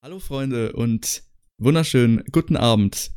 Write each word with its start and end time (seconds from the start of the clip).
Hallo 0.00 0.20
Freunde 0.20 0.74
und 0.74 1.24
wunderschönen 1.58 2.22
guten 2.30 2.56
Abend 2.56 3.10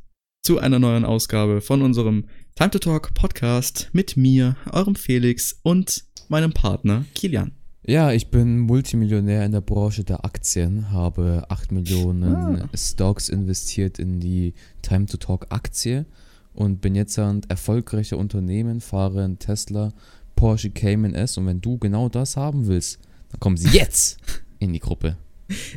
zu 0.43 0.57
einer 0.57 0.79
neuen 0.79 1.05
Ausgabe 1.05 1.61
von 1.61 1.83
unserem 1.83 2.25
Time 2.55 2.71
to 2.71 2.79
Talk 2.79 3.13
Podcast 3.13 3.89
mit 3.93 4.17
mir, 4.17 4.55
eurem 4.71 4.95
Felix 4.95 5.59
und 5.61 6.03
meinem 6.27 6.53
Partner 6.53 7.05
Kilian. 7.13 7.51
Ja, 7.85 8.11
ich 8.11 8.31
bin 8.31 8.57
Multimillionär 8.59 9.45
in 9.45 9.51
der 9.51 9.61
Branche 9.61 10.03
der 10.03 10.25
Aktien, 10.25 10.89
habe 10.91 11.45
8 11.49 11.71
Millionen 11.71 12.63
Ah. 12.63 12.69
Stocks 12.75 13.29
investiert 13.29 13.99
in 13.99 14.19
die 14.19 14.55
Time 14.81 15.05
to 15.05 15.17
Talk 15.17 15.47
Aktie 15.49 16.07
und 16.53 16.81
bin 16.81 16.95
jetzt 16.95 17.17
ein 17.19 17.41
erfolgreicher 17.47 18.17
Unternehmen, 18.17 18.81
fahre 18.81 19.23
einen 19.23 19.37
Tesla, 19.37 19.93
Porsche 20.35 20.71
Cayman 20.71 21.13
S 21.13 21.37
und 21.37 21.45
wenn 21.45 21.61
du 21.61 21.77
genau 21.77 22.09
das 22.09 22.37
haben 22.37 22.65
willst, 22.65 22.99
dann 23.29 23.39
kommen 23.39 23.57
sie 23.57 23.69
jetzt 23.77 24.17
in 24.57 24.73
die 24.73 24.79
Gruppe. 24.79 25.17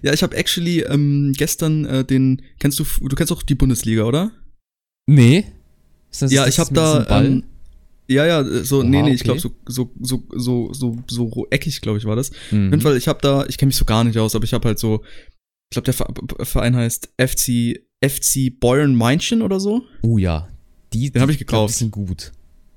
Ja, 0.03 0.13
ich 0.13 0.23
habe 0.23 0.37
actually 0.37 0.81
ähm, 0.83 1.33
gestern 1.37 1.85
äh, 1.85 2.05
den, 2.05 2.43
kennst 2.59 2.79
du, 2.79 2.85
du 2.85 3.15
kennst 3.17 3.33
auch 3.33 3.43
die 3.43 3.55
Bundesliga, 3.55 4.05
oder? 4.05 4.31
Nee? 5.07 5.47
Ist 6.11 6.23
das, 6.23 6.33
ja, 6.33 6.47
ich 6.47 6.59
habe 6.59 6.73
da, 6.73 7.07
ähm, 7.23 7.45
ja, 8.09 8.25
ja, 8.27 8.41
äh, 8.43 8.65
so, 8.65 8.83
nee, 8.83 8.99
Oha, 8.99 9.07
nee, 9.07 9.15
ich 9.15 9.23
glaube 9.25 9.41
okay. 9.41 9.51
so, 9.67 9.91
so, 10.01 10.23
so, 10.33 10.73
so, 10.73 11.03
so, 11.09 11.31
so 11.33 11.47
eckig, 11.51 11.81
glaube 11.81 11.99
ich, 11.99 12.05
war 12.05 12.17
das. 12.17 12.31
Mhm. 12.51 12.67
Auf 12.67 12.71
jeden 12.73 12.81
Fall, 12.81 12.97
ich 12.97 13.09
habe 13.09 13.19
da, 13.23 13.45
ich 13.47 13.59
kenne 13.59 13.69
mich 13.69 13.77
so 13.77 13.85
gar 13.85 14.05
nicht 14.05 14.19
aus, 14.19 14.35
aber 14.35 14.45
ich 14.45 14.53
habe 14.53 14.69
halt 14.69 14.79
so, 14.79 15.03
ich 15.71 15.75
glaube, 15.75 15.85
der 15.87 15.95
Ver- 15.95 16.45
Verein 16.45 16.77
heißt 16.77 17.09
FC, 17.19 17.81
FC 18.05 18.59
Bayern 18.61 18.95
München 18.95 19.43
oder 19.43 19.59
so. 19.59 19.83
Oh 20.03 20.19
ja, 20.19 20.49
die, 20.93 21.11
Den 21.11 21.23
hab 21.23 21.31
ich 21.31 21.39
gekauft. 21.39 21.75
Die 21.75 21.79
sind 21.79 21.91
gut. 21.91 22.33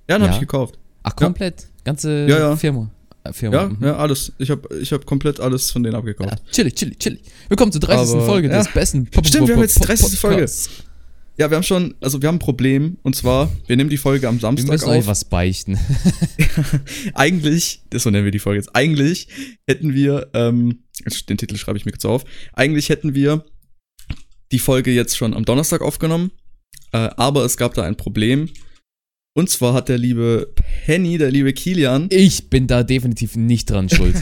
Ja, 0.10 0.18
den 0.18 0.24
hab 0.24 0.30
Ja. 0.30 0.34
ich 0.36 0.40
gekauft. 0.40 0.80
Ach, 1.04 1.16
komplett? 1.16 1.68
Ganze 1.84 2.26
Ja, 2.28 2.40
ja. 2.40 2.56
Firma? 2.56 2.90
Firma. 3.34 3.58
Ja, 3.58 3.70
mhm. 3.70 3.84
ja, 3.84 3.98
alles. 3.98 4.34
Ich 4.38 4.50
habe 4.50 4.68
ich 4.82 4.92
hab 4.92 5.06
komplett 5.06 5.40
alles 5.40 5.72
von 5.72 5.84
denen 5.84 5.96
abgekauft. 5.96 6.32
Ja, 6.32 6.52
chillig, 6.52 6.76
chillig, 6.76 7.00
chillig. 7.00 7.22
Willkommen 7.50 7.72
zur 7.72 7.82
30. 7.82 8.16
Aber, 8.16 8.26
Folge 8.26 8.50
ja. 8.50 8.58
des 8.58 8.72
besten 8.74 9.06
Pop 9.08 9.26
Stimmt, 9.26 9.48
wir 9.48 9.56
haben 9.56 9.62
jetzt 9.62 9.78
die 9.78 9.86
30. 9.86 10.20
Folge. 10.20 10.46
Ja, 11.38 11.52
wir 11.52 11.56
haben 11.56 11.64
schon, 11.64 11.94
also 12.02 12.20
wir 12.22 12.30
haben 12.30 12.38
ein 12.38 12.40
Problem 12.40 12.98
und 13.04 13.16
zwar, 13.16 13.52
wir 13.68 13.78
nehmen 13.78 13.92
die 13.92 13.98
Folge 13.98 14.28
am 14.28 14.38
Wir 14.38 14.42
Samstag 14.42 14.72
müssen 14.72 14.90
euch 14.90 15.00
auf. 15.00 15.08
was 15.08 15.24
beichten. 15.26 15.78
eigentlich, 17.14 17.84
das 17.92 18.04
so 18.04 18.10
nennen 18.10 18.26
wir 18.26 18.32
die 18.32 18.40
Folge 18.40 18.60
jetzt, 18.60 18.76
eigentlich 18.76 19.28
hätten 19.68 19.94
wir, 19.94 20.30
ähm, 20.34 20.84
den 21.30 21.38
Titel 21.38 21.56
schreibe 21.58 21.78
ich 21.78 21.86
mir 21.86 21.92
jetzt 21.92 22.06
auf, 22.06 22.24
eigentlich 22.54 22.90
hätten 22.90 23.14
wir 23.14 23.46
die 24.52 24.58
Folge 24.60 24.92
jetzt 24.92 25.16
schon 25.16 25.36
am 25.36 25.46
Donnerstag 25.46 25.82
aufgenommen, 25.82 26.32
äh, 26.92 27.10
aber 27.18 27.46
es 27.46 27.56
gab 27.58 27.76
da 27.76 27.84
ein 27.84 27.98
Problem. 27.98 28.50
Und 29.38 29.52
zwar 29.52 29.76
hat 29.76 29.88
der 29.88 30.00
liebe 30.00 30.52
Penny, 30.88 31.20
der 31.20 31.30
liebe 31.30 31.54
Kilian, 31.54 32.08
Ich 32.10 32.50
bin 32.50 32.66
da 32.66 32.82
definitiv 32.82 33.36
nicht 33.36 33.70
dran 33.70 33.88
schuld. 33.88 34.16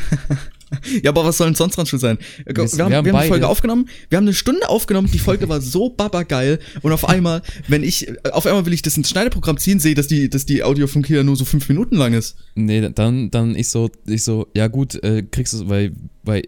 ja, 1.04 1.10
aber 1.12 1.24
was 1.24 1.38
soll 1.38 1.48
denn 1.48 1.56
sonst 1.56 1.78
dran 1.78 1.86
schon 1.86 2.00
sein? 2.00 2.18
Wir, 2.46 2.54
Wir- 2.54 2.64
haben, 2.84 2.92
wir 2.92 2.98
haben 2.98 3.22
die 3.22 3.28
Folge 3.30 3.48
aufgenommen, 3.48 3.88
wir 4.10 4.18
haben 4.18 4.26
eine 4.26 4.34
Stunde 4.34 4.68
aufgenommen, 4.68 5.10
die 5.10 5.20
Folge 5.20 5.48
war 5.48 5.62
so 5.62 5.88
babageil 5.90 6.60
und 6.82 6.92
auf 6.92 7.08
einmal, 7.08 7.44
wenn 7.70 7.82
ich, 7.82 8.08
auf 8.30 8.46
einmal 8.46 8.66
will 8.66 8.74
ich 8.74 8.82
das 8.82 8.98
ins 8.98 9.10
Schneideprogramm 9.10 9.58
ziehen, 9.58 9.80
sehe, 9.80 9.96
dass 9.96 10.08
die, 10.08 10.30
dass 10.30 10.46
die 10.46 10.64
Audio 10.64 10.86
von 10.86 11.02
Kilian 11.02 11.28
nur 11.28 11.38
so 11.38 11.46
fünf 11.46 11.70
Minuten 11.70 11.96
lang 11.96 12.12
ist. 12.12 12.36
nee, 12.56 12.82
dann, 12.90 13.32
dann 13.32 13.56
ich 13.56 13.70
so, 13.70 13.90
ich 14.06 14.22
so, 14.22 14.48
ja 14.54 14.68
gut, 14.68 15.02
äh, 15.02 15.24
kriegst 15.24 15.54
du 15.54 15.60
es, 15.64 15.70
weil, 15.70 15.94
weil, 16.24 16.44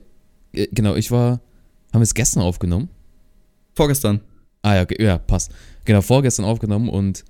äh, 0.51 0.67
genau, 0.73 0.95
ich 0.95 1.09
war, 1.09 1.39
haben 1.93 2.01
wir 2.01 2.03
es 2.03 2.13
gestern 2.13 2.43
aufgenommen? 2.43 2.89
Vorgestern. 3.75 4.19
Ah 4.61 4.75
ja, 4.75 4.85
ja, 4.99 5.19
passt. 5.19 5.51
Genau, 5.85 6.01
vorgestern 6.01 6.43
aufgenommen 6.43 6.89
und 6.89 7.23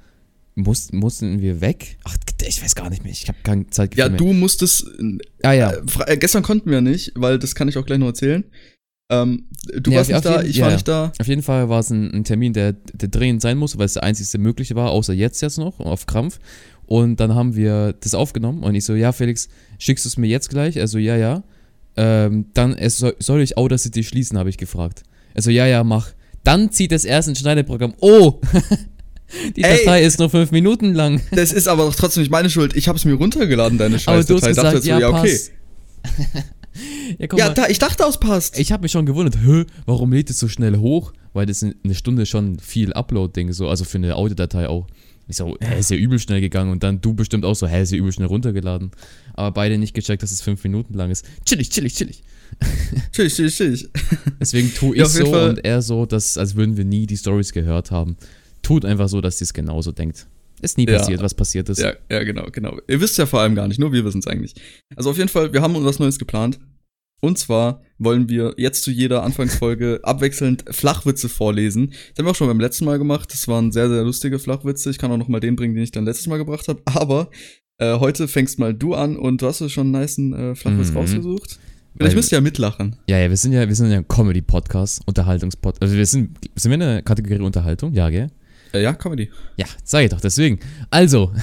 muss, 0.58 0.92
mussten 0.92 1.40
wir 1.42 1.62
weg? 1.62 1.98
Ach, 2.04 2.16
ich 2.46 2.62
weiß 2.62 2.76
gar 2.76 2.90
nicht 2.90 3.04
mehr, 3.04 3.12
ich 3.12 3.28
habe 3.28 3.38
keine 3.44 3.68
Zeit 3.68 3.96
Ja, 3.96 4.10
mehr. 4.10 4.18
du 4.18 4.34
musstest, 4.34 4.86
Ah 5.44 5.54
ja, 5.54 5.72
Äh, 5.72 6.14
äh, 6.14 6.18
gestern 6.18 6.44
konnten 6.44 6.70
wir 6.70 6.82
nicht, 6.82 7.14
weil 7.16 7.40
das 7.40 7.56
kann 7.56 7.68
ich 7.70 7.78
auch 7.78 7.86
gleich 7.86 8.00
noch 8.00 8.08
erzählen. 8.08 8.44
Ähm, 9.10 9.46
du 9.74 9.92
Ja, 9.92 9.98
warst 10.00 10.12
nicht 10.12 10.26
da, 10.26 10.38
jeden- 10.42 10.50
ich 10.50 10.60
war 10.60 10.68
ja. 10.70 10.74
nicht 10.74 10.88
da. 10.88 11.14
Auf 11.18 11.28
jeden 11.28 11.42
Fall 11.44 11.70
war 11.70 11.80
es 11.80 11.90
ein, 11.92 12.12
ein 12.14 12.24
Termin, 12.26 12.52
der, 12.54 12.74
der 12.74 13.08
dringend 13.08 13.42
sein 13.42 13.58
musste, 13.58 13.78
weil 13.78 13.86
es 13.86 13.94
der 13.94 14.04
einzigste 14.04 14.38
mögliche 14.38 14.76
war, 14.76 14.92
außer 14.92 15.14
jetzt 15.14 15.42
jetzt 15.42 15.58
noch, 15.58 15.80
auf 15.80 16.06
Krampf. 16.08 16.40
Und 16.86 17.20
dann 17.20 17.34
haben 17.36 17.56
wir 17.56 17.94
das 18.00 18.14
aufgenommen 18.16 18.64
und 18.64 18.76
ich 18.76 18.84
so, 18.86 18.96
ja, 18.96 19.12
Felix, 19.12 19.48
schickst 19.78 20.06
du 20.06 20.10
es 20.10 20.18
mir 20.18 20.28
jetzt 20.28 20.50
gleich? 20.50 20.80
Also, 20.80 20.98
ja, 20.98 21.16
ja. 21.16 21.44
Ähm, 21.96 22.48
dann 22.54 22.74
es 22.76 22.98
soll, 22.98 23.16
soll 23.20 23.42
ich 23.42 23.58
Outer 23.58 23.78
City 23.78 24.04
schließen, 24.04 24.38
habe 24.38 24.50
ich 24.50 24.58
gefragt. 24.58 25.04
Also, 25.34 25.52
ja, 25.52 25.66
ja, 25.68 25.84
mach. 25.84 26.10
Dann 26.44 26.72
zieht 26.72 26.92
es 26.92 27.04
erst 27.06 27.28
ins 27.30 27.40
Schneideprogramm. 27.40 27.94
Oh! 28.00 28.40
Die 29.56 29.64
Ey! 29.64 29.80
Datei 29.86 30.04
ist 30.04 30.20
nur 30.20 30.30
fünf 30.30 30.52
Minuten 30.52 30.94
lang. 30.94 31.22
Das 31.32 31.52
ist 31.52 31.68
aber 31.68 31.84
doch 31.86 31.96
trotzdem 31.96 32.22
nicht 32.24 32.32
meine 32.32 32.50
Schuld. 32.50 32.76
Ich 32.76 32.88
habe 32.88 32.98
es 32.98 33.06
mir 33.06 33.14
runtergeladen, 33.16 33.78
deine 33.78 33.98
Aber 34.06 34.24
du 34.24 34.36
hast 34.36 34.44
Scheißdatei. 34.46 34.50
gesagt, 34.50 34.66
Dachte 34.66 34.76
jetzt 34.78 34.86
so, 34.86 34.90
ja, 34.92 35.00
ja, 35.00 35.10
okay. 35.10 35.40
ja, 37.20 37.28
Ja, 37.48 37.54
da, 37.54 37.68
ich 37.68 37.80
dachte, 37.80 38.04
es 38.08 38.18
passt. 38.20 38.58
Ich 38.60 38.72
habe 38.72 38.84
mich 38.84 38.92
schon 38.92 39.06
gewundert, 39.06 39.38
hä, 39.44 39.66
warum 39.86 40.12
lädt 40.14 40.30
es 40.30 40.40
so 40.40 40.48
schnell 40.48 40.78
hoch? 40.78 41.14
Weil 41.34 41.46
das 41.46 41.62
in 41.62 41.76
eine 41.84 41.94
Stunde 41.96 42.26
schon 42.26 42.60
viel 42.60 42.94
Upload-Ding 42.94 43.52
so, 43.54 43.68
also 43.68 43.84
für 43.84 43.98
eine 43.98 44.16
Audiodatei 44.16 44.68
auch. 44.70 44.88
Ich 45.30 45.36
so, 45.36 45.58
hä, 45.60 45.78
ist 45.78 45.92
ja 45.92 45.98
übel 45.98 46.20
schnell 46.20 46.40
gegangen 46.40 46.72
und 46.72 46.84
dann 46.84 47.02
du 47.02 47.14
bestimmt 47.14 47.44
auch 47.44 47.54
so, 47.56 47.68
hä, 47.68 47.82
ist 47.84 47.92
ja 47.92 47.98
übel 47.98 48.14
schnell 48.14 48.28
runtergeladen. 48.28 48.92
Aber 49.34 49.52
beide 49.52 49.78
nicht 49.78 49.94
gecheckt, 49.94 50.24
dass 50.24 50.32
es 50.32 50.42
fünf 50.42 50.64
Minuten 50.64 50.94
lang 50.94 51.12
ist. 51.12 51.26
Chillig, 51.46 51.70
chillig, 51.70 51.96
chillig. 51.96 52.24
Tschüss, 53.12 53.36
tschüss, 53.36 53.58
tschüss. 53.58 53.90
Deswegen 54.40 54.74
tu 54.74 54.94
ich 54.94 55.00
Ja, 55.00 55.06
so 55.06 55.26
Fall. 55.26 55.50
und 55.50 55.66
er 55.66 55.82
so, 55.82 56.06
dass, 56.06 56.38
als 56.38 56.56
würden 56.56 56.78
wir 56.78 56.86
nie 56.86 57.06
die 57.06 57.18
Stories 57.18 57.52
gehört 57.52 57.92
haben. 57.92 58.16
Tut 58.68 58.84
einfach 58.86 59.08
so, 59.08 59.22
dass 59.22 59.38
sie 59.38 59.46
es 59.46 59.54
genauso 59.54 59.92
denkt. 59.92 60.28
Ist 60.62 60.78
nie 60.78 60.86
Ja. 60.88 60.98
passiert, 60.98 61.22
was 61.22 61.34
passiert 61.36 61.70
ist. 61.70 61.80
Ja, 61.80 61.94
ja, 62.10 62.24
genau, 62.24 62.48
genau. 62.52 62.78
Ihr 62.88 63.00
wisst 63.00 63.18
ja 63.18 63.26
vor 63.26 63.40
allem 63.42 63.56
gar 63.56 63.68
nicht, 63.68 63.80
nur 63.80 63.94
wir 63.94 64.04
wissen 64.04 64.20
es 64.20 64.28
eigentlich. 64.28 64.56
Also 64.96 65.10
auf 65.12 65.18
jeden 65.18 65.30
Fall, 65.30 65.54
wir 65.54 65.62
haben 65.62 65.76
was 65.86 66.00
Neues 66.00 66.18
geplant. 66.20 66.60
Und 67.22 67.38
zwar 67.40 67.82
wollen 67.98 68.30
wir 68.30 68.54
jetzt 68.58 68.84
zu 68.84 68.92
jeder 68.92 69.24
Anfangsfolge 69.24 70.00
abwechselnd 70.04 70.66
Flachwitze 70.70 71.30
vorlesen. 71.30 71.92
Das 71.92 72.20
haben 72.20 72.26
wir 72.26 72.32
auch 72.32 72.36
schon 72.36 72.48
beim 72.48 72.60
letzten 72.60 72.86
Mal 72.86 72.98
gemacht. 73.00 73.32
Das 73.32 73.48
waren 73.48 73.72
sehr, 73.72 73.90
sehr 73.90 74.04
lustige 74.04 74.38
Flachwitze. 74.40 74.90
Ich 74.90 74.98
kann 74.98 75.12
auch 75.12 75.18
noch 75.18 75.28
mal 75.28 75.40
den 75.40 75.56
bringen, 75.56 75.74
den 75.76 75.84
ich 75.84 75.92
dann 75.92 76.06
letztes 76.06 76.28
Mal 76.28 76.38
gebracht 76.38 76.68
habe. 76.68 76.82
Aber 76.86 77.30
äh, 77.80 77.98
heute 78.00 78.28
fängst 78.28 78.60
mal 78.60 78.74
du 78.74 78.94
an 78.94 79.16
und 79.16 79.42
du 79.42 79.48
hast 79.48 79.62
ja 79.62 79.70
schon 79.70 79.94
einen 79.96 80.02
niceen 80.02 80.34
äh, 80.34 80.56
Flachwitz 80.56 80.92
Mhm. 80.92 80.98
rausgesucht. 80.98 81.60
Vielleicht 81.98 82.16
müsst 82.16 82.32
ihr 82.32 82.38
ja 82.38 82.42
mitlachen. 82.42 82.96
Ja, 83.10 83.18
ja, 83.18 83.28
wir 83.30 83.38
sind 83.38 83.54
ja, 83.54 83.68
wir 83.68 83.74
sind 83.76 83.90
ja 83.90 83.98
ein 83.98 84.08
Comedy-Podcast, 84.08 85.02
Unterhaltungspodcast. 85.08 85.82
Also 85.82 85.96
wir 85.96 86.06
sind, 86.06 86.38
sind 86.56 86.70
wir 86.70 86.76
in 86.76 86.80
der 86.82 87.02
Kategorie 87.02 87.40
Unterhaltung? 87.42 87.94
Ja, 87.94 88.10
gell? 88.12 88.30
Äh, 88.74 88.84
ja, 88.84 88.94
Comedy. 88.94 89.30
Ja, 89.58 89.66
sag 89.84 90.04
ich 90.04 90.10
doch, 90.10 90.22
deswegen. 90.22 90.60
Also, 90.90 91.34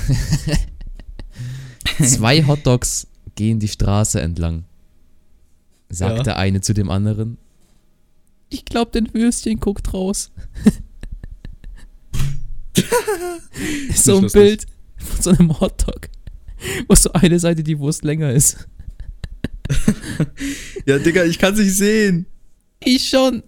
zwei 2.02 2.44
Hotdogs 2.46 3.06
gehen 3.34 3.58
die 3.60 3.68
Straße 3.68 4.20
entlang. 4.20 4.64
Sagt 5.88 6.18
Ja. 6.18 6.22
der 6.22 6.36
eine 6.38 6.60
zu 6.60 6.74
dem 6.74 6.90
anderen. 6.90 7.38
Ich 8.48 8.64
glaub, 8.64 8.92
den 8.92 9.12
Würstchen 9.14 9.60
guckt 9.60 9.92
raus. 9.94 10.30
so 13.94 14.18
ein. 14.18 14.26
Bild 14.28 14.66
von 14.96 15.22
so 15.22 15.30
einem 15.30 15.60
Hotdog, 15.60 16.08
wo 16.88 16.94
so 16.94 17.12
eine 17.12 17.38
Seite 17.38 17.62
die 17.62 17.78
Wurst 17.78 18.04
länger 18.04 18.32
ist. 18.32 18.66
Ja, 20.86 20.98
Digga, 20.98 21.24
ich 21.24 21.38
kann's 21.38 21.58
nicht 21.58 21.74
sehen. 21.74 22.26
Ich 22.80 23.08
schon. 23.08 23.42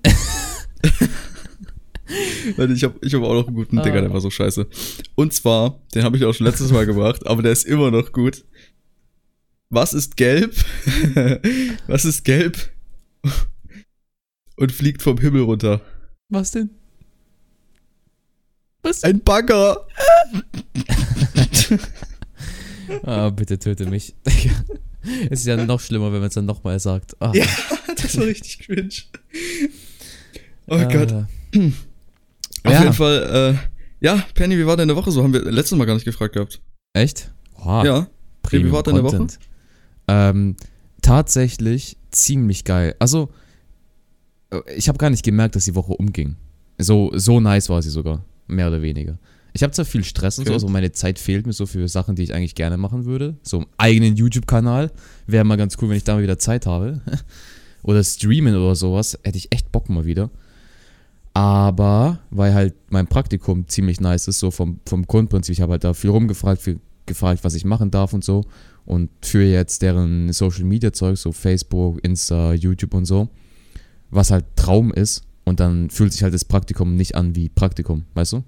Ich 2.74 2.84
habe 2.84 2.94
ich 3.02 3.14
hab 3.14 3.22
auch 3.22 3.34
noch 3.34 3.46
einen 3.48 3.56
guten 3.56 3.78
Ah. 3.78 3.82
Digga, 3.82 4.00
der 4.00 4.12
war 4.12 4.20
so 4.20 4.30
scheiße. 4.30 4.66
Und 5.16 5.32
zwar, 5.32 5.80
den 5.94 6.04
habe 6.04 6.16
ich 6.16 6.24
auch 6.24 6.32
schon 6.32 6.46
letztes 6.46 6.70
Mal 6.70 6.86
gebracht, 6.86 7.26
aber 7.26 7.42
der 7.42 7.52
ist 7.52 7.64
immer 7.64 7.90
noch 7.90 8.12
gut. 8.12 8.44
Was 9.70 9.92
ist 9.94 10.16
gelb? 10.16 10.54
Was 11.88 12.04
ist 12.04 12.24
gelb? 12.24 12.70
Und 14.56 14.70
fliegt 14.72 15.02
vom 15.02 15.18
Himmel 15.18 15.42
runter. 15.42 15.80
Was 16.28 16.52
denn? 16.52 16.70
Was? 18.82 19.02
Ein 19.02 19.20
Bagger! 19.20 19.86
Ah, 23.02 23.30
bitte 23.30 23.58
töte 23.58 23.86
mich. 23.86 24.14
es 24.24 25.40
ist 25.40 25.46
ja 25.46 25.56
noch 25.56 25.80
schlimmer, 25.80 26.12
wenn 26.12 26.20
man 26.20 26.28
es 26.28 26.34
dann 26.34 26.46
nochmal 26.46 26.78
sagt. 26.78 27.20
Ah. 27.20 27.32
Ja, 27.34 27.44
das 27.96 28.16
war 28.16 28.26
richtig 28.26 28.60
cringe. 28.60 28.90
Oh 30.68 30.74
Ah. 30.76 30.84
Gott. 30.84 31.14
Auf 32.66 32.72
Ja. 32.72 32.80
jeden 32.83 32.92
Fall, 32.95 33.59
äh, 33.59 34.04
ja, 34.04 34.22
Penny, 34.34 34.59
wie 34.59 34.66
war 34.66 34.77
deine 34.77 34.95
Woche 34.97 35.10
so? 35.10 35.22
Haben 35.22 35.33
wir 35.33 35.42
letztes 35.51 35.77
Mal 35.78 35.84
gar 35.86 35.95
nicht 35.95 36.04
gefragt 36.04 36.34
gehabt. 36.34 36.60
Echt? 36.92 37.33
Wow. 37.63 37.84
Ja. 37.84 38.07
Premium 38.42 38.71
Wie 38.71 38.72
war 38.74 38.83
deine 38.83 39.03
Woche? 39.03 39.27
Ähm, 40.09 40.57
tatsächlich 41.03 41.97
ziemlich 42.10 42.65
geil. 42.65 42.95
Also, 42.98 43.30
äh, 44.51 44.59
ich 44.77 44.89
habe 44.89 44.98
gar 44.98 45.10
nicht 45.10 45.24
gemerkt, 45.24 45.57
dass 45.57 45.65
die 45.65 45.74
Woche 45.74 45.92
umging. 45.92 46.36
So, 46.78 47.10
so 47.15 47.41
nice 47.41 47.68
war 47.68 47.80
sie 47.83 47.91
sogar. 47.91 48.24
Mehr 48.47 48.69
oder 48.69 48.83
weniger. 48.83 49.19
Ich 49.53 49.62
habe 49.62 49.72
zwar 49.72 49.86
viel 49.86 50.04
Stress 50.04 50.39
und 50.39 50.42
Okay. 50.42 50.51
so, 50.51 50.54
also 50.54 50.69
meine 50.69 50.92
Zeit 50.92 51.19
fehlt 51.19 51.47
mir 51.47 51.53
so 51.54 51.65
für 51.65 51.89
Sachen, 51.89 52.15
die 52.15 52.22
ich 52.22 52.34
eigentlich 52.34 52.54
gerne 52.54 52.77
machen 52.77 53.07
würde. 53.07 53.36
So 53.42 53.59
einen 53.59 53.66
eigenen 53.78 54.15
YouTube-Kanal 54.16 54.91
wäre 55.27 55.45
mal 55.45 55.57
ganz 55.57 55.77
cool, 55.80 55.89
wenn 55.89 55.97
ich 55.97 56.04
da 56.04 56.15
mal 56.15 56.22
wieder 56.22 56.39
Zeit 56.39 56.66
habe. 56.66 57.01
oder 57.83 58.04
streamen 58.04 58.54
oder 58.54 58.74
sowas, 58.74 59.19
hätte 59.24 59.39
ich 59.39 59.51
echt 59.53 59.72
Bock 59.72 59.89
mal 59.89 60.04
wieder. 60.04 60.30
Aber, 61.36 62.21
weil 62.30 62.54
halt 62.54 62.74
mein 62.88 63.06
Praktikum 63.09 63.68
ziemlich 63.68 64.00
nice 64.00 64.27
ist, 64.27 64.38
so 64.38 64.50
vom, 64.50 64.80
vom 64.86 65.06
Grundprinzip, 65.06 65.53
ich 65.53 65.60
habe 65.60 65.72
halt 65.72 65.84
da 65.84 65.92
viel 65.92 66.09
rumgefragt, 66.09 66.62
viel 66.62 66.80
gefragt, 67.04 67.44
was 67.44 67.53
ich 67.54 67.66
machen 67.66 67.91
darf 67.91 68.15
und 68.15 68.24
so. 68.24 68.44
Und 68.86 69.10
für 69.21 69.42
jetzt 69.42 69.83
deren 69.83 70.33
Social 70.33 70.65
Media 70.65 70.94
Zeug, 70.94 71.18
so 71.18 71.33
Facebook, 71.33 72.03
Insta, 72.03 72.54
YouTube 72.54 72.94
und 72.94 73.04
so, 73.04 73.28
was 74.09 74.30
halt 74.30 74.47
Traum 74.56 74.91
ist 74.94 75.24
und 75.44 75.60
dann 75.60 75.91
fühlt 75.91 76.15
sich 76.15 76.22
halt 76.22 76.33
das 76.33 76.47
Praktikum 76.47 76.97
nicht 76.97 77.15
an 77.16 77.36
wie 77.36 77.50
Praktikum, 77.50 78.06
weißt 78.15 78.33
du? 78.33 78.44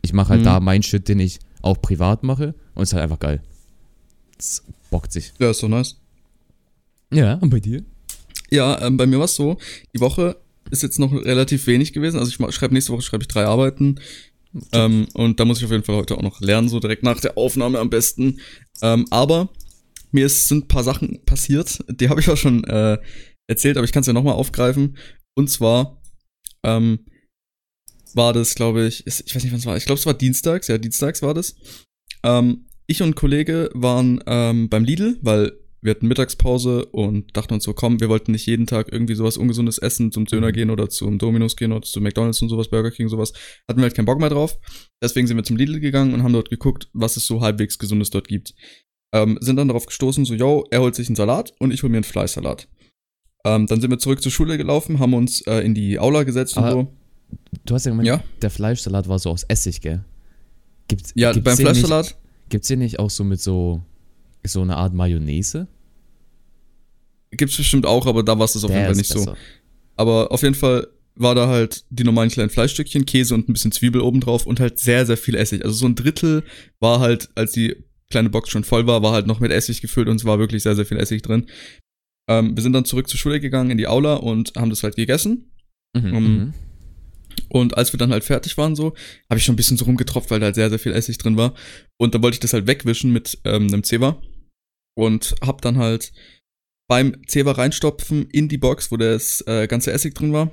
Ich 0.00 0.14
mache 0.14 0.30
halt 0.30 0.40
Mhm. 0.40 0.44
da 0.44 0.60
meinen 0.60 0.82
Shit, 0.82 1.08
den 1.08 1.20
ich 1.20 1.38
auch 1.60 1.82
privat 1.82 2.22
mache 2.22 2.54
und 2.74 2.82
ist 2.84 2.94
halt 2.94 3.02
einfach 3.02 3.18
geil. 3.18 3.42
Das 4.38 4.62
bockt 4.90 5.12
sich. 5.12 5.34
Ja, 5.38 5.50
ist 5.50 5.62
doch 5.62 5.68
nice. 5.68 5.96
Ja, 7.12 7.34
und 7.34 7.50
bei 7.50 7.60
dir? 7.60 7.82
Ja, 8.50 8.80
ähm, 8.80 8.96
bei 8.96 9.04
mir 9.04 9.18
war 9.18 9.26
es 9.26 9.34
so, 9.36 9.58
die 9.94 10.00
Woche 10.00 10.36
ist 10.70 10.82
jetzt 10.82 10.98
noch 10.98 11.12
relativ 11.12 11.66
wenig 11.66 11.92
gewesen. 11.92 12.18
Also 12.18 12.30
ich 12.30 12.54
schreibe 12.54 12.74
nächste 12.74 12.92
Woche 12.92 13.02
schreibe 13.02 13.22
ich 13.22 13.28
drei 13.28 13.44
Arbeiten. 13.44 14.00
Ähm, 14.72 15.06
und 15.14 15.38
da 15.38 15.44
muss 15.44 15.58
ich 15.58 15.64
auf 15.64 15.70
jeden 15.70 15.84
Fall 15.84 15.96
heute 15.96 16.16
auch 16.16 16.22
noch 16.22 16.40
lernen, 16.40 16.68
so 16.68 16.80
direkt 16.80 17.02
nach 17.02 17.20
der 17.20 17.36
Aufnahme 17.36 17.78
am 17.78 17.90
besten. 17.90 18.40
Ähm, 18.82 19.06
aber 19.10 19.50
mir 20.12 20.26
ist, 20.26 20.48
sind 20.48 20.64
ein 20.64 20.68
paar 20.68 20.84
Sachen 20.84 21.24
passiert, 21.24 21.84
die 21.88 22.08
habe 22.08 22.20
ich 22.20 22.30
auch 22.30 22.36
schon 22.36 22.64
äh, 22.64 22.98
erzählt, 23.48 23.76
aber 23.76 23.84
ich 23.84 23.92
kann 23.92 24.00
es 24.00 24.06
ja 24.06 24.12
nochmal 24.12 24.34
aufgreifen. 24.34 24.96
Und 25.34 25.50
zwar 25.50 26.00
ähm, 26.62 27.00
war 28.14 28.32
das, 28.32 28.54
glaube 28.54 28.86
ich, 28.86 29.06
ist, 29.06 29.22
ich 29.26 29.34
weiß 29.34 29.42
nicht, 29.42 29.52
wann 29.52 29.60
es 29.60 29.66
war. 29.66 29.76
Ich 29.76 29.84
glaube, 29.84 29.98
es 29.98 30.06
war 30.06 30.14
dienstags, 30.14 30.68
ja, 30.68 30.78
dienstags 30.78 31.22
war 31.22 31.34
das. 31.34 31.56
Ähm, 32.22 32.66
ich 32.86 33.02
und 33.02 33.10
ein 33.10 33.14
Kollege 33.14 33.70
waren 33.74 34.22
ähm, 34.26 34.68
beim 34.68 34.84
Lidl, 34.84 35.18
weil 35.20 35.52
wir 35.82 35.90
hatten 35.90 36.08
Mittagspause 36.08 36.86
und 36.86 37.36
dachten 37.36 37.54
uns 37.54 37.64
so, 37.64 37.72
komm, 37.74 38.00
wir 38.00 38.08
wollten 38.08 38.32
nicht 38.32 38.46
jeden 38.46 38.66
Tag 38.66 38.90
irgendwie 38.92 39.14
sowas 39.14 39.36
Ungesundes 39.36 39.78
essen, 39.78 40.10
zum 40.12 40.24
Döner 40.24 40.50
gehen 40.52 40.70
oder 40.70 40.88
zum 40.88 41.18
Dominos 41.18 41.56
gehen 41.56 41.72
oder 41.72 41.82
zu 41.82 42.00
McDonalds 42.00 42.40
und 42.42 42.48
sowas, 42.48 42.68
Burger 42.68 42.90
King, 42.90 43.08
sowas. 43.08 43.32
Hatten 43.68 43.80
wir 43.80 43.84
halt 43.84 43.94
keinen 43.94 44.06
Bock 44.06 44.18
mehr 44.18 44.30
drauf. 44.30 44.58
Deswegen 45.02 45.26
sind 45.26 45.36
wir 45.36 45.44
zum 45.44 45.56
Lidl 45.56 45.78
gegangen 45.80 46.14
und 46.14 46.22
haben 46.22 46.32
dort 46.32 46.50
geguckt, 46.50 46.88
was 46.92 47.16
es 47.16 47.26
so 47.26 47.40
halbwegs 47.40 47.78
Gesundes 47.78 48.10
dort 48.10 48.26
gibt. 48.28 48.54
Ähm, 49.14 49.38
sind 49.40 49.56
dann 49.56 49.68
darauf 49.68 49.86
gestoßen, 49.86 50.24
so, 50.24 50.34
yo, 50.34 50.64
er 50.70 50.80
holt 50.80 50.94
sich 50.94 51.08
einen 51.08 51.16
Salat 51.16 51.52
und 51.60 51.72
ich 51.72 51.82
hol 51.82 51.90
mir 51.90 51.98
einen 51.98 52.04
Fleischsalat. 52.04 52.68
Ähm, 53.44 53.66
dann 53.66 53.80
sind 53.80 53.90
wir 53.90 53.98
zurück 53.98 54.20
zur 54.22 54.32
Schule 54.32 54.58
gelaufen, 54.58 54.98
haben 54.98 55.14
uns 55.14 55.42
äh, 55.42 55.60
in 55.60 55.74
die 55.74 55.98
Aula 56.00 56.24
gesetzt 56.24 56.56
Aber- 56.58 56.74
und 56.76 56.86
so. 56.86 56.92
Du 57.64 57.74
hast 57.74 57.84
ja 57.86 57.90
gemeint, 57.90 58.06
Ja. 58.08 58.22
der 58.42 58.50
Fleischsalat 58.50 59.08
war 59.08 59.18
so 59.18 59.30
aus 59.30 59.44
Essig, 59.44 59.80
gell? 59.80 60.04
Gibt's, 60.88 61.12
Ja, 61.14 61.32
gibt's 61.32 61.44
beim 61.44 61.56
den 61.56 61.66
nicht- 61.66 61.78
Fleischsalat 61.78 62.16
Gibt's 62.48 62.68
den 62.68 62.78
nicht 62.78 62.98
auch 63.00 63.10
so 63.10 63.24
mit 63.24 63.40
so, 63.40 63.82
so 64.50 64.62
einer 64.62 64.76
Art 64.76 64.94
Mayonnaise? 64.94 65.68
gibt's 67.32 67.56
bestimmt 67.56 67.86
auch, 67.86 68.06
aber 68.06 68.22
da 68.22 68.38
war 68.38 68.44
es 68.44 68.54
das 68.54 68.64
auf 68.64 68.70
jeden 68.70 68.84
Fall 68.84 68.94
nicht 68.94 69.08
so. 69.08 69.18
besser. 69.18 69.36
Aber 69.96 70.32
auf 70.32 70.42
jeden 70.42 70.54
Fall 70.54 70.88
war 71.14 71.34
da 71.34 71.48
halt 71.48 71.84
die 71.90 72.04
normalen 72.04 72.30
kleinen 72.30 72.50
Fleischstückchen, 72.50 73.06
Käse 73.06 73.34
und 73.34 73.48
ein 73.48 73.52
bisschen 73.52 73.72
Zwiebel 73.72 74.00
oben 74.02 74.20
drauf 74.20 74.46
und 74.46 74.60
halt 74.60 74.78
sehr, 74.78 75.06
sehr 75.06 75.16
viel 75.16 75.34
Essig. 75.34 75.64
Also 75.64 75.76
so 75.76 75.86
ein 75.86 75.94
Drittel 75.94 76.44
war 76.78 77.00
halt, 77.00 77.30
als 77.34 77.52
die 77.52 77.76
kleine 78.10 78.30
Box 78.30 78.50
schon 78.50 78.64
voll 78.64 78.86
war, 78.86 79.02
war 79.02 79.12
halt 79.12 79.26
noch 79.26 79.40
mit 79.40 79.50
Essig 79.50 79.80
gefüllt 79.80 80.08
und 80.08 80.16
es 80.16 80.24
war 80.24 80.38
wirklich 80.38 80.62
sehr, 80.62 80.76
sehr 80.76 80.86
viel 80.86 80.98
Essig 80.98 81.22
drin. 81.22 81.46
Ähm, 82.28 82.54
wir 82.54 82.62
sind 82.62 82.72
dann 82.72 82.84
zurück 82.84 83.08
zur 83.08 83.18
Schule 83.18 83.40
gegangen 83.40 83.70
in 83.70 83.78
die 83.78 83.86
Aula 83.86 84.14
und 84.14 84.52
haben 84.56 84.70
das 84.70 84.82
halt 84.82 84.96
gegessen. 84.96 85.50
Mhm, 85.94 86.14
Um, 86.14 86.24
mhm. 86.24 86.54
Und 87.48 87.76
als 87.76 87.92
wir 87.92 87.98
dann 87.98 88.12
halt 88.12 88.24
fertig 88.24 88.56
waren, 88.58 88.74
so, 88.74 88.94
habe 89.30 89.38
ich 89.38 89.44
schon 89.44 89.54
ein 89.54 89.56
bisschen 89.56 89.76
so 89.76 89.84
rumgetropft, 89.84 90.30
weil 90.30 90.40
da 90.40 90.46
halt 90.46 90.54
sehr, 90.54 90.70
sehr 90.70 90.78
viel 90.78 90.92
Essig 90.92 91.18
drin 91.18 91.36
war. 91.36 91.54
Und 91.96 92.14
dann 92.14 92.22
wollte 92.22 92.36
ich 92.36 92.40
das 92.40 92.52
halt 92.52 92.66
wegwischen 92.66 93.12
mit 93.12 93.38
ähm, 93.44 93.68
einem 93.68 93.82
Zewa. 93.82 94.20
Und 94.96 95.34
hab 95.42 95.60
dann 95.60 95.78
halt 95.78 96.12
beim 96.88 97.16
Zewa 97.26 97.52
reinstopfen 97.52 98.28
in 98.30 98.48
die 98.48 98.58
Box, 98.58 98.90
wo 98.90 98.96
das 98.96 99.42
äh, 99.46 99.66
ganze 99.66 99.92
Essig 99.92 100.14
drin 100.14 100.32
war, 100.32 100.50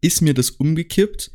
ist 0.00 0.20
mir 0.20 0.34
das 0.34 0.50
umgekippt. 0.50 1.32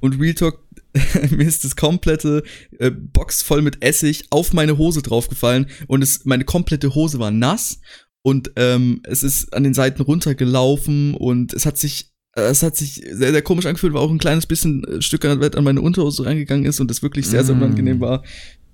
Und 0.00 0.20
Real 0.20 0.34
Talk, 0.34 0.66
mir 1.30 1.46
ist 1.46 1.64
das 1.64 1.76
komplette 1.76 2.42
äh, 2.78 2.90
Box 2.90 3.42
voll 3.42 3.62
mit 3.62 3.82
Essig 3.82 4.24
auf 4.30 4.52
meine 4.52 4.78
Hose 4.78 5.02
draufgefallen. 5.02 5.66
Und 5.86 6.02
es, 6.02 6.24
meine 6.24 6.44
komplette 6.44 6.94
Hose 6.94 7.18
war 7.18 7.30
nass. 7.30 7.80
Und 8.22 8.52
ähm, 8.56 9.00
es 9.04 9.22
ist 9.22 9.54
an 9.54 9.64
den 9.64 9.74
Seiten 9.74 10.02
runtergelaufen 10.02 11.14
und 11.14 11.54
es 11.54 11.64
hat 11.64 11.78
sich 11.78 12.12
äh, 12.34 12.42
es 12.42 12.62
hat 12.62 12.76
sich 12.76 12.94
sehr, 13.10 13.32
sehr 13.32 13.42
komisch 13.42 13.66
angefühlt, 13.66 13.94
weil 13.94 14.02
auch 14.02 14.10
ein 14.10 14.18
kleines 14.18 14.46
bisschen 14.46 14.84
äh, 14.84 15.02
Stück 15.02 15.24
an, 15.24 15.42
an 15.42 15.64
meine 15.64 15.80
Unterhose 15.80 16.26
reingegangen 16.26 16.66
ist 16.66 16.80
und 16.80 16.90
es 16.90 17.02
wirklich 17.02 17.26
sehr, 17.26 17.44
sehr 17.44 17.54
Mm. 17.54 17.62
unangenehm 17.62 18.00
war. 18.00 18.24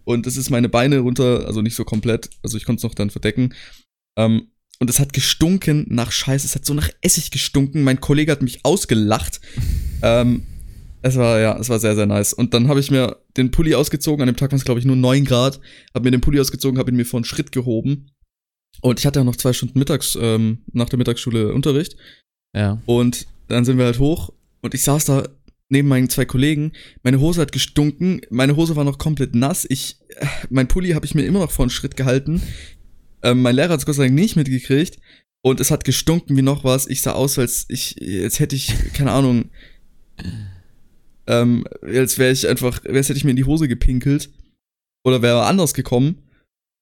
Und 0.04 0.26
es 0.26 0.36
ist 0.36 0.50
meine 0.50 0.68
Beine 0.68 0.98
runter, 0.98 1.46
also 1.46 1.62
nicht 1.62 1.74
so 1.74 1.84
komplett, 1.84 2.30
also 2.42 2.56
ich 2.56 2.64
konnte 2.64 2.78
es 2.78 2.84
noch 2.84 2.94
dann 2.94 3.10
verdecken. 3.10 3.54
Ähm, 4.16 4.48
und 4.80 4.90
es 4.90 4.98
hat 4.98 5.12
gestunken 5.12 5.86
nach 5.88 6.12
Scheiße, 6.12 6.46
es 6.46 6.54
hat 6.54 6.64
so 6.64 6.74
nach 6.74 6.90
Essig 7.00 7.30
gestunken. 7.30 7.84
Mein 7.84 8.00
Kollege 8.00 8.32
hat 8.32 8.42
mich 8.42 8.64
ausgelacht. 8.64 9.40
ähm, 10.02 10.42
es 11.02 11.16
war, 11.16 11.38
ja, 11.38 11.58
es 11.58 11.68
war 11.68 11.78
sehr, 11.78 11.94
sehr 11.94 12.06
nice. 12.06 12.32
Und 12.32 12.54
dann 12.54 12.68
habe 12.68 12.80
ich 12.80 12.90
mir 12.90 13.18
den 13.36 13.50
Pulli 13.50 13.74
ausgezogen, 13.74 14.22
an 14.22 14.26
dem 14.26 14.36
Tag 14.36 14.50
waren 14.50 14.58
es, 14.58 14.64
glaube 14.64 14.80
ich, 14.80 14.86
nur 14.86 14.96
9 14.96 15.24
Grad, 15.24 15.60
habe 15.94 16.04
mir 16.04 16.10
den 16.10 16.20
Pulli 16.20 16.40
ausgezogen, 16.40 16.78
habe 16.78 16.90
ihn 16.90 16.96
mir 16.96 17.04
vor 17.04 17.18
einen 17.18 17.24
Schritt 17.24 17.52
gehoben. 17.52 18.10
Und 18.80 19.00
ich 19.00 19.06
hatte 19.06 19.20
ja 19.20 19.24
noch 19.24 19.36
zwei 19.36 19.52
Stunden 19.52 19.78
mittags, 19.78 20.18
ähm, 20.20 20.58
nach 20.72 20.88
der 20.88 20.98
Mittagsschule 20.98 21.52
Unterricht. 21.52 21.96
Ja. 22.54 22.80
Und 22.86 23.26
dann 23.48 23.64
sind 23.64 23.78
wir 23.78 23.84
halt 23.84 23.98
hoch 23.98 24.32
und 24.62 24.74
ich 24.74 24.82
saß 24.82 25.04
da 25.04 25.28
neben 25.74 25.88
meinen 25.88 26.08
zwei 26.08 26.24
Kollegen. 26.24 26.72
Meine 27.02 27.20
Hose 27.20 27.40
hat 27.40 27.52
gestunken, 27.52 28.22
meine 28.30 28.56
Hose 28.56 28.76
war 28.76 28.84
noch 28.84 28.96
komplett 28.96 29.34
nass. 29.34 29.66
Ich, 29.68 29.98
äh, 30.08 30.26
mein 30.48 30.68
Pulli 30.68 30.90
habe 30.90 31.04
ich 31.04 31.14
mir 31.14 31.26
immer 31.26 31.40
noch 31.40 31.50
vor 31.50 31.64
einen 31.64 31.70
Schritt 31.70 31.96
gehalten. 31.96 32.40
Ähm, 33.22 33.42
mein 33.42 33.56
Lehrer 33.56 33.70
hat 33.70 33.80
es 33.80 33.86
Gott 33.86 33.96
sei 33.96 34.04
Dank 34.04 34.14
nicht 34.14 34.36
mitgekriegt. 34.36 34.98
Und 35.42 35.60
es 35.60 35.70
hat 35.70 35.84
gestunken 35.84 36.36
wie 36.36 36.42
noch 36.42 36.64
was. 36.64 36.86
Ich 36.86 37.02
sah 37.02 37.12
aus, 37.12 37.38
als 37.38 37.66
ich, 37.68 37.96
jetzt 38.00 38.40
hätte 38.40 38.56
ich, 38.56 38.72
keine 38.94 39.12
Ahnung, 39.12 39.50
ähm, 41.26 41.66
als 41.82 42.18
wäre 42.18 42.32
ich 42.32 42.48
einfach, 42.48 42.82
als 42.84 43.08
hätte 43.08 43.18
ich 43.18 43.24
mir 43.24 43.32
in 43.32 43.36
die 43.36 43.44
Hose 43.44 43.68
gepinkelt. 43.68 44.30
Oder 45.04 45.20
wäre 45.20 45.44
anders 45.44 45.74
gekommen. 45.74 46.22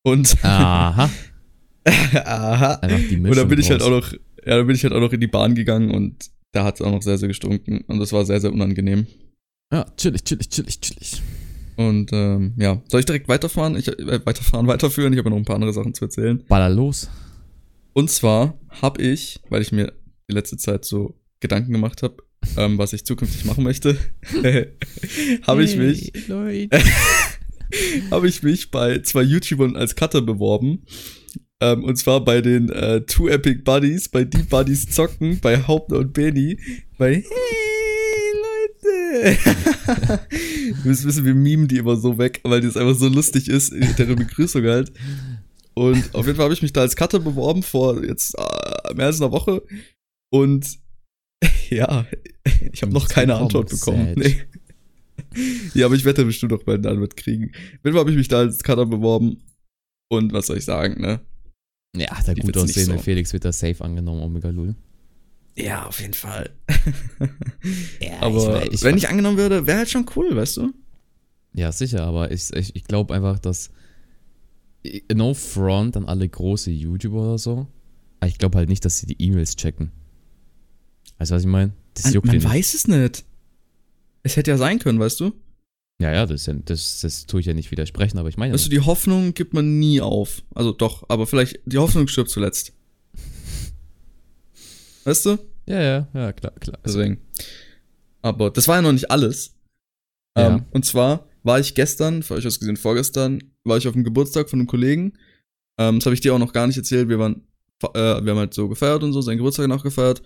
Und, 0.05 0.37
Aha. 0.45 1.11
aha. 2.25 2.77
Dann 2.77 3.49
bin 3.49 3.59
ich 3.59 3.71
halt 3.71 3.83
auch 3.83 3.91
noch, 3.91 4.13
ja, 4.13 4.59
dann 4.59 4.67
bin 4.67 4.77
ich 4.77 4.85
halt 4.85 4.93
auch 4.93 5.01
noch 5.01 5.13
in 5.13 5.21
die 5.21 5.27
Bahn 5.27 5.55
gegangen 5.55 5.91
und 5.91 6.31
da 6.53 6.65
hat 6.65 6.77
es 6.77 6.83
auch 6.83 6.91
noch 6.91 7.03
sehr, 7.03 7.19
sehr 7.19 7.29
gestunken. 7.29 7.83
Und 7.89 7.99
das 7.99 8.13
war 8.13 8.25
sehr, 8.25 8.41
sehr 8.41 8.53
unangenehm. 8.53 9.07
Ja, 9.73 9.87
chillig, 9.97 10.25
chillig, 10.25 10.51
chillig, 10.51 10.81
chillig. 10.81 11.23
Und 11.77 12.13
ähm, 12.13 12.53
ja, 12.59 12.83
soll 12.89 13.01
ich 13.01 13.07
direkt 13.07 13.29
weiterfahren? 13.29 13.77
Ich, 13.77 13.89
äh, 13.89 14.25
weiterfahren, 14.25 14.67
weiterführen? 14.69 15.13
Ich 15.13 15.19
habe 15.19 15.31
noch 15.31 15.37
ein 15.37 15.45
paar 15.45 15.57
andere 15.57 15.73
Sachen 15.73 15.95
zu 15.95 16.05
erzählen. 16.05 16.45
Baller 16.47 16.69
los. 16.69 17.09
Und 17.95 18.11
zwar 18.11 18.59
habe 18.83 19.03
ich, 19.03 19.41
weil 19.49 19.63
ich 19.63 19.73
mir 19.73 19.93
die 20.29 20.35
letzte 20.35 20.57
Zeit 20.57 20.85
so 20.85 21.19
Gedanken 21.41 21.73
gemacht 21.73 22.03
habe, 22.03 22.17
ähm, 22.57 22.79
was 22.79 22.93
ich 22.93 23.05
zukünftig 23.05 23.45
machen 23.45 23.65
möchte, 23.65 23.97
habe 25.43 25.65
ich 25.65 25.77
mich, 25.77 26.13
habe 28.11 28.29
ich 28.29 28.43
mich 28.43 28.71
bei 28.71 28.99
zwei 29.01 29.23
YouTubern 29.23 29.77
als 29.77 29.97
Cutter 29.97 30.23
beworben. 30.23 30.85
Ähm, 31.63 31.85
und 31.85 31.95
zwar 31.95 32.25
bei 32.25 32.41
den 32.41 32.71
äh, 32.71 33.03
Two 33.03 33.29
Epic 33.29 33.63
Buddies, 33.63 34.09
bei 34.09 34.25
Deep 34.25 34.49
Buddies 34.49 34.91
Zocken, 34.91 35.39
bei 35.39 35.63
Hauptner 35.63 35.99
und 35.99 36.13
Benny, 36.13 36.59
bei 36.99 37.15
Hey 37.15 37.25
Leute. 38.83 39.39
Wir 40.29 40.91
müssen 40.91 41.07
wissen, 41.07 41.25
wir 41.25 41.35
mimen 41.35 41.69
die 41.69 41.77
immer 41.77 41.97
so 41.97 42.19
weg, 42.19 42.41
weil 42.43 42.63
das 42.63 42.77
einfach 42.77 42.97
so 42.97 43.07
lustig 43.07 43.49
ist, 43.49 43.73
deren 43.97 44.17
Begrüßung 44.17 44.65
halt. 44.65 44.93
Und 45.75 46.13
auf 46.15 46.27
jeden 46.27 46.37
Fall 46.37 46.45
habe 46.45 46.55
ich 46.55 46.63
mich 46.63 46.73
da 46.73 46.81
als 46.81 46.97
Cutter 46.97 47.21
beworben 47.21 47.63
vor 47.63 48.03
jetzt 48.03 48.35
äh, 48.37 48.95
mehr 48.95 49.07
als 49.07 49.21
einer 49.21 49.31
Woche. 49.31 49.63
Und 50.33 50.81
ja, 51.71 52.07
ich 52.73 52.83
habe 52.83 52.93
noch 52.93 53.09
keine 53.09 53.37
Antwort 53.37 53.71
bekommen. 53.71 54.15
Nee. 54.17 54.43
Ja, 55.73 55.87
aber 55.87 55.95
ich 55.95 56.05
werde 56.05 56.27
bestimmt 56.27 56.53
noch 56.53 56.65
bald 56.65 56.81
eine 56.81 56.91
Antwort 56.91 57.17
kriegen. 57.17 57.53
Auf 57.55 57.85
jeden 57.85 57.93
Fall 57.93 58.01
habe 58.01 58.11
ich 58.11 58.17
mich 58.19 58.29
da 58.29 58.41
als 58.41 58.63
Cutter 58.63 58.85
beworben. 58.85 59.43
Und 60.11 60.35
was 60.35 60.49
soll 60.49 60.59
ich 60.59 60.65
sagen, 60.67 61.01
ne? 61.01 61.21
Ja, 61.97 62.21
der 62.23 62.35
gut 62.37 62.57
aussehende 62.57 62.97
so. 62.97 63.03
Felix 63.03 63.33
wird 63.33 63.45
da 63.45 63.53
safe 63.53 63.85
angenommen, 63.85 64.23
Omega 64.23 64.49
Lul. 64.49 64.75
Ja, 65.57 65.87
auf 65.87 66.01
jeden 66.01 66.15
Fall. 66.15 66.51
Ja, 68.01 68.21
aber 68.23 68.67
ich, 68.67 68.73
ich, 68.73 68.83
wenn 68.83 68.97
ich 68.97 69.09
angenommen 69.09 69.37
würde, 69.37 69.67
wäre 69.67 69.79
halt 69.79 69.91
schon 69.91 70.07
cool, 70.17 70.35
weißt 70.35 70.57
du? 70.57 70.73
Ja, 71.55 71.71
sicher, 71.71 72.03
aber 72.05 72.33
ich, 72.33 72.53
ich, 72.53 72.75
ich 72.75 72.85
glaube 72.85 73.15
einfach, 73.15 73.39
dass. 73.39 73.71
No 75.15 75.33
front 75.35 75.97
an 75.97 76.07
alle 76.07 76.29
große 76.29 76.71
YouTuber 76.73 77.21
oder 77.23 77.39
so. 77.39 77.69
Aber 78.19 78.29
ich 78.29 78.39
glaube 78.39 78.59
halt 78.59 78.69
nicht, 78.69 78.85
dass 78.85 78.99
sie 78.99 79.07
die 79.07 79.23
E-Mails 79.23 79.55
checken. 79.55 79.93
Weißt 81.19 81.31
du, 81.31 81.35
was 81.37 81.43
ich 81.43 81.49
meine? 81.49 81.73
Das 81.95 82.05
Man, 82.07 82.15
juckt 82.15 82.27
man 82.27 82.37
nicht. 82.37 82.49
weiß 82.49 82.75
es 82.75 82.89
nicht. 82.89 83.25
Es 84.25 84.37
hätte 84.37 84.51
ja 84.51 84.57
sein 84.57 84.81
können, 84.81 84.99
weißt 84.99 85.21
du? 85.21 85.33
Ja, 86.03 86.13
ja, 86.13 86.27
das, 86.27 86.47
ja- 86.47 86.55
das, 86.55 87.01
das 87.01 87.27
tue 87.27 87.39
ich 87.41 87.47
ja 87.47 87.55
nicht 87.55 87.71
widersprechen, 87.71 88.19
aber 88.19 88.29
ich 88.29 88.37
meine 88.37 88.51
ja. 88.51 88.55
Weißt 88.55 88.67
du, 88.67 88.71
die 88.71 88.81
Hoffnung 88.81 89.35
gibt 89.35 89.55
man 89.55 89.79
nie 89.79 90.01
auf. 90.01 90.43
Also 90.53 90.73
doch, 90.73 91.05
aber 91.09 91.29
vielleicht, 91.29 91.61
die 91.65 91.79
Hoffnung 91.79 92.09
stirbt 92.09 92.29
zuletzt. 92.29 92.73
Weißt 95.05 95.27
du? 95.27 95.39
Ja, 95.67 95.81
ja, 95.81 96.09
ja, 96.13 96.33
klar, 96.33 96.53
klar. 96.59 96.79
Deswegen. 96.85 97.21
Aber 98.21 98.51
das 98.51 98.67
war 98.67 98.77
ja 98.77 98.83
noch 98.83 98.93
nicht 98.93 99.11
alles. 99.13 99.55
Ja. 100.37 100.57
Ähm, 100.57 100.65
und 100.73 100.85
zwar 100.85 101.29
war 101.45 101.61
ich 101.61 101.75
gestern, 101.77 102.25
für 102.25 102.35
euch 102.35 102.47
aus 102.47 102.59
gesehen 102.59 102.77
vorgestern, 102.77 103.41
war 103.65 103.77
ich 103.77 103.87
auf 103.87 103.95
dem 103.95 104.03
Geburtstag 104.05 104.51
von 104.51 104.59
einem 104.59 104.67
Kollegen. 104.67 105.13
Ähm, 105.79 106.01
das 106.01 106.07
habe 106.07 106.15
ich 106.15 106.21
dir 106.21 106.35
auch 106.35 106.39
noch 106.41 106.53
gar 106.53 106.67
nicht 106.67 106.77
erzählt. 106.77 107.09
Wir 107.09 107.19
waren, 107.21 107.47
äh, 107.83 107.93
wir 108.25 108.31
haben 108.33 108.39
halt 108.39 108.55
so 108.55 108.69
gefeiert 108.69 109.05
und 109.05 109.13
so, 109.13 109.21
seinen 109.21 109.37
Geburtstag 109.39 109.69
nachgefeiert. 109.69 110.21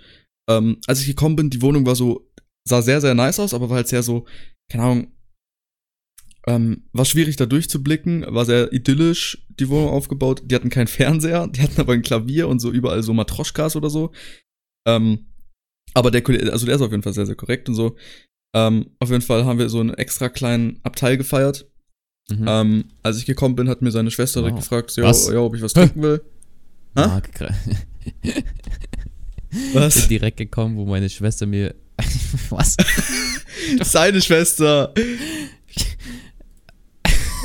Ähm, 0.48 0.78
als 0.86 1.00
ich 1.00 1.06
gekommen 1.06 1.36
bin, 1.36 1.50
die 1.50 1.60
Wohnung 1.60 1.84
war 1.84 1.96
so, 1.96 2.30
sah 2.66 2.80
sehr, 2.80 3.00
sehr 3.02 3.14
nice 3.14 3.40
aus, 3.40 3.52
aber 3.52 3.68
war 3.68 3.76
halt 3.76 3.88
sehr 3.88 4.02
so, 4.02 4.26
keine 4.70 4.84
Ahnung, 4.84 5.12
ähm, 6.46 6.84
war 6.92 7.04
schwierig 7.04 7.36
da 7.36 7.46
durchzublicken, 7.46 8.24
war 8.28 8.44
sehr 8.44 8.72
idyllisch, 8.72 9.44
die 9.58 9.68
Wohnung 9.68 9.90
aufgebaut. 9.90 10.42
Die 10.44 10.54
hatten 10.54 10.70
keinen 10.70 10.86
Fernseher, 10.98 11.48
die 11.48 11.60
hatten 11.60 11.80
aber 11.80 11.92
ein 11.94 12.02
Klavier 12.02 12.48
und 12.48 12.60
so 12.60 12.70
überall 12.70 13.02
so 13.02 13.12
Matroschkas 13.12 13.76
oder 13.76 13.90
so. 13.90 14.12
Ähm, 14.86 15.26
Aber 15.94 16.10
der 16.10 16.22
Kollege, 16.22 16.52
also 16.52 16.66
der 16.66 16.76
ist 16.76 16.82
auf 16.82 16.90
jeden 16.90 17.02
Fall 17.02 17.14
sehr, 17.14 17.26
sehr 17.26 17.34
korrekt 17.36 17.68
und 17.68 17.74
so. 17.74 17.96
Ähm, 18.54 18.90
auf 19.00 19.10
jeden 19.10 19.22
Fall 19.22 19.44
haben 19.44 19.58
wir 19.58 19.68
so 19.68 19.80
einen 19.80 19.94
extra 19.94 20.28
kleinen 20.28 20.78
Abteil 20.82 21.16
gefeiert. 21.16 21.66
Mhm. 22.28 22.44
Ähm, 22.48 22.84
als 23.02 23.18
ich 23.18 23.26
gekommen 23.26 23.54
bin, 23.56 23.68
hat 23.68 23.82
mir 23.82 23.90
seine 23.90 24.10
Schwester 24.10 24.40
direkt 24.40 24.56
Wow. 24.56 24.62
gefragt, 24.64 24.90
so, 24.90 25.02
Was? 25.02 25.26
ja, 25.28 25.34
ja, 25.34 25.40
ob 25.40 25.54
ich 25.56 25.62
was 25.62 25.72
trinken 25.72 26.02
will. 26.02 26.22
Ah, 26.94 27.20
Was? 29.72 30.00
bin 30.00 30.08
direkt 30.08 30.36
gekommen, 30.38 30.76
wo 30.76 30.84
meine 30.86 31.08
Schwester 31.08 31.46
mir. 31.46 31.74
Was? 32.50 32.76
Seine 33.82 34.20
Schwester. 34.22 34.92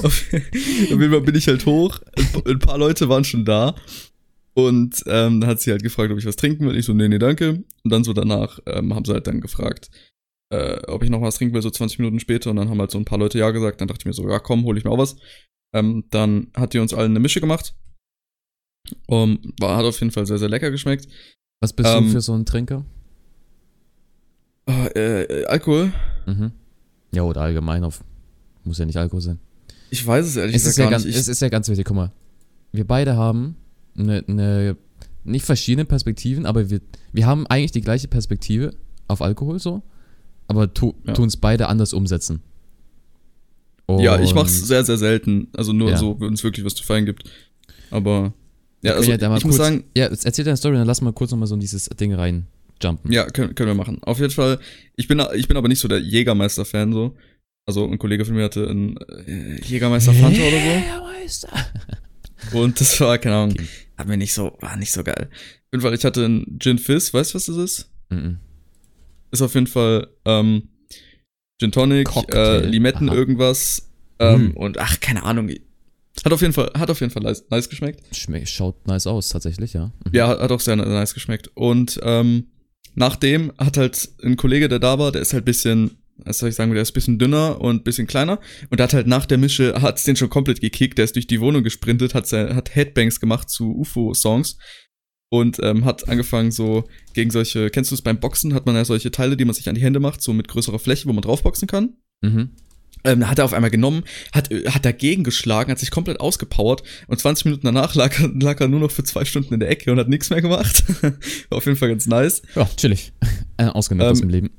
Auf, 0.04 0.32
jeden 0.32 1.12
Fall 1.12 1.22
bin 1.22 1.36
ich 1.36 1.48
halt 1.48 1.66
hoch. 1.66 2.00
Ein, 2.18 2.26
pa- 2.32 2.50
ein 2.50 2.60
paar 2.60 2.78
Leute 2.78 3.10
waren 3.10 3.24
schon 3.24 3.46
da. 3.46 3.76
Und 4.54 5.02
ähm, 5.08 5.40
dann 5.42 5.50
hat 5.50 5.62
sie 5.62 5.72
halt 5.72 5.82
gefragt, 5.84 6.12
ob 6.12 6.18
ich 6.18 6.26
was 6.26 6.36
trinken 6.36 6.68
will. 6.68 6.76
Ich 6.78 6.86
so, 6.86 6.94
nee, 6.94 7.08
nee, 7.08 7.20
danke. 7.20 7.64
Und 7.84 7.92
dann 7.92 8.04
so 8.04 8.12
danach 8.14 8.60
ähm, 8.66 8.94
haben 8.94 9.06
sie 9.06 9.14
halt 9.14 9.26
dann 9.28 9.40
gefragt, 9.40 9.90
äh, 10.54 10.82
ob 10.88 11.04
ich 11.04 11.10
noch 11.10 11.22
was 11.22 11.36
trinken 11.36 11.54
will, 11.56 11.62
so 11.62 11.70
20 11.70 12.00
Minuten 12.00 12.20
später. 12.20 12.50
Und 12.50 12.58
dann 12.58 12.70
haben 12.70 12.80
halt 12.80 12.92
so 12.92 12.98
ein 12.98 13.06
paar 13.06 13.18
Leute 13.20 13.40
ja 13.40 13.50
gesagt. 13.52 13.80
Dann 13.80 13.88
dachte 13.88 14.02
ich 14.02 14.06
mir 14.06 14.14
so, 14.14 14.28
ja 14.30 14.40
komm, 14.40 14.66
hol 14.66 14.78
ich 14.78 14.84
mir 14.84 14.92
auch 14.92 14.98
was. 14.98 15.16
Ähm, 15.74 16.04
dann 16.10 16.48
hat 16.54 16.74
die 16.74 16.80
uns 16.80 16.94
allen 16.94 17.12
eine 17.12 17.20
Mische 17.22 17.40
gemacht. 17.40 17.74
Um, 19.08 19.40
war, 19.60 19.78
hat 19.78 19.86
auf 19.86 20.00
jeden 20.02 20.12
Fall 20.12 20.26
sehr, 20.26 20.38
sehr 20.40 20.50
lecker 20.50 20.70
geschmeckt. 20.72 21.08
Was 21.62 21.72
bist 21.72 21.88
Ähm, 21.90 22.06
du 22.08 22.12
für 22.12 22.22
so 22.22 22.34
ein 22.34 22.46
Trinker? 22.46 22.84
Äh, 24.68 25.22
äh, 25.24 25.46
Alkohol? 25.46 25.94
Mhm. 26.26 26.52
Ja, 27.14 27.24
oder 27.24 27.42
allgemein 27.42 27.84
auf. 27.84 28.04
Muss 28.64 28.78
ja 28.80 28.86
nicht 28.86 28.98
Alkohol 28.98 29.22
sein. 29.22 29.40
Ich 29.92 30.06
weiß 30.08 30.26
es 30.26 30.36
ehrlich 30.38 30.56
Es 30.56 30.64
ist, 30.64 30.70
gesagt 30.70 30.78
ja 30.80 30.84
gar 30.86 30.92
ganz, 30.92 31.06
nicht. 31.06 31.14
Ich, 31.16 31.22
es 31.22 31.28
ist 31.28 31.42
ja 31.42 31.50
ganz 31.50 31.68
wichtig, 31.70 31.86
guck 31.86 31.96
mal. 31.96 32.12
Wir 32.72 32.88
beide 32.88 33.16
haben 33.18 33.56
eine, 33.96 34.24
eine 34.28 34.78
nicht 35.24 35.46
verschiedene 35.46 35.86
Perspektiven, 35.86 36.46
aber 36.48 36.70
wir, 36.72 36.82
wir 37.14 37.26
haben 37.28 37.46
eigentlich 37.48 37.72
die 37.74 37.82
gleiche 37.82 38.08
Perspektive 38.08 38.74
auf 39.08 39.22
Alkohol 39.22 39.60
so, 39.60 39.84
aber 40.48 40.74
tu, 40.74 40.96
Ja. 41.06 41.14
tun 41.14 41.28
es 41.28 41.38
beide 41.38 41.68
anders 41.68 41.94
umsetzen. 41.94 42.42
Ja, 44.00 44.20
ich 44.22 44.30
Und 44.30 44.36
mach's 44.36 44.54
sehr, 44.68 44.86
sehr 44.86 44.98
selten. 44.98 45.50
Also 45.54 45.74
nur 45.74 45.90
Ja. 45.90 45.98
so, 45.98 46.18
wenn 46.22 46.34
es 46.34 46.44
wirklich 46.46 46.66
was 46.66 46.76
zu 46.76 46.84
feiern 46.84 47.06
gibt. 47.06 47.30
Aber 47.90 48.34
ja, 48.82 48.94
also 48.94 49.12
ja 49.12 49.18
ich 49.18 49.30
muss 49.30 49.42
kurz- 49.44 49.58
sagen, 49.58 49.84
Ja, 49.98 50.10
jetzt 50.10 50.26
erzähl 50.26 50.46
deine 50.46 50.56
Story, 50.56 50.76
dann 50.78 50.88
lass 50.88 51.02
mal 51.02 51.12
kurz 51.12 51.32
nochmal 51.32 51.48
so 51.48 51.56
in 51.56 51.60
dieses 51.60 51.86
Ding 51.90 52.14
rein 52.14 52.48
jumpen. 52.82 53.12
ja, 53.12 53.26
können, 53.26 53.54
können 53.54 53.68
wir 53.70 53.76
machen. 53.76 54.02
Auf 54.04 54.20
jeden 54.20 54.32
Fall, 54.32 54.60
ich 54.96 55.08
bin, 55.10 55.22
ich 55.36 55.48
bin 55.50 55.58
aber 55.58 55.68
nicht 55.68 55.80
so 55.80 55.90
der 55.90 56.00
Jägermeister-Fan 56.00 56.94
so. 56.94 57.16
Also 57.68 57.88
ein 57.90 57.98
Kollege 58.00 58.26
von 58.26 58.36
mir 58.36 58.44
hatte 58.46 58.68
einen 58.68 58.98
äh, 58.98 59.62
Jägermeister 59.64 60.14
Fanta 60.14 60.42
oder 60.42 60.58
Jägermeister. 60.58 61.50
so. 62.52 62.60
Und 62.60 62.80
das 62.82 63.00
war, 63.00 63.18
keine 63.18 63.36
Ahnung, 63.36 63.52
Okay. 63.54 63.68
hat 63.98 64.08
mir 64.08 64.18
nicht 64.18 64.34
so, 64.34 64.58
war 64.62 64.76
nicht 64.78 64.92
so 64.92 65.04
geil. 65.04 65.30
Auf 65.32 65.72
jeden 65.74 65.82
Fall, 65.82 65.94
ich 65.94 66.04
hatte 66.04 66.26
einen 66.26 66.58
Gin 66.60 66.80
Fizz, 66.80 67.14
weißt 67.14 67.32
du, 67.34 67.36
was 67.36 67.46
das 67.46 67.58
ist? 67.58 67.90
Mhm. 68.10 68.40
Ist 69.32 69.42
auf 69.42 69.54
jeden 69.54 69.68
Fall 69.68 70.08
ähm, 70.26 70.70
Gin 71.60 71.72
Tonic, 71.72 72.08
Cocktail. 72.08 72.64
äh, 72.64 72.66
Limetten 72.66 73.10
Aha. 73.10 73.16
irgendwas 73.16 73.90
ähm, 74.20 74.48
Mhm. 74.48 74.58
und 74.58 74.78
ach, 74.80 75.00
keine 75.00 75.24
Ahnung. 75.24 75.50
Hat 76.26 76.34
auf 76.34 76.42
jeden 76.42 76.54
Fall, 76.54 76.72
hat 76.78 76.90
auf 76.90 77.00
jeden 77.00 77.12
Fall 77.14 77.24
nice, 77.24 77.46
nice 77.50 77.70
geschmeckt. 77.70 78.04
Schme 78.16 78.46
schaut 78.46 78.86
nice 78.88 79.08
aus, 79.08 79.30
tatsächlich, 79.30 79.74
ja. 79.74 79.86
Mhm. 80.06 80.12
Ja, 80.14 80.28
hat, 80.28 80.40
hat 80.42 80.52
auch 80.52 80.60
sehr 80.60 80.76
nice 80.76 81.14
geschmeckt. 81.14 81.50
Und 81.54 82.00
ähm, 82.04 82.48
nachdem 82.96 83.54
hat 83.58 83.78
halt 83.78 84.10
ein 84.24 84.36
Kollege, 84.36 84.68
der 84.68 84.80
da 84.80 85.00
war, 85.00 85.12
der 85.14 85.22
ist 85.22 85.34
halt 85.34 85.46
bisschen, 85.46 86.01
was 86.26 86.40
soll 86.40 86.50
ich 86.50 86.56
sagen, 86.56 86.72
der 86.74 86.82
ist 86.82 86.92
bisschen 86.92 87.20
dünner 87.20 87.62
und 87.62 87.84
bisschen 87.84 88.08
kleiner. 88.08 88.40
Und 88.70 88.80
der 88.80 88.86
hat 88.86 88.94
halt 88.94 89.08
nach 89.08 89.26
der 89.26 89.38
Mische, 89.38 89.82
hat's 89.82 90.04
den 90.04 90.16
schon 90.16 90.30
komplett 90.30 90.62
gekickt, 90.62 90.98
der 90.98 91.06
ist 91.06 91.16
durch 91.16 91.28
die 91.28 91.42
Wohnung 91.42 91.64
gesprintet, 91.64 92.14
hat, 92.14 92.28
sein, 92.28 92.56
hat 92.56 92.76
Headbangs 92.76 93.20
gemacht 93.20 93.50
zu 93.50 93.76
UFO-Songs. 93.78 94.58
Und 95.34 95.60
ähm, 95.64 95.86
hat 95.86 96.10
angefangen 96.10 96.52
so 96.52 96.84
gegen 97.14 97.32
solche, 97.32 97.70
kennst 97.70 97.90
du 97.92 97.96
es 97.96 98.02
beim 98.02 98.20
Boxen, 98.20 98.54
hat 98.54 98.66
man 98.66 98.76
ja 98.76 98.84
solche 98.84 99.12
Teile, 99.12 99.38
die 99.38 99.46
man 99.46 99.54
sich 99.56 99.70
an 99.70 99.76
die 99.76 99.82
Hände 99.82 100.02
macht, 100.02 100.22
so 100.22 100.34
mit 100.34 100.50
größerer 100.50 100.78
Fläche, 100.80 101.08
wo 101.08 101.14
man 101.14 101.22
draufboxen 101.22 101.70
kann. 101.70 101.94
Mhm. 102.22 102.50
Ähm, 103.06 103.28
hat 103.30 103.40
er 103.40 103.46
auf 103.46 103.54
einmal 103.54 103.72
genommen, 103.72 104.04
hat, 104.34 104.52
äh, 104.52 104.66
hat 104.70 104.84
dagegen 104.86 105.24
geschlagen, 105.24 105.72
hat 105.72 105.80
sich 105.80 105.90
komplett 105.90 106.20
ausgepowert 106.20 106.84
und 107.08 107.18
20 107.20 107.46
Minuten 107.46 107.66
danach 107.66 107.96
lag, 107.96 108.20
er- 108.20 108.30
lag 108.40 108.60
er 108.60 108.68
nur 108.68 108.82
noch 108.82 108.92
für 108.92 109.04
zwei 109.06 109.24
Stunden 109.26 109.54
in 109.54 109.60
der 109.62 109.70
Ecke 109.70 109.92
und 109.92 109.98
hat 110.00 110.10
nichts 110.10 110.30
mehr 110.30 110.42
gemacht. 110.42 110.84
War 111.02 111.58
auf 111.58 111.66
jeden 111.66 111.78
Fall 111.78 111.90
ganz 111.90 112.06
nice. 112.08 112.42
Ja, 112.56 112.70
chillig. 112.76 113.14
Äh, 113.58 113.66
ausgenutzt 113.66 114.10
aus 114.12 114.20
Ähm, 114.20 114.28
dem 114.28 114.30
Leben. 114.32 114.50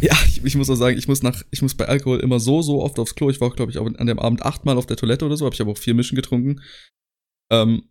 Ja, 0.00 0.16
ich, 0.26 0.44
ich 0.44 0.56
muss 0.56 0.70
auch 0.70 0.74
sagen, 0.74 0.98
ich 0.98 1.06
muss 1.06 1.22
nach, 1.22 1.42
ich 1.50 1.62
muss 1.62 1.74
bei 1.74 1.86
Alkohol 1.86 2.20
immer 2.20 2.40
so, 2.40 2.62
so 2.62 2.82
oft 2.82 2.98
aufs 2.98 3.14
Klo. 3.14 3.30
Ich 3.30 3.40
war 3.40 3.48
auch, 3.48 3.56
glaube 3.56 3.70
ich, 3.70 3.78
auch 3.78 3.86
an 3.86 4.06
dem 4.06 4.18
Abend 4.18 4.42
achtmal 4.42 4.76
auf 4.76 4.86
der 4.86 4.96
Toilette 4.96 5.24
oder 5.26 5.36
so, 5.36 5.44
habe 5.44 5.54
ich 5.54 5.60
aber 5.60 5.72
auch 5.72 5.78
vier 5.78 5.94
Mischen 5.94 6.16
getrunken. 6.16 6.60
Ähm, 7.52 7.84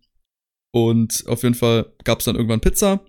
und 0.74 1.24
auf 1.26 1.42
jeden 1.42 1.54
Fall 1.54 1.92
gab's 2.04 2.24
dann 2.24 2.36
irgendwann 2.36 2.60
Pizza 2.60 3.04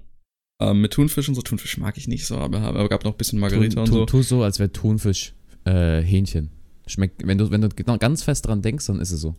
ähm, 0.62 0.82
mit 0.82 0.94
Thunfisch 0.94 1.28
und 1.28 1.36
so. 1.36 1.42
Thunfisch 1.42 1.78
mag 1.78 1.98
ich 1.98 2.08
nicht 2.08 2.26
so, 2.26 2.38
aber, 2.38 2.60
aber 2.60 2.90
gab 2.90 3.04
noch 3.04 3.14
ein 3.14 3.18
bisschen 3.18 3.40
Margarita 3.40 3.76
tu, 3.76 3.82
und 3.82 3.88
so. 3.88 4.06
tu 4.06 4.22
so, 4.22 4.44
als 4.44 4.60
wäre 4.60 4.72
Thunfisch 4.72 5.34
äh, 5.66 6.02
Hähnchen. 6.02 6.52
Schmeckt, 6.86 7.26
wenn 7.26 7.38
du, 7.38 7.50
wenn 7.50 7.62
du 7.62 7.70
genau 7.70 7.98
ganz 7.98 8.24
fest 8.24 8.46
dran 8.46 8.62
denkst, 8.62 8.88
dann 8.88 9.00
ist 9.00 9.12
es 9.12 9.22
so. 9.22 9.36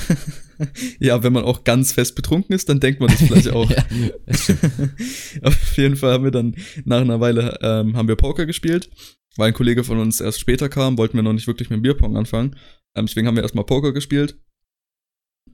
ja, 0.98 1.22
wenn 1.22 1.32
man 1.32 1.44
auch 1.44 1.64
ganz 1.64 1.92
fest 1.92 2.14
betrunken 2.14 2.54
ist, 2.54 2.68
dann 2.68 2.80
denkt 2.80 3.00
man 3.00 3.08
das 3.08 3.22
vielleicht 3.22 3.48
auch. 3.52 3.70
ja. 3.70 3.82
Auf 5.42 5.76
jeden 5.78 5.96
Fall 5.96 6.12
haben 6.12 6.24
wir 6.24 6.30
dann 6.30 6.54
nach 6.84 7.00
einer 7.00 7.20
Weile 7.20 7.58
ähm, 7.62 7.96
haben 7.96 8.08
wir 8.08 8.16
Poker 8.16 8.44
gespielt. 8.44 8.90
Weil 9.36 9.48
ein 9.48 9.54
Kollege 9.54 9.84
von 9.84 9.98
uns 9.98 10.20
erst 10.20 10.40
später 10.40 10.68
kam, 10.68 10.98
wollten 10.98 11.16
wir 11.16 11.22
noch 11.22 11.32
nicht 11.32 11.46
wirklich 11.46 11.70
mit 11.70 11.78
dem 11.78 11.82
Bierpong 11.82 12.16
anfangen. 12.16 12.56
Ähm, 12.94 13.06
deswegen 13.06 13.26
haben 13.26 13.36
wir 13.36 13.42
erstmal 13.42 13.64
Poker 13.64 13.92
gespielt. 13.92 14.38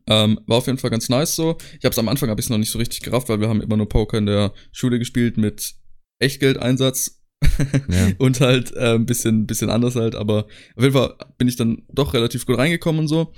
Ähm, 0.08 0.40
war 0.46 0.58
auf 0.58 0.66
jeden 0.66 0.78
Fall 0.78 0.90
ganz 0.90 1.08
nice 1.08 1.36
so. 1.36 1.58
Ich 1.78 1.84
habe 1.84 1.92
es 1.92 1.98
am 1.98 2.08
Anfang 2.08 2.30
habe 2.30 2.40
ich 2.40 2.48
noch 2.48 2.58
nicht 2.58 2.70
so 2.70 2.78
richtig 2.78 3.00
gerafft, 3.00 3.28
weil 3.28 3.40
wir 3.40 3.48
haben 3.48 3.60
immer 3.60 3.76
nur 3.76 3.88
Poker 3.88 4.18
in 4.18 4.26
der 4.26 4.54
Schule 4.72 4.98
gespielt 4.98 5.36
mit 5.36 5.74
Echtgeldeinsatz 6.18 7.22
Ja. 7.88 8.08
und 8.18 8.40
halt 8.40 8.72
äh, 8.74 8.94
ein 8.94 9.06
bisschen 9.06 9.46
bisschen 9.46 9.70
anders 9.70 9.94
halt. 9.96 10.14
Aber 10.14 10.46
auf 10.76 10.82
jeden 10.82 10.92
Fall 10.94 11.14
bin 11.38 11.48
ich 11.48 11.56
dann 11.56 11.82
doch 11.92 12.14
relativ 12.14 12.46
gut 12.46 12.58
reingekommen 12.58 13.00
und 13.00 13.08
so. 13.08 13.32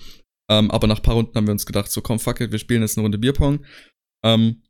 Ähm, 0.50 0.71
aber 0.71 0.87
nach 0.87 0.97
ein 0.99 1.03
paar 1.03 1.15
Runden 1.15 1.35
haben 1.35 1.47
wir 1.47 1.53
uns 1.53 1.67
gedacht, 1.67 1.91
so 1.91 2.00
komm 2.00 2.19
fuck 2.19 2.41
it, 2.41 2.53
wir 2.53 2.59
spielen 2.59 2.83
jetzt 2.83 2.97
eine 2.97 3.03
Runde 3.03 3.19
Bierpong. 3.19 3.61
Ähm, 4.25 4.62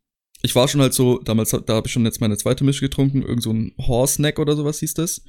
ich 0.43 0.55
war 0.55 0.69
schon 0.69 0.81
halt 0.81 0.95
so, 0.95 1.19
damals, 1.19 1.51
da 1.51 1.75
habe 1.75 1.87
ich 1.87 1.93
schon 1.93 2.05
jetzt 2.05 2.21
meine 2.21 2.37
zweite 2.37 2.63
Mische 2.65 2.81
getrunken, 2.83 3.23
irgend 3.23 3.43
so 3.43 3.53
ein 3.53 3.73
Horse-Snack 3.79 4.39
oder 4.39 4.55
sowas 4.57 4.79
hieß 4.81 4.95
das. 4.95 5.23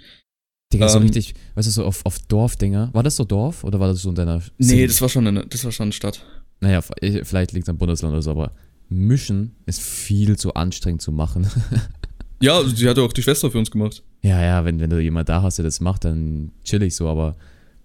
Digga, 0.71 0.87
so 0.87 0.97
Ähm, 0.97 1.03
richtig, 1.03 1.33
weißt 1.55 1.67
du, 1.67 1.71
so 1.71 1.85
auf, 1.85 2.05
auf 2.05 2.19
Dorfdinger. 2.19 2.89
War 2.93 3.01
das 3.03 3.15
so 3.15 3.23
Dorf 3.25 3.63
oder 3.63 3.79
war 3.79 3.87
das 3.87 4.01
so 4.01 4.09
in 4.09 4.15
deiner 4.15 4.43
Nee, 4.59 4.65
City? 4.65 4.87
das 4.87 5.01
war 5.01 5.09
schon 5.09 5.25
eine, 5.25 5.45
das 5.47 5.63
war 5.65 5.71
schon 5.71 5.85
eine 5.85 5.93
Stadt. 5.93 6.23
Naja, 6.61 6.81
vielleicht 6.81 7.53
liegt 7.53 7.63
es 7.65 7.69
am 7.69 7.77
Bundesland 7.77 8.11
oder 8.13 8.21
so, 8.21 8.31
aber 8.31 8.51
Mischen 8.89 9.55
ist 9.65 9.81
viel 9.81 10.37
zu 10.37 10.53
anstrengend 10.55 11.01
zu 11.01 11.11
machen. 11.11 11.47
Ja, 12.41 12.63
die 12.63 12.87
hatte 12.87 13.01
auch 13.01 13.13
die 13.13 13.21
Schwester 13.21 13.51
für 13.51 13.57
uns 13.57 13.71
gemacht. 13.71 14.03
ja, 14.21 14.41
ja, 14.41 14.65
wenn, 14.65 14.79
wenn 14.79 14.89
du 14.89 14.99
jemand 14.99 15.29
da 15.29 15.41
hast, 15.41 15.57
der 15.57 15.65
das 15.65 15.79
macht, 15.79 16.05
dann 16.05 16.51
chill 16.63 16.81
ich 16.83 16.95
so, 16.95 17.07
aber 17.07 17.35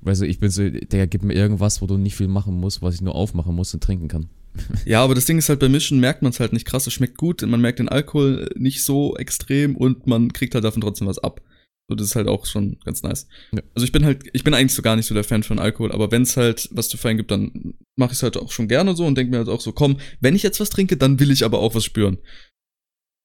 weißt 0.02 0.23
du, 0.23 0.26
ich 0.26 0.38
bin 0.38 0.50
so, 0.50 0.68
Digga, 0.68 1.06
gib 1.06 1.23
mir 1.23 1.34
irgendwas, 1.34 1.82
wo 1.82 1.87
du 1.87 1.96
nicht 1.96 2.14
viel 2.14 2.28
machen 2.28 2.54
musst, 2.54 2.82
was 2.82 2.94
ich 2.94 3.00
nur 3.00 3.14
aufmachen 3.14 3.54
muss 3.54 3.75
und 3.75 3.82
trinken 3.82 4.08
kann. 4.08 4.28
Ja, 4.87 5.02
aber 5.02 5.16
das 5.16 5.25
Ding 5.25 5.38
ist 5.38 5.49
halt, 5.49 5.58
bei 5.58 5.68
Mischen 5.68 5.99
merkt 5.99 6.23
man 6.23 6.30
es 6.30 6.38
halt 6.38 6.52
nicht 6.52 6.64
krass. 6.64 6.87
Es 6.87 6.92
schmeckt 6.92 7.16
gut, 7.16 7.42
man 7.42 7.61
merkt 7.61 7.80
den 7.80 7.88
Alkohol 7.88 8.49
nicht 8.54 8.84
so 8.84 9.16
extrem 9.16 9.75
und 9.76 10.06
man 10.06 10.32
kriegt 10.32 10.54
halt 10.54 10.64
davon 10.64 10.80
trotzdem 10.80 11.08
was 11.08 11.18
ab. 11.18 11.40
So, 11.88 11.96
das 11.96 12.06
ist 12.06 12.16
halt 12.16 12.28
auch 12.28 12.46
schon 12.46 12.78
ganz 12.84 13.02
nice. 13.02 13.26
Ja. 13.52 13.62
Also 13.75 13.84
ich 13.84 13.90
bin 13.90 14.04
halt, 14.04 14.23
ich 14.32 14.44
bin 14.44 14.54
eigentlich 14.54 14.75
so 14.75 14.80
gar 14.80 14.94
nicht 14.94 15.06
so 15.06 15.14
der 15.14 15.25
Fan 15.25 15.42
von 15.42 15.58
Alkohol, 15.58 15.90
aber 15.90 16.11
wenn 16.12 16.23
es 16.23 16.37
halt 16.37 16.68
was 16.73 16.88
zu 16.88 16.96
feiern 16.96 17.16
gibt, 17.16 17.30
dann 17.30 17.75
mache 17.96 18.12
ich 18.12 18.18
es 18.18 18.23
halt 18.23 18.37
auch 18.37 18.52
schon 18.52 18.68
gerne 18.68 18.94
so 18.94 19.04
und 19.04 19.16
denke 19.18 19.32
mir 19.32 19.38
halt 19.38 19.49
auch 19.49 19.61
so, 19.61 19.73
komm, 19.73 19.99
wenn 20.20 20.37
ich 20.37 20.44
jetzt 20.44 20.61
was 20.61 20.70
trinke, 20.70 20.96
dann 20.96 21.18
will 21.18 21.32
ich 21.32 21.44
aber 21.44 21.58
auch 21.58 21.75
was 21.75 21.84
spüren. 21.84 22.18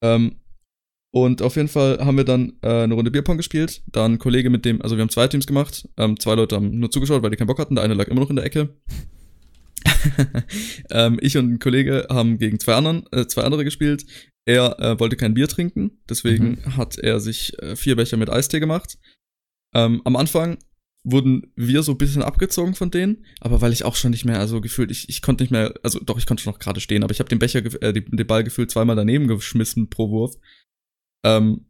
Ähm, 0.03 0.37
und 1.11 1.41
auf 1.41 1.55
jeden 1.55 1.67
Fall 1.69 1.97
haben 1.99 2.17
wir 2.17 2.23
dann 2.23 2.53
äh, 2.61 2.83
eine 2.83 2.93
Runde 2.93 3.09
Bierpong 3.11 3.37
gespielt. 3.37 3.81
Da 3.87 4.05
ein 4.05 4.19
Kollege 4.19 4.49
mit 4.49 4.65
dem, 4.65 4.81
also 4.81 4.95
wir 4.95 5.01
haben 5.01 5.09
zwei 5.09 5.27
Teams 5.27 5.47
gemacht. 5.47 5.87
Ähm, 5.97 6.19
zwei 6.19 6.35
Leute 6.35 6.55
haben 6.55 6.77
nur 6.79 6.91
zugeschaut, 6.91 7.23
weil 7.23 7.31
die 7.31 7.37
keinen 7.37 7.47
Bock 7.47 7.59
hatten. 7.59 7.75
Der 7.75 7.83
eine 7.83 7.93
lag 7.95 8.07
immer 8.07 8.21
noch 8.21 8.29
in 8.29 8.35
der 8.35 8.45
Ecke. 8.45 8.75
ähm, 10.91 11.17
ich 11.21 11.37
und 11.37 11.51
ein 11.53 11.59
Kollege 11.59 12.07
haben 12.09 12.37
gegen 12.37 12.59
zwei, 12.59 12.75
anderen, 12.75 13.05
äh, 13.11 13.27
zwei 13.27 13.43
andere 13.43 13.63
gespielt. 13.63 14.05
Er 14.45 14.79
äh, 14.79 14.99
wollte 14.99 15.15
kein 15.15 15.33
Bier 15.33 15.47
trinken, 15.47 15.99
deswegen 16.09 16.57
hat 16.75 16.97
er 16.97 17.19
sich 17.19 17.57
äh, 17.61 17.75
vier 17.75 17.95
Becher 17.95 18.17
mit 18.17 18.29
Eistee 18.29 18.59
gemacht. 18.59 18.97
Ähm, 19.75 20.01
am 20.05 20.15
Anfang 20.15 20.57
wurden 21.03 21.53
wir 21.55 21.83
so 21.83 21.93
ein 21.93 21.97
bisschen 21.97 22.23
abgezogen 22.23 22.73
von 22.75 22.91
denen, 22.91 23.25
aber 23.39 23.61
weil 23.61 23.71
ich 23.71 23.85
auch 23.85 23.95
schon 23.95 24.11
nicht 24.11 24.25
mehr, 24.25 24.39
also 24.39 24.59
gefühlt, 24.59 24.91
ich, 24.91 25.07
ich 25.07 25.21
konnte 25.21 25.43
nicht 25.43 25.51
mehr, 25.51 25.73
also 25.83 25.99
doch, 25.99 26.17
ich 26.17 26.25
konnte 26.25 26.43
schon 26.43 26.51
noch 26.53 26.59
gerade 26.59 26.81
stehen, 26.81 27.03
aber 27.03 27.11
ich 27.11 27.19
habe 27.19 27.29
den 27.29 27.39
Becher, 27.39 27.59
äh, 27.81 27.93
die- 27.93 28.03
den 28.05 28.27
Ball 28.27 28.43
gefühlt 28.43 28.71
zweimal 28.71 28.95
daneben 28.95 29.27
geschmissen 29.27 29.89
pro 29.89 30.09
Wurf. 30.09 30.35
Ähm, 31.23 31.65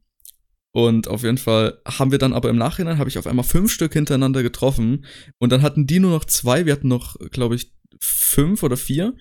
und 0.71 1.07
auf 1.07 1.23
jeden 1.23 1.37
Fall 1.39 1.79
haben 1.87 2.11
wir 2.11 2.19
dann 2.19 2.33
aber 2.33 2.49
im 2.49 2.57
Nachhinein, 2.57 2.99
habe 2.99 3.09
ich 3.09 3.17
auf 3.17 3.25
einmal 3.25 3.43
fünf 3.45 3.71
Stück 3.71 3.93
hintereinander 3.93 4.43
getroffen 4.43 5.05
und 5.39 5.51
dann 5.51 5.63
hatten 5.63 5.87
die 5.87 5.99
nur 5.99 6.11
noch 6.11 6.25
zwei, 6.25 6.65
wir 6.65 6.73
hatten 6.73 6.87
noch, 6.87 7.15
glaube 7.31 7.55
ich, 7.55 7.73
fünf 7.99 8.61
oder 8.61 8.77
vier 8.77 9.15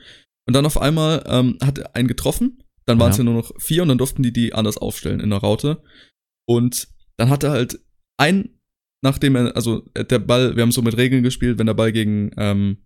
und 0.47 0.55
dann 0.55 0.67
auf 0.67 0.79
einmal 0.81 1.25
ähm, 1.27 1.57
hat 1.63 1.97
einen 1.97 2.07
getroffen, 2.07 2.63
dann 2.85 3.01
waren 3.01 3.13
es 3.13 3.17
Ja. 3.19 3.25
nur 3.25 3.35
noch 3.35 3.53
vier 3.59 3.83
und 3.83 3.89
dann 3.89 3.99
durften 3.99 4.23
die 4.23 4.33
die 4.33 4.53
anders 4.53 4.77
aufstellen 4.77 5.21
in 5.21 5.31
der 5.31 5.39
Raute 5.39 5.83
und 6.47 6.89
dann 7.17 7.31
hatte 7.31 7.51
halt 7.51 7.81
ein, 8.19 8.61
nachdem 9.03 9.35
er, 9.35 9.57
also 9.57 9.89
äh, 9.95 10.05
der 10.05 10.19
Ball, 10.19 10.55
wir 10.55 10.63
haben 10.63 10.73
so 10.73 10.83
mit 10.83 10.99
Regeln 10.99 11.23
gespielt, 11.23 11.59
wenn 11.59 11.67
der 11.67 11.75
Ball 11.75 11.93
gegen, 11.93 12.31
ähm, 12.37 12.85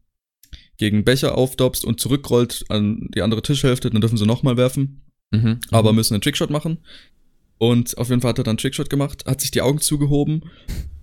gegen 0.78 1.04
Becher 1.04 1.36
aufdopst 1.36 1.84
und 1.84 1.98
zurückrollt 2.00 2.64
an 2.68 3.08
die 3.14 3.22
andere 3.22 3.42
Tischhälfte, 3.42 3.90
dann 3.90 4.00
dürfen 4.00 4.18
sie 4.18 4.26
nochmal 4.26 4.56
werfen 4.56 5.00
Mhm. 5.34 5.60
aber 5.70 5.94
müssen 5.94 6.12
einen 6.12 6.20
Trickshot 6.20 6.50
machen. 6.50 6.84
Und 7.62 7.96
auf 7.96 8.08
jeden 8.08 8.20
Fall 8.20 8.30
hat 8.30 8.38
er 8.38 8.42
dann 8.42 8.56
Trickshot 8.56 8.90
gemacht, 8.90 9.24
hat 9.24 9.40
sich 9.40 9.52
die 9.52 9.62
Augen 9.62 9.80
zugehoben, 9.80 10.50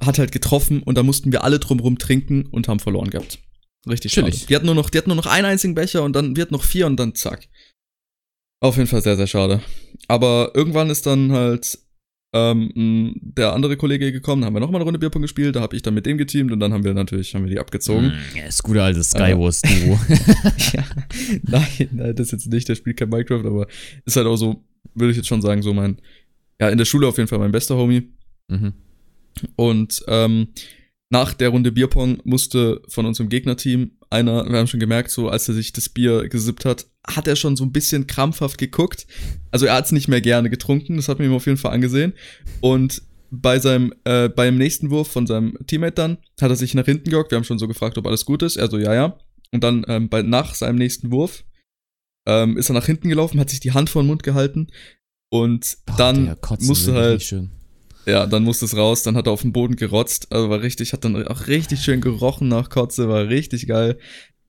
hat 0.03 0.19
halt 0.19 0.33
getroffen 0.33 0.83
und 0.83 0.97
da 0.97 1.03
mussten 1.03 1.31
wir 1.31 1.45
alle 1.45 1.57
drumrum 1.57 1.97
trinken 1.97 2.47
und 2.47 2.67
haben 2.67 2.81
verloren 2.81 3.09
gehabt. 3.09 3.39
Richtig 3.87 4.11
schön. 4.11 4.29
Die 4.29 4.53
hatten 4.53 4.65
nur 4.65 4.75
noch, 4.75 4.89
die 4.89 4.97
hatten 4.97 5.07
nur 5.07 5.15
noch 5.15 5.25
einen 5.25 5.45
einzigen 5.45 5.73
Becher 5.73 6.03
und 6.03 6.17
dann 6.17 6.35
wird 6.35 6.51
noch 6.51 6.65
vier 6.65 6.85
und 6.85 6.97
dann 6.97 7.15
zack. 7.15 7.47
Auf 8.59 8.75
jeden 8.75 8.89
Fall 8.89 9.01
sehr, 9.01 9.15
sehr 9.15 9.27
schade. 9.27 9.61
Aber 10.09 10.51
irgendwann 10.53 10.89
ist 10.89 11.05
dann 11.05 11.31
halt 11.31 11.79
ähm, 12.33 13.13
der 13.21 13.53
andere 13.53 13.77
Kollege 13.77 14.11
gekommen, 14.11 14.43
haben 14.43 14.53
wir 14.53 14.59
nochmal 14.59 14.81
eine 14.81 14.85
Runde 14.85 14.99
Bierpong 14.99 15.21
gespielt, 15.21 15.55
da 15.55 15.61
habe 15.61 15.77
ich 15.77 15.81
dann 15.81 15.93
mit 15.93 16.05
dem 16.05 16.17
geteamt 16.17 16.51
und 16.51 16.59
dann 16.59 16.73
haben 16.73 16.83
wir 16.83 16.93
natürlich, 16.93 17.33
haben 17.35 17.45
wir 17.45 17.51
die 17.51 17.59
abgezogen. 17.59 18.07
Mm, 18.07 18.37
ja, 18.37 18.45
das 18.47 18.61
gute 18.61 18.83
alte 18.83 19.01
Skywars-Duo. 19.01 19.97
ja, 20.73 20.83
nein, 21.43 21.89
nein, 21.93 22.15
das 22.17 22.27
ist 22.27 22.31
jetzt 22.33 22.51
nicht, 22.51 22.67
der 22.67 22.75
spielt 22.75 22.97
kein 22.97 23.07
Minecraft, 23.07 23.45
aber 23.45 23.67
ist 24.05 24.17
halt 24.17 24.27
auch 24.27 24.35
so, 24.35 24.61
würde 24.93 25.11
ich 25.11 25.17
jetzt 25.17 25.29
schon 25.29 25.41
sagen, 25.41 25.61
so 25.61 25.73
mein, 25.73 26.01
ja, 26.59 26.69
in 26.69 26.77
der 26.77 26.85
Schule 26.85 27.07
auf 27.07 27.17
jeden 27.17 27.27
Fall 27.27 27.39
mein 27.39 27.51
bester 27.51 27.75
Homie. 27.77 28.13
Mhm. 28.47 28.73
Und 29.55 30.03
ähm, 30.07 30.49
nach 31.09 31.33
der 31.33 31.49
Runde 31.49 31.71
Bierpong 31.71 32.19
musste 32.23 32.81
von 32.87 33.05
unserem 33.05 33.29
Gegnerteam 33.29 33.91
einer, 34.09 34.47
wir 34.49 34.57
haben 34.57 34.67
schon 34.67 34.79
gemerkt, 34.79 35.11
so 35.11 35.29
als 35.29 35.47
er 35.47 35.53
sich 35.53 35.71
das 35.71 35.89
Bier 35.89 36.27
gesippt 36.29 36.65
hat, 36.65 36.87
hat 37.07 37.27
er 37.27 37.35
schon 37.35 37.55
so 37.55 37.63
ein 37.63 37.71
bisschen 37.71 38.07
krampfhaft 38.07 38.57
geguckt. 38.57 39.07
Also 39.51 39.65
er 39.65 39.75
hat 39.75 39.85
es 39.85 39.91
nicht 39.91 40.07
mehr 40.07 40.21
gerne 40.21 40.49
getrunken, 40.49 40.97
das 40.97 41.07
hat 41.07 41.19
man 41.19 41.27
ihm 41.27 41.33
auf 41.33 41.45
jeden 41.45 41.57
Fall 41.57 41.73
angesehen. 41.73 42.13
Und 42.59 43.01
bei 43.31 43.59
seinem, 43.59 43.93
äh, 44.05 44.29
beim 44.29 44.57
nächsten 44.57 44.89
Wurf 44.89 45.07
von 45.07 45.27
seinem 45.27 45.57
Teammate 45.67 45.93
dann, 45.93 46.17
hat 46.41 46.49
er 46.49 46.55
sich 46.55 46.73
nach 46.73 46.85
hinten 46.85 47.09
gehockt. 47.09 47.31
Wir 47.31 47.37
haben 47.37 47.43
schon 47.43 47.59
so 47.59 47.67
gefragt, 47.67 47.97
ob 47.97 48.07
alles 48.07 48.25
gut 48.25 48.41
ist. 48.41 48.57
Er 48.57 48.69
so, 48.69 48.77
ja, 48.77 48.93
ja. 48.93 49.17
Und 49.51 49.63
dann 49.63 49.85
ähm, 49.87 50.09
bei, 50.09 50.23
nach 50.23 50.55
seinem 50.55 50.77
nächsten 50.77 51.11
Wurf 51.11 51.43
ähm, 52.27 52.57
ist 52.57 52.69
er 52.69 52.73
nach 52.73 52.85
hinten 52.85 53.09
gelaufen, 53.09 53.39
hat 53.39 53.49
sich 53.49 53.59
die 53.59 53.71
Hand 53.71 53.89
vor 53.89 54.01
den 54.01 54.07
Mund 54.07 54.23
gehalten 54.23 54.67
und 55.29 55.77
Boah, 55.85 55.95
dann 55.97 56.35
musste 56.59 56.93
halt 56.93 57.49
ja, 58.05 58.25
dann 58.25 58.43
musste 58.43 58.65
es 58.65 58.75
raus, 58.75 59.03
dann 59.03 59.15
hat 59.15 59.27
er 59.27 59.33
auf 59.33 59.43
den 59.43 59.53
Boden 59.53 59.75
gerotzt, 59.75 60.31
also 60.31 60.49
war 60.49 60.61
richtig, 60.61 60.93
hat 60.93 61.05
dann 61.05 61.27
auch 61.27 61.47
richtig 61.47 61.81
schön 61.81 62.01
gerochen 62.01 62.47
nach 62.47 62.69
Kotze, 62.69 63.07
war 63.07 63.27
richtig 63.27 63.67
geil. 63.67 63.99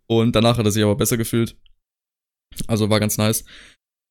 Und 0.06 0.34
danach 0.34 0.56
hat 0.56 0.64
er 0.64 0.72
sich 0.72 0.82
aber 0.82 0.96
besser 0.96 1.16
gefühlt. 1.16 1.56
Also 2.66 2.88
war 2.90 3.00
ganz 3.00 3.18
nice. 3.18 3.44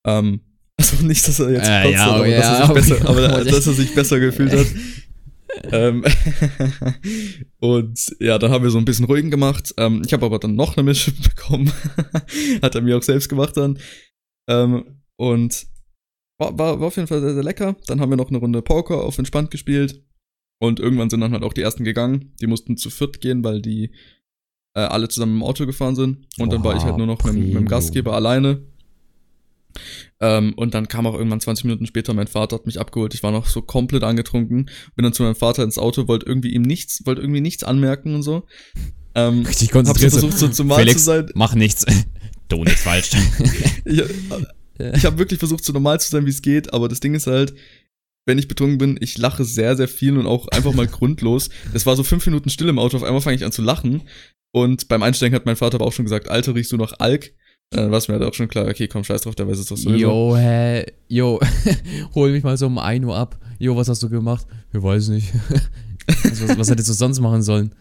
Ähm, 0.06 0.42
also 0.78 1.04
nicht, 1.04 1.28
dass 1.28 1.40
er 1.40 1.52
jetzt 1.52 1.68
äh, 1.68 1.84
kotzt, 1.84 1.94
ja, 1.94 2.12
aber, 2.12 2.28
ja, 2.28 2.40
dass 2.40 2.60
er 2.60 2.66
sich 2.68 2.74
besser, 2.74 3.10
aber 3.10 3.22
dass 3.46 3.68
er 3.68 3.74
sich 3.74 3.96
besser 3.96 4.20
gefühlt 4.20 4.52
hat. 4.52 4.68
ähm, 5.72 6.06
und 7.60 8.16
ja, 8.20 8.38
dann 8.38 8.52
haben 8.52 8.64
wir 8.64 8.72
so 8.72 8.78
ein 8.78 8.86
bisschen 8.86 9.06
ruhigen 9.06 9.32
gemacht. 9.32 9.74
Ähm, 9.78 10.04
ich 10.06 10.14
habe 10.14 10.26
aber 10.26 10.38
dann 10.38 10.56
noch 10.56 10.78
eine 10.78 10.84
Mische 10.84 11.12
bekommen. 11.12 11.72
hat 12.62 12.76
er 12.76 12.82
mir 12.82 12.98
auch 12.98 13.04
selbst 13.04 13.30
gemacht 13.30 13.58
dann. 13.58 13.80
Ähm, 14.48 15.02
und 15.18 15.66
war, 16.40 16.58
war, 16.58 16.80
war 16.80 16.88
auf 16.88 16.96
jeden 16.96 17.08
Fall 17.08 17.22
sehr, 17.22 17.34
sehr 17.36 17.44
lecker. 17.44 17.76
Dann 17.86 18.02
haben 18.02 18.10
wir 18.10 18.18
noch 18.18 18.30
eine 18.30 18.40
Runde 18.40 18.62
Poker 18.62 19.04
auf 19.04 19.18
entspannt 19.18 19.52
gespielt. 19.52 20.04
Und 20.60 20.80
irgendwann 20.80 21.10
sind 21.10 21.22
dann 21.22 21.32
halt 21.32 21.44
auch 21.44 21.54
die 21.54 21.62
ersten 21.62 21.84
gegangen. 21.84 22.34
Die 22.42 22.48
mussten 22.48 22.78
zu 22.78 22.90
viert 22.90 23.22
gehen, 23.22 23.44
weil 23.44 23.62
die 23.62 23.92
äh, 24.74 24.82
alle 24.82 25.08
zusammen 25.08 25.36
im 25.36 25.44
Auto 25.44 25.66
gefahren 25.66 25.96
sind. 25.96 26.28
Und 26.38 26.48
Oha, 26.48 26.56
dann 26.56 26.64
war 26.64 26.76
ich 26.76 26.84
halt 26.84 26.98
nur 26.98 27.08
noch 27.08 27.24
mit, 27.24 27.36
mit, 27.36 27.54
dem 27.54 27.68
Gastgeber 27.68 28.14
alleine. 28.14 28.66
Ähm, 30.20 30.54
und 30.56 30.74
dann 30.74 30.88
kam 30.88 31.06
auch 31.06 31.14
irgendwann 31.14 31.40
20 31.40 31.66
Minuten 31.66 31.86
später 31.86 32.14
mein 32.14 32.28
Vater, 32.28 32.58
hat 32.58 32.66
mich 32.66 32.80
abgeholt. 32.80 33.14
Ich 33.14 33.24
war 33.24 33.32
noch 33.32 33.46
so 33.46 33.62
komplett 33.62 34.04
angetrunken. 34.04 34.70
Bin 34.96 35.04
dann 35.04 35.14
zu 35.14 35.24
meinem 35.24 35.36
Vater 35.36 35.64
ins 35.64 35.78
Auto, 35.78 36.08
wollte 36.08 36.26
irgendwie 36.26 36.54
ihm 36.54 36.64
nichts, 36.64 37.06
wollte 37.06 37.22
irgendwie 37.22 37.42
nichts 37.42 37.64
anmerken 37.64 38.16
und 38.16 38.24
so. 38.24 38.46
Ähm, 39.16 39.46
Richtig 39.46 39.72
konzentriert. 39.72 40.12
Hab 40.12 40.20
so 40.20 40.28
versucht, 40.28 40.40
so 40.40 40.50
zumal 40.50 40.80
Felix, 40.80 41.00
zu 41.00 41.06
sein. 41.06 41.30
Mach 41.36 41.56
nichts. 41.56 41.86
du 42.50 42.64
nicht 42.64 42.80
falsch. 42.80 43.12
ich, 43.86 44.04
ich 44.96 45.06
habe 45.06 45.18
wirklich 45.18 45.40
versucht, 45.40 45.64
so 45.64 45.74
normal 45.74 46.00
zu 46.00 46.10
sein, 46.10 46.26
wie 46.26 46.32
es 46.32 46.42
geht, 46.42 46.74
aber 46.74 46.88
das 46.88 47.00
Ding 47.00 47.14
ist 47.14 47.28
halt, 47.28 47.54
wenn 48.26 48.38
ich 48.38 48.48
betrunken 48.48 48.78
bin, 48.78 48.98
ich 49.02 49.18
lache 49.18 49.44
sehr, 49.44 49.76
sehr 49.76 49.88
viel 49.88 50.18
und 50.18 50.28
auch 50.28 50.48
einfach 50.50 50.74
mal 50.74 50.88
grundlos. 50.92 51.50
Es 51.74 51.86
war 51.86 51.96
so 51.96 52.04
fünf 52.04 52.26
Minuten 52.26 52.50
still 52.50 52.70
im 52.70 52.80
Auto, 52.80 52.98
auf 52.98 53.04
einmal 53.04 53.22
fange 53.22 53.36
ich 53.36 53.46
an 53.46 53.52
zu 53.52 53.62
lachen. 53.62 54.04
Und 54.52 54.88
beim 54.88 55.04
Einsteigen 55.04 55.36
hat 55.36 55.46
mein 55.46 55.56
Vater 55.56 55.76
aber 55.76 55.86
auch 55.86 55.94
schon 55.94 56.06
gesagt, 56.06 56.30
Alter, 56.30 56.56
riechst 56.56 56.72
du 56.72 56.78
noch 56.78 57.00
Alk? 57.00 57.34
Dann 57.72 57.92
war 57.92 58.00
es 58.00 58.08
mir 58.08 58.16
halt 58.16 58.24
auch 58.24 58.34
schon 58.34 58.48
klar, 58.48 58.68
okay, 58.68 58.88
komm, 58.88 59.04
scheiß 59.04 59.22
drauf, 59.22 59.36
der 59.36 59.48
weiß 59.48 59.60
es 59.60 59.68
doch 59.68 59.78
sowieso. 59.78 59.98
Jo, 59.98 60.36
hä, 60.36 60.86
jo, 61.08 61.40
hol 62.16 62.32
mich 62.32 62.44
mal 62.44 62.58
so 62.58 62.66
um 62.66 62.80
1 62.80 63.06
Uhr 63.06 63.16
ab. 63.16 63.40
Jo, 63.60 63.76
was 63.76 63.90
hast 63.90 64.02
du 64.02 64.10
gemacht? 64.10 64.48
Ich 64.74 64.82
weiß 64.82 65.10
nicht. 65.10 65.32
was, 66.08 66.58
was 66.58 66.70
hättest 66.70 66.90
du 66.90 66.94
sonst 66.94 67.20
machen 67.20 67.44
sollen? 67.44 67.76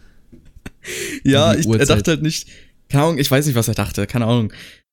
Ja, 1.23 1.55
ich, 1.55 1.65
er 1.67 1.85
dachte 1.85 2.11
halt 2.11 2.21
nicht, 2.21 2.47
keine 2.87 3.03
Ahnung, 3.03 3.17
ich 3.17 3.29
weiß 3.29 3.47
nicht, 3.47 3.55
was 3.55 3.67
er 3.67 3.73
dachte, 3.73 4.05
keine 4.05 4.25
Ahnung. 4.25 4.51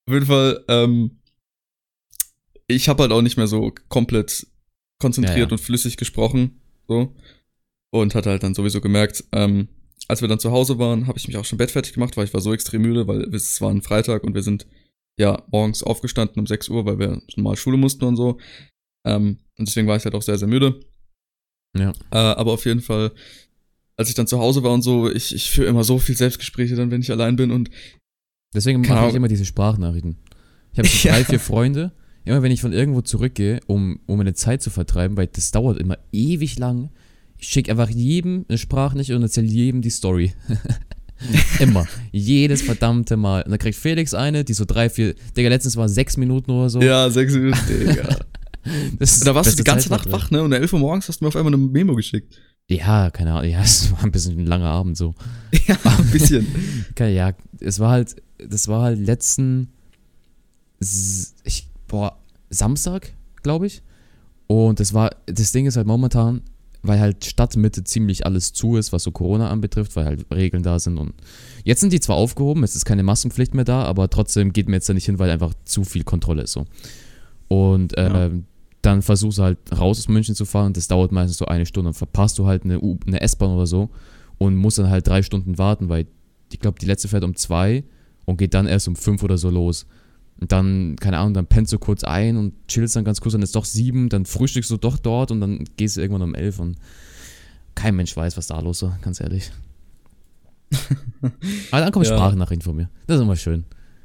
Auf 0.08 0.14
jeden 0.14 0.26
Fall, 0.26 0.64
ähm, 0.68 1.10
ich 2.68 2.88
habe 2.88 3.02
halt 3.02 3.12
auch 3.12 3.22
nicht 3.22 3.36
mehr 3.36 3.46
so 3.46 3.72
komplett 3.88 4.46
konzentriert 5.00 5.38
ja, 5.38 5.44
ja. 5.44 5.50
und 5.50 5.58
flüssig 5.58 5.96
gesprochen, 5.96 6.60
so. 6.88 7.14
Und 7.90 8.14
hatte 8.14 8.30
halt 8.30 8.42
dann 8.42 8.54
sowieso 8.54 8.80
gemerkt, 8.80 9.24
ähm, 9.32 9.68
als 10.08 10.20
wir 10.20 10.28
dann 10.28 10.38
zu 10.38 10.50
Hause 10.50 10.78
waren, 10.78 11.06
habe 11.06 11.18
ich 11.18 11.26
mich 11.26 11.36
auch 11.36 11.44
schon 11.44 11.58
bettfertig 11.58 11.92
gemacht, 11.92 12.16
weil 12.16 12.24
ich 12.24 12.34
war 12.34 12.40
so 12.40 12.52
extrem 12.52 12.82
müde, 12.82 13.06
weil 13.06 13.22
es 13.34 13.60
war 13.60 13.70
ein 13.70 13.82
Freitag 13.82 14.24
und 14.24 14.34
wir 14.34 14.42
sind 14.42 14.66
ja 15.18 15.42
morgens 15.50 15.82
aufgestanden 15.82 16.38
um 16.38 16.46
6 16.46 16.68
Uhr, 16.68 16.84
weil 16.84 16.98
wir 16.98 17.22
normal 17.36 17.56
Schule 17.56 17.76
mussten 17.76 18.04
und 18.04 18.16
so. 18.16 18.38
Ähm, 19.06 19.38
und 19.56 19.68
deswegen 19.68 19.88
war 19.88 19.96
ich 19.96 20.04
halt 20.04 20.14
auch 20.14 20.22
sehr, 20.22 20.38
sehr 20.38 20.48
müde. 20.48 20.80
Ja. 21.76 21.92
Äh, 22.10 22.16
aber 22.16 22.52
auf 22.52 22.64
jeden 22.66 22.80
Fall, 22.80 23.12
als 23.96 24.08
ich 24.08 24.14
dann 24.14 24.26
zu 24.26 24.38
Hause 24.38 24.62
war 24.62 24.72
und 24.72 24.82
so, 24.82 25.10
ich, 25.10 25.34
ich 25.34 25.50
führe 25.50 25.68
immer 25.68 25.84
so 25.84 25.98
viel 25.98 26.16
Selbstgespräche 26.16 26.76
dann, 26.76 26.90
wenn 26.90 27.00
ich 27.00 27.10
allein 27.10 27.36
bin 27.36 27.50
und. 27.50 27.70
Deswegen 28.54 28.80
mache 28.82 29.08
ich 29.08 29.14
immer 29.14 29.28
diese 29.28 29.44
Sprachnachrichten. 29.44 30.16
Ich 30.72 30.78
habe 30.78 30.88
so 30.88 31.08
drei, 31.08 31.24
vier 31.24 31.40
Freunde 31.40 31.92
immer 32.26 32.42
wenn 32.42 32.52
ich 32.52 32.60
von 32.60 32.72
irgendwo 32.72 33.00
zurückgehe, 33.00 33.60
um, 33.66 34.00
um 34.06 34.18
meine 34.18 34.34
Zeit 34.34 34.60
zu 34.60 34.70
vertreiben, 34.70 35.16
weil 35.16 35.28
das 35.28 35.50
dauert 35.52 35.78
immer 35.78 35.98
ewig 36.12 36.58
lang, 36.58 36.90
ich 37.38 37.48
schicke 37.48 37.70
einfach 37.70 37.88
jedem 37.88 38.44
eine 38.48 38.58
Sprachnachricht 38.58 39.12
und 39.12 39.22
erzähle 39.22 39.46
jedem 39.46 39.82
die 39.82 39.90
Story. 39.90 40.34
immer. 41.60 41.86
Jedes 42.12 42.62
verdammte 42.62 43.16
Mal. 43.16 43.42
Und 43.42 43.50
dann 43.50 43.58
kriegt 43.58 43.76
Felix 43.76 44.14
eine, 44.14 44.44
die 44.44 44.54
so 44.54 44.64
drei, 44.64 44.90
vier, 44.90 45.14
Digga, 45.36 45.48
letztens 45.48 45.76
war 45.76 45.88
sechs 45.88 46.16
Minuten 46.16 46.50
oder 46.50 46.68
so. 46.70 46.80
Ja, 46.80 47.08
sechs 47.10 47.34
Minuten, 47.34 47.58
Digga. 47.68 48.16
da 49.24 49.34
warst 49.34 49.52
du 49.52 49.56
die 49.56 49.64
ganze 49.64 49.88
Zeit 49.88 49.98
Nacht 49.98 50.12
wach, 50.12 50.30
ne? 50.30 50.40
Und 50.40 50.46
um 50.46 50.52
11 50.52 50.72
Uhr 50.72 50.80
morgens 50.80 51.08
hast 51.08 51.20
du 51.20 51.24
mir 51.24 51.28
auf 51.28 51.36
einmal 51.36 51.54
eine 51.54 51.62
Memo 51.62 51.94
geschickt. 51.94 52.38
Ja, 52.68 53.10
keine 53.10 53.34
Ahnung. 53.34 53.50
Ja, 53.50 53.60
es 53.62 53.92
war 53.92 54.02
ein 54.02 54.10
bisschen 54.10 54.38
ein 54.38 54.46
langer 54.46 54.70
Abend 54.70 54.96
so. 54.96 55.14
ja, 55.66 55.76
ein 55.84 56.10
bisschen. 56.10 56.46
ja, 56.98 57.32
es 57.60 57.78
war 57.78 57.90
halt, 57.90 58.16
das 58.38 58.68
war 58.68 58.82
halt 58.82 58.98
letzten, 58.98 59.68
ich 61.44 61.65
boah, 61.88 62.18
Samstag, 62.50 63.12
glaube 63.42 63.66
ich. 63.66 63.82
Und 64.46 64.80
das 64.80 64.94
war, 64.94 65.10
das 65.26 65.52
Ding 65.52 65.66
ist 65.66 65.76
halt 65.76 65.86
momentan, 65.86 66.42
weil 66.82 67.00
halt 67.00 67.24
Stadtmitte 67.24 67.84
ziemlich 67.84 68.26
alles 68.26 68.52
zu 68.52 68.76
ist, 68.76 68.92
was 68.92 69.02
so 69.02 69.10
Corona 69.10 69.50
anbetrifft, 69.50 69.96
weil 69.96 70.04
halt 70.04 70.26
Regeln 70.32 70.62
da 70.62 70.78
sind 70.78 70.98
und 70.98 71.14
jetzt 71.64 71.80
sind 71.80 71.92
die 71.92 72.00
zwar 72.00 72.16
aufgehoben, 72.16 72.62
es 72.62 72.76
ist 72.76 72.84
keine 72.84 73.02
Maskenpflicht 73.02 73.54
mehr 73.54 73.64
da, 73.64 73.82
aber 73.82 74.08
trotzdem 74.08 74.52
geht 74.52 74.68
mir 74.68 74.76
jetzt 74.76 74.88
da 74.88 74.94
nicht 74.94 75.06
hin, 75.06 75.18
weil 75.18 75.30
einfach 75.30 75.52
zu 75.64 75.84
viel 75.84 76.04
Kontrolle 76.04 76.42
ist 76.42 76.52
so. 76.52 76.64
Und 77.48 77.96
äh, 77.96 78.28
ja. 78.28 78.30
dann 78.82 79.02
versuchst 79.02 79.38
du 79.38 79.42
halt 79.42 79.58
raus 79.76 79.98
aus 79.98 80.08
München 80.08 80.34
zu 80.34 80.44
fahren 80.44 80.66
und 80.66 80.76
das 80.76 80.88
dauert 80.88 81.12
meistens 81.12 81.38
so 81.38 81.46
eine 81.46 81.66
Stunde. 81.66 81.88
Dann 81.88 81.94
verpasst 81.94 82.38
du 82.38 82.46
halt 82.46 82.64
eine, 82.64 82.80
eine 83.06 83.20
S-Bahn 83.20 83.50
oder 83.50 83.66
so 83.66 83.90
und 84.38 84.56
musst 84.56 84.78
dann 84.78 84.90
halt 84.90 85.06
drei 85.06 85.22
Stunden 85.22 85.58
warten, 85.58 85.88
weil 85.88 86.06
ich 86.52 86.60
glaube, 86.60 86.78
die 86.78 86.86
letzte 86.86 87.08
fährt 87.08 87.24
um 87.24 87.34
zwei 87.34 87.84
und 88.24 88.36
geht 88.36 88.54
dann 88.54 88.66
erst 88.66 88.88
um 88.88 88.96
fünf 88.96 89.22
oder 89.22 89.38
so 89.38 89.50
los. 89.50 89.86
Und 90.40 90.52
dann, 90.52 90.96
keine 90.96 91.18
Ahnung, 91.18 91.34
dann 91.34 91.46
pennst 91.46 91.72
du 91.72 91.78
kurz 91.78 92.04
ein 92.04 92.36
und 92.36 92.54
chillst 92.68 92.94
dann 92.94 93.04
ganz 93.04 93.20
kurz, 93.20 93.32
dann 93.32 93.42
ist 93.42 93.56
doch 93.56 93.64
sieben, 93.64 94.08
dann 94.08 94.26
frühstückst 94.26 94.70
du 94.70 94.76
doch 94.76 94.98
dort 94.98 95.30
und 95.30 95.40
dann 95.40 95.64
gehst 95.76 95.96
du 95.96 96.02
irgendwann 96.02 96.22
um 96.22 96.34
elf 96.34 96.58
und 96.58 96.76
kein 97.74 97.96
Mensch 97.96 98.14
weiß, 98.16 98.36
was 98.36 98.48
da 98.48 98.60
los 98.60 98.82
ist, 98.82 99.02
ganz 99.02 99.20
ehrlich. 99.20 99.50
aber 101.70 101.80
dann 101.82 101.92
kommen 101.92 102.04
ja. 102.04 102.12
Sprachnachrichten 102.12 102.64
von 102.64 102.76
mir. 102.76 102.90
Das 103.06 103.16
ist 103.16 103.22
immer 103.22 103.36
schön. 103.36 103.64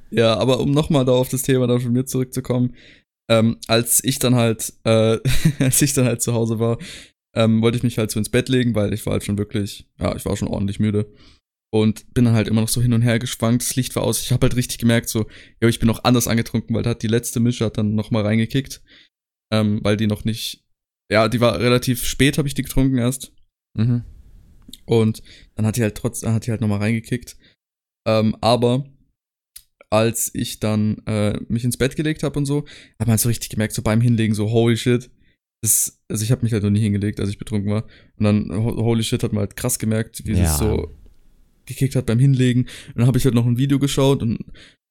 Ja, 0.09 0.35
aber 0.37 0.59
um 0.59 0.71
nochmal 0.71 1.05
da 1.05 1.11
auf 1.11 1.29
das 1.29 1.41
Thema 1.41 1.67
dann 1.67 1.81
von 1.81 1.91
mir 1.91 2.05
zurückzukommen, 2.05 2.75
ähm, 3.29 3.57
als 3.67 4.03
ich 4.03 4.19
dann 4.19 4.35
halt, 4.35 4.73
äh, 4.83 5.17
als 5.59 5.81
ich 5.81 5.93
dann 5.93 6.05
halt 6.05 6.21
zu 6.21 6.33
Hause 6.33 6.59
war, 6.59 6.77
ähm, 7.33 7.61
wollte 7.61 7.77
ich 7.77 7.83
mich 7.83 7.97
halt 7.97 8.11
so 8.11 8.19
ins 8.19 8.29
Bett 8.29 8.49
legen, 8.49 8.75
weil 8.75 8.93
ich 8.93 9.05
war 9.05 9.13
halt 9.13 9.25
schon 9.25 9.37
wirklich, 9.37 9.87
ja, 9.99 10.15
ich 10.15 10.25
war 10.25 10.35
schon 10.37 10.49
ordentlich 10.49 10.79
müde 10.79 11.07
und 11.73 12.13
bin 12.13 12.25
dann 12.25 12.33
halt 12.33 12.47
immer 12.47 12.61
noch 12.61 12.67
so 12.67 12.81
hin 12.81 12.93
und 12.93 13.01
her 13.01 13.17
geschwankt. 13.17 13.63
Das 13.63 13.75
Licht 13.75 13.95
war 13.95 14.03
aus. 14.03 14.21
Ich 14.21 14.31
habe 14.31 14.45
halt 14.45 14.55
richtig 14.55 14.77
gemerkt, 14.77 15.09
so, 15.09 15.27
ja, 15.61 15.69
ich 15.69 15.79
bin 15.79 15.87
noch 15.87 16.03
anders 16.03 16.27
angetrunken, 16.27 16.75
weil 16.75 16.83
da 16.83 16.91
hat 16.91 17.01
die 17.01 17.07
letzte 17.07 17.39
Mische 17.39 17.65
hat 17.65 17.77
dann 17.77 17.95
noch 17.95 18.11
mal 18.11 18.23
reingekickt, 18.23 18.81
ähm, 19.51 19.79
weil 19.81 19.97
die 19.97 20.07
noch 20.07 20.25
nicht, 20.25 20.65
ja, 21.11 21.27
die 21.29 21.39
war 21.39 21.59
relativ 21.59 22.05
spät, 22.05 22.37
habe 22.37 22.47
ich 22.47 22.53
die 22.53 22.63
getrunken 22.63 22.97
erst. 22.97 23.33
Mhm. 23.77 24.03
Und 24.85 25.23
dann 25.55 25.65
hat 25.65 25.77
die 25.77 25.81
halt 25.81 25.95
trotz, 25.95 26.23
hat 26.23 26.45
die 26.45 26.51
halt 26.51 26.61
noch 26.61 26.67
mal 26.67 26.77
reingekickt. 26.77 27.37
Ähm, 28.07 28.35
aber 28.41 28.85
als 29.89 30.33
ich 30.33 30.59
dann 30.59 30.97
äh, 31.05 31.39
mich 31.47 31.63
ins 31.63 31.77
Bett 31.77 31.95
gelegt 31.95 32.23
habe 32.23 32.37
und 32.39 32.45
so, 32.45 32.65
hat 32.99 33.07
man 33.07 33.11
halt 33.11 33.19
so 33.19 33.29
richtig 33.29 33.49
gemerkt, 33.49 33.73
so 33.73 33.81
beim 33.81 34.01
Hinlegen, 34.01 34.33
so 34.33 34.49
holy 34.49 34.77
shit. 34.77 35.09
Das, 35.61 36.01
also 36.09 36.23
ich 36.23 36.31
habe 36.31 36.43
mich 36.43 36.53
halt 36.53 36.63
noch 36.63 36.69
nie 36.69 36.79
hingelegt, 36.79 37.19
als 37.19 37.29
ich 37.29 37.37
betrunken 37.37 37.71
war. 37.71 37.83
Und 38.17 38.23
dann 38.23 38.51
holy 38.51 39.03
shit 39.03 39.23
hat 39.23 39.31
man 39.31 39.41
halt 39.41 39.55
krass 39.55 39.79
gemerkt, 39.79 40.25
wie 40.25 40.33
ja. 40.33 40.43
das 40.43 40.57
so 40.57 40.97
gekickt 41.71 41.95
hat 41.95 42.05
beim 42.05 42.19
Hinlegen. 42.19 42.61
Und 42.61 42.97
dann 42.97 43.07
habe 43.07 43.17
ich 43.17 43.25
halt 43.25 43.35
noch 43.35 43.45
ein 43.45 43.57
Video 43.57 43.79
geschaut 43.79 44.21
und 44.21 44.39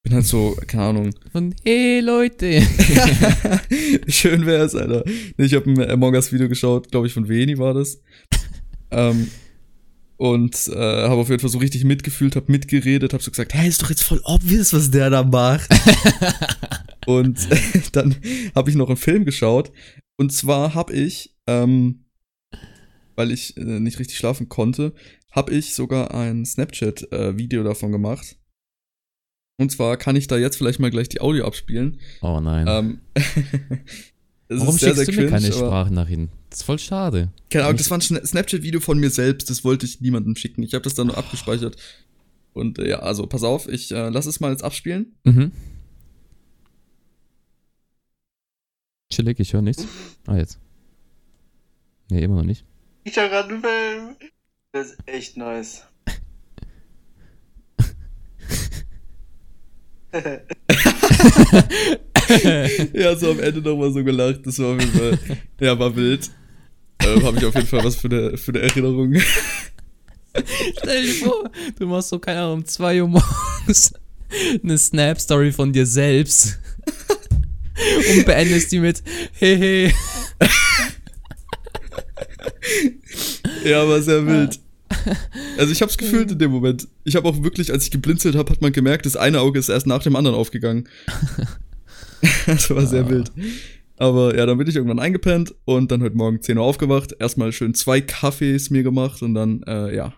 bin 0.02 0.14
halt 0.14 0.26
so, 0.26 0.56
keine 0.66 0.84
Ahnung. 0.84 1.10
Von, 1.32 1.54
hey 1.64 2.00
Leute. 2.00 2.62
Schön 4.08 4.46
wär's, 4.46 4.74
Alter. 4.74 5.04
Ich 5.36 5.54
habe 5.54 5.70
ein 5.70 5.90
Among 5.90 6.14
Us 6.14 6.32
Video 6.32 6.48
geschaut, 6.48 6.90
glaube 6.90 7.06
ich, 7.06 7.12
von 7.12 7.28
Veni 7.28 7.58
war 7.58 7.74
das. 7.74 8.00
ähm, 8.90 9.28
und 10.16 10.68
äh, 10.68 11.08
habe 11.08 11.22
auf 11.22 11.30
jeden 11.30 11.40
Fall 11.40 11.48
so 11.48 11.56
richtig 11.56 11.84
mitgefühlt, 11.84 12.36
habe 12.36 12.52
mitgeredet, 12.52 13.14
habe 13.14 13.22
so 13.22 13.30
gesagt, 13.30 13.54
hey, 13.54 13.66
ist 13.66 13.80
doch 13.80 13.88
jetzt 13.88 14.02
voll 14.02 14.20
obvious, 14.24 14.74
was 14.74 14.90
der 14.90 15.08
da 15.08 15.22
macht. 15.22 15.70
und 17.06 17.48
dann 17.92 18.16
habe 18.54 18.68
ich 18.68 18.76
noch 18.76 18.88
einen 18.88 18.98
Film 18.98 19.24
geschaut. 19.24 19.72
Und 20.18 20.30
zwar 20.30 20.74
habe 20.74 20.92
ich, 20.92 21.34
ähm, 21.46 22.04
weil 23.16 23.30
ich 23.32 23.56
äh, 23.56 23.60
nicht 23.80 23.98
richtig 23.98 24.16
schlafen 24.18 24.48
konnte, 24.48 24.92
habe 25.30 25.52
ich 25.52 25.74
sogar 25.74 26.12
ein 26.14 26.44
Snapchat-Video 26.44 27.62
davon 27.62 27.92
gemacht. 27.92 28.36
Und 29.58 29.70
zwar 29.70 29.96
kann 29.96 30.16
ich 30.16 30.26
da 30.26 30.38
jetzt 30.38 30.56
vielleicht 30.56 30.80
mal 30.80 30.90
gleich 30.90 31.08
die 31.08 31.20
Audio 31.20 31.46
abspielen. 31.46 32.00
Oh 32.22 32.40
nein. 32.40 32.66
Ähm, 32.68 33.00
Warum 34.48 34.76
sehr, 34.76 34.94
schickst 34.94 35.06
sehr 35.06 35.14
du 35.14 35.20
mir 35.22 35.28
keine 35.28 35.48
cringe, 35.48 35.56
aber- 35.56 35.66
Sprachnachrichten? 35.68 36.28
Das 36.48 36.60
ist 36.60 36.64
voll 36.64 36.78
schade. 36.80 37.30
Keine 37.50 37.66
Ahnung, 37.66 37.76
das 37.76 37.90
war 37.90 37.98
ein 37.98 38.00
Snapchat-Video 38.26 38.80
von 38.80 38.98
mir 38.98 39.10
selbst, 39.10 39.48
das 39.50 39.62
wollte 39.62 39.86
ich 39.86 40.00
niemandem 40.00 40.34
schicken. 40.34 40.62
Ich 40.64 40.74
habe 40.74 40.82
das 40.82 40.94
dann 40.94 41.06
nur 41.08 41.16
abgespeichert. 41.18 41.76
Und 42.54 42.80
äh, 42.80 42.88
ja, 42.88 42.98
also 42.98 43.26
pass 43.28 43.44
auf, 43.44 43.68
ich 43.68 43.92
äh, 43.92 44.08
lass 44.08 44.26
es 44.26 44.40
mal 44.40 44.50
jetzt 44.50 44.64
abspielen. 44.64 45.14
Mhm. 45.24 45.52
Chillig, 49.12 49.38
ich 49.40 49.52
höre 49.52 49.62
nichts. 49.62 49.86
Ah, 50.26 50.36
jetzt. 50.36 50.58
Nee, 52.10 52.22
immer 52.22 52.36
noch 52.36 52.44
nicht. 52.44 52.64
Ich 53.04 53.18
einen 53.18 53.62
Film. 53.62 54.16
Das 54.72 54.88
ist 54.88 54.98
echt 55.06 55.36
nice. 55.36 55.84
ja, 62.92 63.16
so 63.16 63.30
am 63.30 63.40
Ende 63.40 63.60
nochmal 63.60 63.92
so 63.92 64.04
gelacht. 64.04 64.40
Das 64.44 64.58
war 64.58 64.74
auf 64.74 64.80
jeden 64.80 64.92
Fall, 64.92 65.18
ja, 65.60 65.78
war 65.78 65.94
wild. 65.94 66.30
Ähm, 67.04 67.22
habe 67.22 67.38
ich 67.38 67.44
auf 67.44 67.54
jeden 67.54 67.66
Fall 67.66 67.84
was 67.84 67.96
für 67.96 68.08
eine, 68.08 68.36
für 68.36 68.52
eine 68.52 68.62
Erinnerung. 68.62 69.14
Stell 70.78 71.04
dir 71.04 71.14
vor, 71.14 71.50
du 71.78 71.86
machst 71.86 72.10
so, 72.10 72.18
keine 72.18 72.40
Ahnung, 72.40 72.58
um 72.58 72.64
2 72.64 73.02
Uhr 73.02 73.08
morgens 73.08 73.94
eine 74.62 74.78
Snap-Story 74.78 75.52
von 75.52 75.72
dir 75.72 75.86
selbst 75.86 76.58
und 78.14 78.26
beendest 78.26 78.72
die 78.72 78.80
mit 78.80 79.02
Hehe. 79.32 79.92
Ja, 83.64 83.88
war 83.88 84.00
sehr 84.02 84.26
wild. 84.26 84.58
Also 85.56 85.72
ich 85.72 85.82
hab's 85.82 85.96
gefühlt 85.96 86.30
in 86.32 86.38
dem 86.38 86.50
Moment. 86.50 86.88
Ich 87.04 87.16
habe 87.16 87.28
auch 87.28 87.42
wirklich, 87.42 87.72
als 87.72 87.84
ich 87.84 87.90
geblinzelt 87.90 88.34
habe, 88.34 88.50
hat 88.50 88.60
man 88.60 88.72
gemerkt, 88.72 89.06
das 89.06 89.16
eine 89.16 89.40
Auge 89.40 89.58
ist 89.58 89.68
erst 89.68 89.86
nach 89.86 90.02
dem 90.02 90.16
anderen 90.16 90.36
aufgegangen. 90.36 90.88
das 92.46 92.70
war 92.70 92.86
sehr 92.86 93.04
Ah. 93.04 93.08
wild. 93.10 93.32
Aber 93.96 94.36
ja, 94.36 94.46
dann 94.46 94.56
bin 94.58 94.66
ich 94.66 94.76
irgendwann 94.76 94.98
eingepennt 94.98 95.54
und 95.66 95.90
dann 95.90 96.02
heute 96.02 96.16
Morgen 96.16 96.40
10 96.40 96.56
Uhr 96.58 96.64
aufgewacht. 96.64 97.14
Erstmal 97.18 97.52
schön 97.52 97.74
zwei 97.74 98.00
Kaffees 98.00 98.70
mir 98.70 98.82
gemacht 98.82 99.22
und 99.22 99.34
dann, 99.34 99.62
äh, 99.64 99.94
ja, 99.94 100.14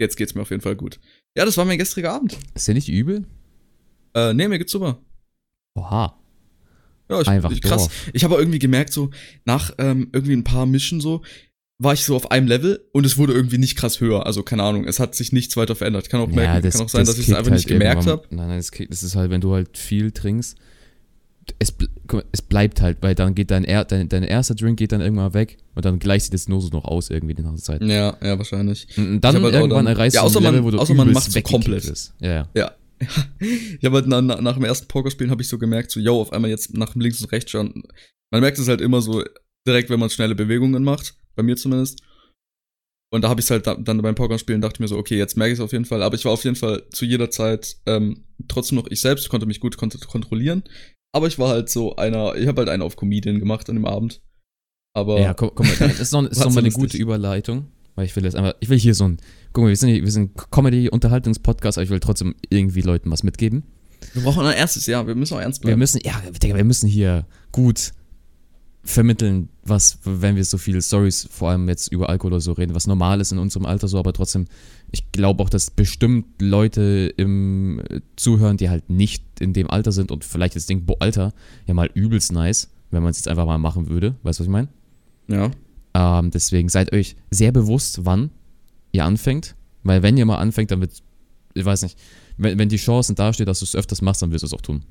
jetzt 0.00 0.16
geht's 0.16 0.34
mir 0.34 0.42
auf 0.42 0.50
jeden 0.50 0.62
Fall 0.62 0.74
gut. 0.76 0.98
Ja, 1.36 1.44
das 1.44 1.56
war 1.56 1.64
mein 1.64 1.78
gestriger 1.78 2.12
Abend. 2.12 2.36
Ist 2.54 2.66
der 2.66 2.74
nicht 2.74 2.88
übel? 2.88 3.24
Äh, 4.14 4.34
nee, 4.34 4.48
mir 4.48 4.58
geht's 4.58 4.72
super. 4.72 4.98
Oha. 5.76 6.18
Ja, 7.08 7.20
ich, 7.20 7.28
Einfach 7.28 7.52
ich, 7.52 7.62
krass. 7.62 7.84
drauf. 7.86 8.10
Ich 8.12 8.24
habe 8.24 8.34
irgendwie 8.34 8.58
gemerkt, 8.58 8.92
so 8.92 9.10
nach 9.44 9.72
ähm, 9.78 10.08
irgendwie 10.12 10.34
ein 10.34 10.44
paar 10.44 10.66
Mischen 10.66 11.00
so, 11.00 11.22
war 11.82 11.94
ich 11.94 12.04
so 12.04 12.14
auf 12.14 12.30
einem 12.30 12.46
Level 12.46 12.84
und 12.92 13.06
es 13.06 13.16
wurde 13.16 13.32
irgendwie 13.32 13.56
nicht 13.58 13.74
krass 13.76 14.00
höher. 14.00 14.26
Also 14.26 14.42
keine 14.42 14.62
Ahnung, 14.64 14.84
es 14.86 15.00
hat 15.00 15.14
sich 15.14 15.32
nichts 15.32 15.56
weiter 15.56 15.74
verändert. 15.74 16.10
Kann 16.10 16.20
auch, 16.20 16.28
merken, 16.28 16.68
kann 16.70 16.80
auch 16.82 16.88
sein, 16.90 17.06
dass 17.06 17.18
ich 17.18 17.28
es 17.28 17.34
einfach 17.34 17.50
nicht 17.50 17.64
halt 17.64 17.72
gemerkt 17.72 18.06
irgendwann- 18.06 18.12
habe. 18.24 18.34
Nein, 18.36 18.48
nein, 18.48 18.58
das, 18.58 18.70
das 18.90 19.02
ist 19.02 19.16
halt, 19.16 19.30
wenn 19.30 19.40
du 19.40 19.54
halt 19.54 19.78
viel 19.78 20.12
trinkst, 20.12 20.58
es, 21.58 21.72
es 22.32 22.42
bleibt 22.42 22.80
halt, 22.82 22.98
weil 23.00 23.14
dann 23.14 23.34
geht 23.34 23.50
dein, 23.50 23.64
er, 23.64 23.84
dein, 23.86 24.08
dein 24.10 24.22
erster 24.22 24.54
Drink 24.54 24.78
geht 24.78 24.92
dann 24.92 25.00
irgendwann 25.00 25.32
weg 25.34 25.56
und 25.74 25.84
dann 25.84 25.98
gleicht 25.98 26.26
sich 26.26 26.30
das 26.30 26.48
nur 26.48 26.60
so 26.60 26.68
noch 26.68 26.84
aus 26.84 27.08
irgendwie 27.10 27.34
die 27.34 27.42
ganze 27.42 27.62
Zeit. 27.64 27.82
Ja, 27.82 28.16
ja, 28.22 28.36
wahrscheinlich. 28.38 28.86
Und 28.98 29.20
dann 29.22 29.42
halt 29.42 29.54
irgendwann 29.54 29.86
dann- 29.86 29.94
erreichst 29.96 30.16
Ja, 30.16 30.20
du 30.20 30.26
außer 30.26 30.38
ein 30.38 30.42
man- 30.44 30.52
Level, 30.54 30.64
wo 30.66 30.70
du 30.72 30.78
außer 30.78 30.94
man 30.94 31.10
macht's 31.12 31.32
so 31.32 31.40
komplett. 31.40 31.88
wirst. 31.88 32.14
Ja, 32.20 32.30
ja. 32.30 32.48
Ja. 32.54 32.72
ich 33.40 33.82
habe 33.84 33.96
halt 33.96 34.06
na, 34.06 34.20
na, 34.20 34.40
nach 34.42 34.54
dem 34.54 34.64
ersten 34.64 34.86
Pokerspielen 34.86 35.30
habe 35.30 35.40
ich 35.40 35.48
so 35.48 35.56
gemerkt, 35.58 35.90
so, 35.90 35.98
yo, 35.98 36.20
auf 36.20 36.32
einmal 36.34 36.50
jetzt 36.50 36.76
nach 36.76 36.94
links 36.94 37.22
und 37.22 37.32
rechts 37.32 37.50
schauen. 37.50 37.82
Man 38.30 38.42
merkt 38.42 38.58
es 38.58 38.68
halt 38.68 38.82
immer 38.82 39.00
so 39.00 39.24
direkt, 39.66 39.88
wenn 39.88 39.98
man 39.98 40.10
schnelle 40.10 40.34
Bewegungen 40.34 40.84
macht, 40.84 41.14
bei 41.40 41.44
mir 41.44 41.56
zumindest. 41.56 42.02
Und 43.12 43.22
da 43.22 43.28
habe 43.28 43.40
ich 43.40 43.46
es 43.46 43.50
halt 43.50 43.66
da, 43.66 43.74
dann 43.74 44.00
beim 44.02 44.14
Pokerspielen 44.14 44.60
dachte 44.60 44.76
ich 44.76 44.80
mir 44.80 44.88
so, 44.88 44.96
okay, 44.96 45.18
jetzt 45.18 45.36
merke 45.36 45.52
ich 45.52 45.58
es 45.58 45.64
auf 45.64 45.72
jeden 45.72 45.84
Fall. 45.84 46.02
Aber 46.02 46.14
ich 46.14 46.24
war 46.24 46.32
auf 46.32 46.44
jeden 46.44 46.54
Fall 46.56 46.84
zu 46.90 47.04
jeder 47.04 47.30
Zeit 47.30 47.76
ähm, 47.86 48.24
trotzdem 48.46 48.76
noch 48.76 48.86
ich 48.88 49.00
selbst, 49.00 49.28
konnte 49.28 49.46
mich 49.46 49.58
gut 49.60 49.76
kont 49.76 49.98
kontrollieren. 50.06 50.62
Aber 51.12 51.26
ich 51.26 51.38
war 51.38 51.48
halt 51.48 51.68
so 51.68 51.96
einer, 51.96 52.36
ich 52.36 52.46
habe 52.46 52.60
halt 52.60 52.68
einen 52.68 52.82
auf 52.82 52.94
Comedian 52.96 53.40
gemacht 53.40 53.68
an 53.68 53.74
dem 53.76 53.84
Abend. 53.84 54.22
Aber 54.94 55.20
Ja, 55.20 55.34
komm, 55.34 55.50
komm 55.54 55.66
mal, 55.66 55.76
das 55.76 55.98
ist 55.98 56.12
noch, 56.12 56.24
ist 56.30 56.38
War 56.38 56.48
noch 56.48 56.56
eine 56.56 56.70
gute 56.70 56.96
Überleitung, 56.96 57.66
weil 57.96 58.06
ich 58.06 58.14
will 58.14 58.24
jetzt 58.24 58.36
einfach, 58.36 58.54
ich 58.60 58.68
will 58.68 58.78
hier 58.78 58.94
so 58.94 59.08
ein, 59.08 59.18
guck 59.52 59.64
mal, 59.64 59.68
wir 59.70 59.76
sind, 59.76 59.88
hier, 59.88 60.02
wir 60.04 60.10
sind 60.12 60.36
Comedy-Unterhaltungspodcast, 60.52 61.78
aber 61.78 61.84
ich 61.84 61.90
will 61.90 62.00
trotzdem 62.00 62.36
irgendwie 62.48 62.82
Leuten 62.82 63.10
was 63.10 63.24
mitgeben. 63.24 63.64
wir 64.14 64.22
brauchen 64.22 64.46
ein 64.46 64.56
erstes 64.56 64.86
Jahr, 64.86 65.06
wir 65.08 65.16
müssen 65.16 65.34
auch 65.34 65.40
ernst 65.40 65.62
Wir 65.62 65.68
bleiben. 65.68 65.80
müssen, 65.80 66.00
ja, 66.04 66.22
wir 66.40 66.64
müssen 66.64 66.88
hier 66.88 67.26
gut 67.50 67.92
vermitteln, 68.82 69.48
was, 69.62 69.98
wenn 70.04 70.36
wir 70.36 70.44
so 70.44 70.56
viele 70.58 70.80
Stories, 70.80 71.28
vor 71.30 71.50
allem 71.50 71.68
jetzt 71.68 71.88
über 71.92 72.08
Alkohol 72.08 72.32
oder 72.32 72.40
so 72.40 72.52
reden, 72.52 72.74
was 72.74 72.86
normal 72.86 73.20
ist 73.20 73.30
in 73.30 73.38
unserem 73.38 73.66
Alter 73.66 73.88
so, 73.88 73.98
aber 73.98 74.12
trotzdem, 74.12 74.46
ich 74.90 75.12
glaube 75.12 75.42
auch, 75.42 75.50
dass 75.50 75.70
bestimmt 75.70 76.40
Leute 76.40 77.12
im 77.16 77.80
äh, 77.90 78.00
Zuhören, 78.16 78.56
die 78.56 78.70
halt 78.70 78.88
nicht 78.88 79.22
in 79.38 79.52
dem 79.52 79.68
Alter 79.70 79.92
sind 79.92 80.10
und 80.10 80.24
vielleicht 80.24 80.54
jetzt 80.54 80.68
denken, 80.70 80.86
boah, 80.86 80.96
Alter, 81.00 81.32
ja 81.66 81.74
mal 81.74 81.90
übelst 81.92 82.32
nice, 82.32 82.70
wenn 82.90 83.02
man 83.02 83.10
es 83.10 83.18
jetzt 83.18 83.28
einfach 83.28 83.46
mal 83.46 83.58
machen 83.58 83.88
würde, 83.88 84.14
weißt 84.22 84.38
du, 84.38 84.42
was 84.42 84.46
ich 84.46 84.52
meine? 84.52 84.68
ja. 85.28 85.50
Ähm, 85.92 86.30
deswegen 86.30 86.68
seid 86.68 86.92
euch 86.92 87.16
sehr 87.32 87.50
bewusst, 87.50 88.04
wann 88.04 88.30
ihr 88.92 89.04
anfängt, 89.04 89.56
weil 89.82 90.04
wenn 90.04 90.16
ihr 90.16 90.24
mal 90.24 90.38
anfängt, 90.38 90.70
dann 90.70 90.80
wird, 90.80 90.92
ich 91.52 91.64
weiß 91.64 91.82
nicht, 91.82 91.98
wenn, 92.36 92.58
wenn 92.60 92.68
die 92.68 92.76
Chance 92.76 93.12
dasteht, 93.14 93.48
dass 93.48 93.58
du 93.58 93.64
es 93.64 93.74
öfters 93.74 94.00
machst, 94.00 94.22
dann 94.22 94.30
wirst 94.30 94.42
du 94.42 94.46
es 94.46 94.54
auch 94.54 94.60
tun. 94.60 94.84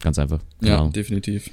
Ganz 0.00 0.18
einfach. 0.18 0.40
Keine 0.58 0.72
Ja, 0.72 0.78
Ahnung. 0.80 0.92
definitiv. 0.92 1.48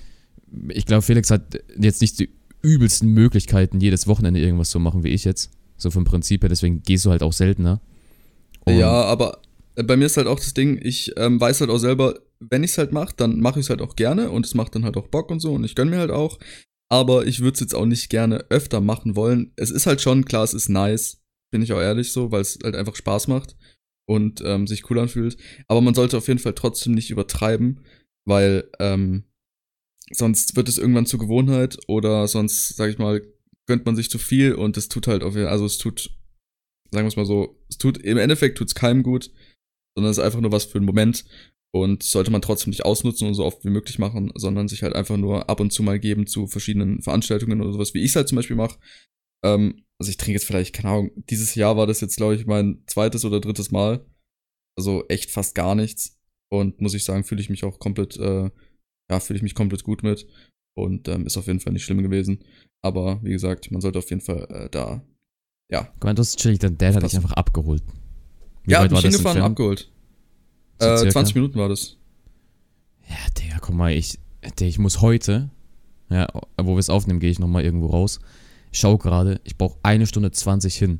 Ich 0.69 0.85
glaube, 0.85 1.01
Felix 1.01 1.31
hat 1.31 1.59
jetzt 1.77 2.01
nicht 2.01 2.19
die 2.19 2.29
übelsten 2.61 3.09
Möglichkeiten, 3.13 3.79
jedes 3.79 4.07
Wochenende 4.07 4.39
irgendwas 4.39 4.69
zu 4.69 4.79
machen 4.79 5.03
wie 5.03 5.09
ich 5.09 5.23
jetzt. 5.23 5.51
So 5.77 5.91
vom 5.91 6.03
Prinzip 6.03 6.41
her, 6.41 6.49
deswegen 6.49 6.83
gehst 6.83 7.05
du 7.05 7.11
halt 7.11 7.23
auch 7.23 7.33
seltener. 7.33 7.79
Und 8.65 8.75
Ja, 8.77 8.91
aber 8.91 9.41
äh, 9.75 9.83
bei 9.83 9.95
mir 9.95 10.05
ist 10.05 10.17
halt 10.17 10.27
auch 10.27 10.39
das 10.39 10.53
Ding, 10.53 10.79
ich 10.81 11.13
ähm, 11.17 11.39
weiß 11.39 11.61
halt 11.61 11.69
auch 11.69 11.77
selber, 11.77 12.19
wenn 12.39 12.63
ich 12.63 12.71
es 12.71 12.77
halt 12.77 12.91
mache, 12.91 13.13
dann 13.15 13.39
mache 13.39 13.59
ich 13.59 13.65
es 13.65 13.69
halt 13.69 13.81
auch 13.81 13.95
gerne 13.95 14.29
und 14.29 14.45
es 14.45 14.55
macht 14.55 14.75
dann 14.75 14.83
halt 14.83 14.97
auch 14.97 15.07
Bock 15.07 15.31
und 15.31 15.39
so 15.39 15.53
und 15.53 15.63
ich 15.63 15.75
gönn 15.75 15.89
mir 15.89 15.99
halt 15.99 16.11
auch. 16.11 16.39
Aber 16.91 17.25
ich 17.27 17.39
würde 17.39 17.53
es 17.53 17.59
jetzt 17.59 17.75
auch 17.75 17.85
nicht 17.85 18.09
gerne 18.09 18.45
öfter 18.49 18.81
machen 18.81 19.15
wollen. 19.15 19.51
Es 19.55 19.69
ist 19.69 19.85
halt 19.85 20.01
schon, 20.01 20.25
klar, 20.25 20.43
es 20.43 20.53
ist 20.53 20.69
nice, 20.69 21.21
bin 21.51 21.61
ich 21.61 21.71
auch 21.71 21.79
ehrlich 21.79 22.11
so, 22.11 22.31
weil 22.31 22.41
es 22.41 22.57
halt 22.63 22.75
einfach 22.75 22.95
Spaß 22.95 23.27
macht 23.27 23.55
und 24.07 24.41
ähm, 24.43 24.65
sich 24.65 24.89
cool 24.89 24.99
anfühlt. 24.99 25.37
Aber 25.67 25.81
man 25.81 25.93
sollte 25.93 26.17
auf 26.17 26.27
jeden 26.27 26.39
Fall 26.39 26.55
trotzdem 26.55 26.93
nicht 26.93 27.11
übertreiben, 27.11 27.81
weil 28.25 28.69
ähm, 28.79 29.23
sonst 30.11 30.55
wird 30.55 30.69
es 30.69 30.77
irgendwann 30.77 31.05
zur 31.05 31.19
Gewohnheit 31.19 31.77
oder 31.87 32.27
sonst, 32.27 32.75
sag 32.75 32.89
ich 32.89 32.97
mal, 32.97 33.21
gönnt 33.67 33.85
man 33.85 33.95
sich 33.95 34.09
zu 34.09 34.17
viel 34.17 34.53
und 34.53 34.77
es 34.77 34.89
tut 34.89 35.07
halt 35.07 35.23
auf 35.23 35.35
jeden 35.35 35.47
also 35.47 35.65
es 35.65 35.77
tut, 35.77 36.09
sagen 36.91 37.05
wir 37.05 37.09
es 37.09 37.15
mal 37.15 37.25
so, 37.25 37.61
es 37.69 37.77
tut, 37.77 37.97
im 37.99 38.17
Endeffekt 38.17 38.57
tut 38.57 38.67
es 38.67 38.75
keinem 38.75 39.03
gut, 39.03 39.31
sondern 39.95 40.11
es 40.11 40.17
ist 40.17 40.23
einfach 40.23 40.41
nur 40.41 40.51
was 40.51 40.65
für 40.65 40.77
einen 40.77 40.85
Moment 40.85 41.25
und 41.71 42.01
sollte 42.01 42.31
man 42.31 42.41
trotzdem 42.41 42.71
nicht 42.71 42.85
ausnutzen 42.85 43.27
und 43.27 43.35
so 43.35 43.45
oft 43.45 43.63
wie 43.63 43.69
möglich 43.69 43.99
machen, 43.99 44.31
sondern 44.35 44.67
sich 44.67 44.81
halt 44.81 44.95
einfach 44.95 45.17
nur 45.17 45.49
ab 45.49 45.59
und 45.59 45.71
zu 45.71 45.83
mal 45.83 45.99
geben 45.99 46.25
zu 46.25 46.47
verschiedenen 46.47 47.01
Veranstaltungen 47.01 47.61
oder 47.61 47.73
sowas, 47.73 47.93
wie 47.93 47.99
ich 47.99 48.11
es 48.11 48.15
halt 48.15 48.27
zum 48.27 48.37
Beispiel 48.37 48.55
mache. 48.55 48.79
Ähm, 49.45 49.83
also 49.99 50.09
ich 50.09 50.17
trinke 50.17 50.33
jetzt 50.33 50.45
vielleicht, 50.45 50.73
keine 50.73 50.89
Ahnung, 50.89 51.11
dieses 51.29 51.55
Jahr 51.55 51.77
war 51.77 51.85
das 51.85 52.01
jetzt, 52.01 52.17
glaube 52.17 52.35
ich, 52.35 52.45
mein 52.45 52.83
zweites 52.87 53.25
oder 53.25 53.39
drittes 53.39 53.71
Mal. 53.71 54.05
Also 54.77 55.05
echt 55.09 55.29
fast 55.29 55.55
gar 55.55 55.75
nichts. 55.75 56.17
Und 56.51 56.81
muss 56.81 56.93
ich 56.93 57.03
sagen, 57.03 57.23
fühle 57.23 57.41
ich 57.41 57.49
mich 57.49 57.63
auch 57.63 57.79
komplett, 57.79 58.17
äh, 58.17 58.49
ja, 59.09 59.19
fühle 59.19 59.37
ich 59.37 59.43
mich 59.43 59.55
komplett 59.55 59.83
gut 59.83 60.03
mit. 60.03 60.27
Und 60.77 61.07
ähm, 61.07 61.25
ist 61.25 61.37
auf 61.37 61.47
jeden 61.47 61.59
Fall 61.59 61.73
nicht 61.73 61.83
schlimm 61.83 62.01
gewesen. 62.01 62.43
Aber 62.81 63.19
wie 63.23 63.31
gesagt, 63.31 63.71
man 63.71 63.81
sollte 63.81 63.99
auf 63.99 64.09
jeden 64.09 64.21
Fall 64.21 64.47
äh, 64.49 64.69
da, 64.69 65.01
ja. 65.69 65.83
Guck 65.93 66.03
mal, 66.05 66.15
das 66.15 66.29
ist 66.29 66.39
chillig, 66.39 66.59
dein 66.59 66.77
Dad 66.77 66.95
hat 66.95 67.03
dich 67.03 67.15
einfach 67.15 67.33
abgeholt. 67.33 67.83
Wie 68.63 68.71
ja, 68.71 68.81
weit 68.81 68.89
bin 68.89 68.97
ich 68.97 69.03
hingefahren, 69.03 69.37
entfernt? 69.37 69.51
abgeholt. 69.51 69.91
So 70.79 70.87
Äh, 70.87 70.97
circa? 70.97 71.11
20 71.11 71.35
Minuten 71.35 71.59
war 71.59 71.69
das. 71.69 71.97
Ja, 73.07 73.15
Digga, 73.37 73.57
guck 73.59 73.75
mal, 73.75 73.91
ich, 73.91 74.19
Digga, 74.59 74.69
ich 74.69 74.79
muss 74.79 75.01
heute, 75.01 75.49
ja, 76.09 76.27
wo 76.57 76.75
wir 76.75 76.79
es 76.79 76.89
aufnehmen, 76.89 77.19
gehe 77.19 77.31
ich 77.31 77.39
nochmal 77.39 77.63
irgendwo 77.65 77.87
raus. 77.87 78.19
Schau 78.71 78.97
gerade, 78.97 79.41
ich 79.43 79.57
brauche 79.57 79.79
eine 79.83 80.05
Stunde 80.05 80.31
20 80.31 80.75
hin. 80.75 80.99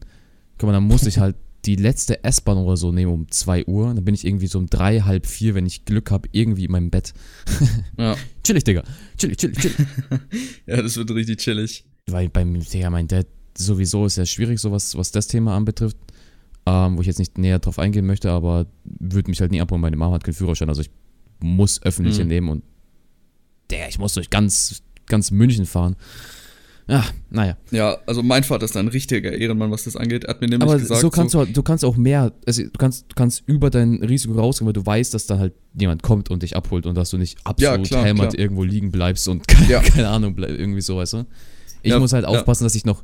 Guck 0.58 0.68
mal, 0.68 0.74
dann 0.74 0.84
muss 0.84 1.06
ich 1.06 1.20
halt 1.20 1.36
die 1.66 1.76
letzte 1.76 2.24
S-Bahn 2.24 2.58
oder 2.58 2.78
so 2.78 2.92
nehmen 2.92 3.12
um 3.12 3.30
2 3.30 3.66
Uhr. 3.66 3.94
Dann 3.94 4.06
bin 4.06 4.16
ich 4.16 4.26
irgendwie 4.26 4.48
so 4.48 4.60
um 4.60 4.68
drei, 4.68 5.02
halb 5.02 5.26
vier, 5.26 5.56
wenn 5.56 5.66
ich 5.66 5.86
Glück 5.86 6.12
habe, 6.12 6.30
irgendwie 6.32 6.66
in 6.66 6.72
meinem 6.72 6.90
Bett. 6.90 7.14
Ja. 7.98 8.16
Chillig, 8.44 8.64
Digga. 8.64 8.84
Chillig, 9.18 9.38
chillig, 9.38 9.58
chillig. 9.60 9.78
ja, 10.66 10.82
das 10.82 10.96
wird 10.98 11.12
richtig 11.12 11.40
chillig. 11.40 11.84
Weil 12.08 12.30
beim, 12.30 12.60
Digga, 12.60 12.90
mein 12.90 13.08
Dad 13.08 13.28
sowieso 13.58 14.06
ist 14.06 14.16
ja 14.18 14.26
schwierig, 14.26 14.60
so 14.60 14.72
was, 14.72 14.96
was 14.98 15.12
das 15.12 15.28
Thema 15.28 15.56
anbetrifft. 15.56 15.98
Ähm, 16.66 16.98
wo 16.98 17.02
ich 17.02 17.08
jetzt 17.08 17.20
nicht 17.20 17.38
näher 17.38 17.60
drauf 17.60 17.80
eingehen 17.80 18.06
möchte, 18.06 18.30
aber 18.32 18.68
würde 18.84 19.30
mich 19.30 19.42
halt 19.42 19.52
nie 19.52 19.62
abholen. 19.62 19.82
Meine 19.82 19.96
Mama 19.98 20.16
hat 20.16 20.24
keinen 20.24 20.36
Führerschein, 20.36 20.70
also 20.70 20.82
ich 20.82 20.90
muss 21.40 21.82
öffentliche 21.82 22.24
Mhm. 22.24 22.28
nehmen 22.28 22.50
und 22.50 22.64
der, 23.70 23.88
ich 23.88 23.98
muss 23.98 24.14
durch 24.14 24.30
ganz, 24.30 24.82
ganz 25.08 25.32
München 25.32 25.66
fahren. 25.66 25.96
Ja, 26.90 27.06
naja. 27.30 27.56
Ja, 27.72 27.98
also 28.08 28.24
mein 28.24 28.44
Vater 28.44 28.66
ist 28.66 28.76
ein 28.76 28.88
richtiger 28.88 29.32
Ehrenmann, 29.32 29.70
was 29.70 29.84
das 29.84 29.96
angeht. 29.96 30.24
Er 30.24 30.32
hat 30.32 30.42
mir 30.42 30.48
nämlich 30.48 30.68
Aber 30.68 30.80
gesagt, 30.80 31.02
so 31.02 31.10
kannst 31.12 31.36
du, 31.36 31.46
du 31.46 31.62
kannst 31.62 31.86
auch 31.86 31.96
mehr, 31.98 32.34
also 32.48 32.64
du 32.64 32.70
kannst, 32.78 33.06
du 33.10 33.16
kannst 33.16 33.44
über 33.46 33.70
dein 33.70 34.02
Risiko 34.04 34.34
rausgehen, 34.34 34.66
weil 34.66 34.74
du 34.74 34.86
weißt, 34.86 35.14
dass 35.14 35.28
da 35.28 35.38
halt 35.38 35.54
jemand 35.76 36.02
kommt 36.02 36.32
und 36.32 36.42
dich 36.42 36.56
abholt 36.56 36.86
und 36.88 36.96
dass 36.96 37.12
du 37.12 37.18
nicht 37.18 37.38
absolut 37.44 37.88
klar, 37.88 38.04
hämmert 38.06 38.32
klar. 38.34 38.40
irgendwo 38.40 38.64
liegen 38.64 38.92
bleibst 38.92 39.28
und 39.28 39.48
keine, 39.48 39.70
Ja. 39.70 39.82
keine 39.82 40.10
Ahnung, 40.10 40.36
irgendwie 40.38 40.82
so, 40.82 40.98
weißt 40.98 41.14
du? 41.14 41.26
Ich 41.84 41.92
Ja, 41.92 42.00
muss 42.00 42.12
halt 42.12 42.24
ja. 42.24 42.30
aufpassen, 42.30 42.64
dass 42.64 42.74
ich 42.76 42.86
noch 42.86 43.04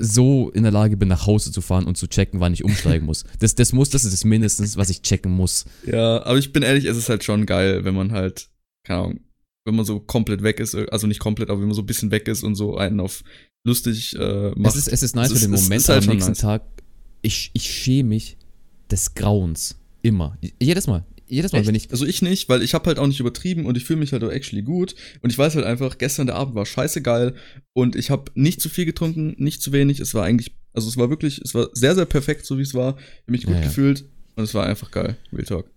so 0.00 0.50
in 0.50 0.62
der 0.62 0.72
Lage 0.72 0.96
bin, 0.96 1.08
nach 1.08 1.26
Hause 1.26 1.52
zu 1.52 1.60
fahren 1.60 1.84
und 1.84 1.98
zu 1.98 2.06
checken, 2.06 2.40
wann 2.40 2.54
ich 2.54 2.64
umsteigen 2.64 3.04
muss. 3.06 3.24
Das, 3.38 3.54
das 3.54 3.74
muss, 3.74 3.90
das 3.90 4.04
ist 4.04 4.14
das 4.14 4.24
mindestens, 4.24 4.78
was 4.78 4.88
ich 4.88 5.02
checken 5.02 5.30
muss. 5.30 5.66
Ja, 5.86 6.24
aber 6.24 6.38
ich 6.38 6.54
bin 6.54 6.62
ehrlich, 6.62 6.86
es 6.86 6.96
ist 6.96 7.10
halt 7.10 7.22
schon 7.22 7.44
geil, 7.44 7.84
wenn 7.84 7.94
man 7.94 8.12
halt, 8.12 8.48
keine 8.86 9.00
Ahnung, 9.00 9.20
wenn 9.64 9.74
man 9.74 9.84
so 9.84 10.00
komplett 10.00 10.42
weg 10.42 10.60
ist, 10.60 10.74
also 10.74 11.06
nicht 11.06 11.20
komplett, 11.20 11.50
aber 11.50 11.60
wenn 11.60 11.68
man 11.68 11.74
so 11.74 11.82
ein 11.82 11.86
bisschen 11.86 12.10
weg 12.10 12.28
ist 12.28 12.42
und 12.42 12.54
so 12.54 12.76
einen 12.76 13.00
auf 13.00 13.24
lustig 13.66 14.14
äh, 14.18 14.50
macht. 14.56 14.74
Es 14.76 14.86
ist, 14.86 14.88
es 14.88 15.02
ist 15.02 15.16
nice 15.16 15.30
Es 15.30 15.38
für 15.40 15.46
den 15.46 15.52
Moment, 15.52 15.80
ist 15.80 15.88
halt 15.88 16.06
am 16.06 16.10
nächsten 16.14 16.32
nice. 16.32 16.38
Tag, 16.40 16.62
ich, 17.22 17.50
ich 17.54 17.70
schäme 17.70 18.10
mich 18.10 18.36
des 18.90 19.14
Grauens. 19.14 19.76
Immer. 20.02 20.36
Jedes 20.60 20.86
Mal. 20.86 21.04
Jedes 21.26 21.52
Mal, 21.52 21.60
Echt? 21.60 21.68
wenn 21.68 21.74
ich. 21.74 21.90
also 21.90 22.04
ich 22.04 22.20
nicht, 22.20 22.50
weil 22.50 22.62
ich 22.62 22.74
habe 22.74 22.84
halt 22.86 22.98
auch 22.98 23.06
nicht 23.06 23.18
übertrieben 23.20 23.64
und 23.64 23.78
ich 23.78 23.84
fühle 23.84 23.98
mich 23.98 24.12
halt 24.12 24.22
auch 24.22 24.30
actually 24.30 24.60
gut 24.62 24.94
und 25.22 25.30
ich 25.30 25.38
weiß 25.38 25.54
halt 25.56 25.64
einfach, 25.64 25.96
gestern 25.96 26.26
der 26.26 26.36
Abend 26.36 26.54
war 26.54 26.66
scheiße 26.66 27.00
geil 27.00 27.34
und 27.72 27.96
ich 27.96 28.10
habe 28.10 28.30
nicht 28.34 28.60
zu 28.60 28.68
viel 28.68 28.84
getrunken, 28.84 29.34
nicht 29.38 29.62
zu 29.62 29.72
wenig, 29.72 30.00
es 30.00 30.12
war 30.12 30.24
eigentlich, 30.24 30.54
also 30.74 30.86
es 30.86 30.98
war 30.98 31.08
wirklich, 31.08 31.40
es 31.42 31.54
war 31.54 31.70
sehr, 31.72 31.94
sehr 31.94 32.04
perfekt, 32.04 32.44
so 32.44 32.58
wie 32.58 32.62
es 32.62 32.74
war, 32.74 32.98
ich 32.98 33.22
hab 33.22 33.28
mich 33.30 33.44
gut 33.44 33.54
Ja, 33.54 33.60
ja. 33.62 33.66
gefühlt 33.66 34.04
und 34.36 34.44
es 34.44 34.52
war 34.52 34.66
einfach 34.66 34.90
geil, 34.90 35.16
Real 35.32 35.44
Talk. 35.46 35.70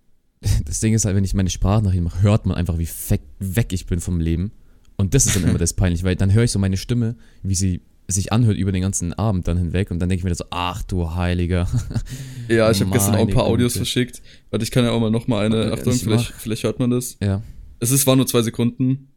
Das 0.64 0.80
Ding 0.80 0.94
ist 0.94 1.04
halt, 1.04 1.16
wenn 1.16 1.24
ich 1.24 1.34
meine 1.34 1.50
Sprachnachrichten 1.50 2.04
mache, 2.04 2.22
hört 2.22 2.46
man 2.46 2.56
einfach, 2.56 2.78
wie 2.78 2.86
fe- 2.86 3.18
weg 3.40 3.72
ich 3.72 3.86
bin 3.86 4.00
vom 4.00 4.20
Leben. 4.20 4.52
Und 4.96 5.14
das 5.14 5.26
ist 5.26 5.36
dann 5.36 5.44
immer 5.44 5.58
das 5.58 5.72
peinlich, 5.74 6.04
weil 6.04 6.16
dann 6.16 6.32
höre 6.32 6.44
ich 6.44 6.52
so 6.52 6.58
meine 6.58 6.76
Stimme, 6.76 7.16
wie 7.42 7.54
sie 7.54 7.82
sich 8.08 8.32
anhört 8.32 8.56
über 8.56 8.72
den 8.72 8.82
ganzen 8.82 9.12
Abend 9.12 9.46
dann 9.48 9.58
hinweg 9.58 9.90
und 9.90 9.98
dann 9.98 10.08
denke 10.08 10.20
ich 10.20 10.24
mir 10.24 10.34
so, 10.34 10.44
ach 10.50 10.82
du 10.82 11.14
Heiliger. 11.14 11.68
Ja, 12.48 12.70
ich 12.70 12.80
habe 12.80 12.90
gestern 12.92 13.14
auch 13.16 13.28
ein 13.28 13.34
paar 13.34 13.44
Audios 13.44 13.74
Güte. 13.74 13.80
verschickt, 13.84 14.22
warte, 14.48 14.62
ich 14.62 14.70
kann 14.70 14.82
ja 14.82 14.90
auch 14.92 15.00
mal 15.00 15.10
noch 15.10 15.26
mal 15.26 15.44
eine, 15.44 15.66
Ja, 15.66 15.72
Achtung, 15.74 15.92
ich 15.92 16.02
vielleicht, 16.04 16.30
mach- 16.30 16.40
vielleicht 16.40 16.62
hört 16.62 16.78
man 16.78 16.88
das. 16.90 17.18
ja. 17.20 17.42
Es 17.80 17.90
ist, 17.90 18.06
war 18.06 18.16
nur 18.16 18.26
zwei 18.26 18.40
Sekunden. 18.40 19.12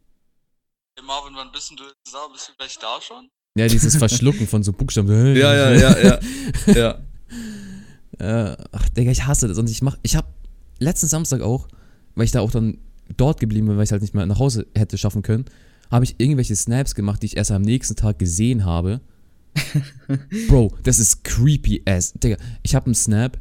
Hey 0.98 1.04
Marvin, 1.06 1.32
wann 1.34 1.50
bist 1.50 1.70
du 1.70 1.82
jetzt 1.82 2.12
da? 2.14 2.18
Bist 2.30 2.50
du 2.50 2.52
gleich 2.58 2.78
da 2.78 2.98
schon? 3.00 3.28
Ja, 3.56 3.66
dieses 3.68 3.96
Verschlucken 3.96 4.46
von 4.46 4.62
so 4.62 4.72
Buchstaben. 4.72 5.08
so, 5.08 5.14
Ja, 5.40 5.54
ja, 5.54 5.72
ja, 5.72 5.98
ja, 5.98 6.20
ja. 8.18 8.50
Äh, 8.52 8.56
ach, 8.72 8.88
Digga, 8.90 9.10
ich 9.10 9.24
hasse 9.26 9.48
das. 9.48 9.56
Und 9.58 9.70
ich 9.70 9.80
mach, 9.82 9.96
ich 10.02 10.14
hab 10.16 10.31
letzten 10.82 11.06
Samstag 11.06 11.40
auch, 11.40 11.68
weil 12.14 12.24
ich 12.24 12.30
da 12.30 12.40
auch 12.40 12.50
dann 12.50 12.78
dort 13.16 13.40
geblieben 13.40 13.66
bin, 13.68 13.76
weil 13.76 13.84
ich 13.84 13.92
halt 13.92 14.02
nicht 14.02 14.14
mehr 14.14 14.26
nach 14.26 14.38
Hause 14.38 14.66
hätte 14.74 14.98
schaffen 14.98 15.22
können, 15.22 15.44
habe 15.90 16.04
ich 16.04 16.14
irgendwelche 16.18 16.56
Snaps 16.56 16.94
gemacht, 16.94 17.22
die 17.22 17.26
ich 17.26 17.36
erst 17.36 17.50
am 17.50 17.62
nächsten 17.62 17.96
Tag 17.96 18.18
gesehen 18.18 18.64
habe. 18.64 19.00
Bro, 20.48 20.72
das 20.82 20.98
ist 20.98 21.24
creepy 21.24 21.82
ass. 21.86 22.12
Digga, 22.14 22.36
ich 22.62 22.74
habe 22.74 22.86
einen 22.86 22.94
Snap. 22.94 23.38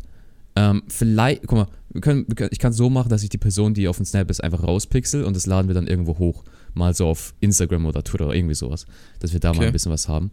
Ähm, 0.58 0.84
vielleicht, 0.90 1.48
guck 1.48 1.58
mal, 1.60 1.68
wir 1.94 2.02
können, 2.02 2.26
wir 2.28 2.36
können, 2.36 2.50
ich 2.52 2.60
kann 2.60 2.74
so 2.74 2.90
machen, 2.90 3.10
dass 3.10 3.24
ich 3.24 3.30
die 3.30 3.38
Person, 3.38 3.74
die 3.74 3.88
auf 3.88 3.96
dem 3.98 4.06
Snap 4.06 4.30
ist, 4.30 4.44
einfach 4.44 4.64
rauspixel 4.64 5.24
und 5.24 5.36
das 5.36 5.46
laden 5.46 5.68
wir 5.68 5.76
dann 5.76 5.88
irgendwo 5.88 6.18
hoch. 6.18 6.44
Mal 6.74 6.94
so 6.94 7.08
auf 7.08 7.34
Instagram 7.40 7.86
oder 7.86 8.04
Twitter 8.04 8.26
oder 8.28 8.36
irgendwie 8.36 8.56
sowas. 8.56 8.86
Dass 9.20 9.32
wir 9.32 9.40
da 9.40 9.50
mal 9.50 9.58
Okay. 9.60 9.68
ein 9.68 9.74
bisschen 9.74 9.92
was 9.92 10.08
haben. 10.10 10.32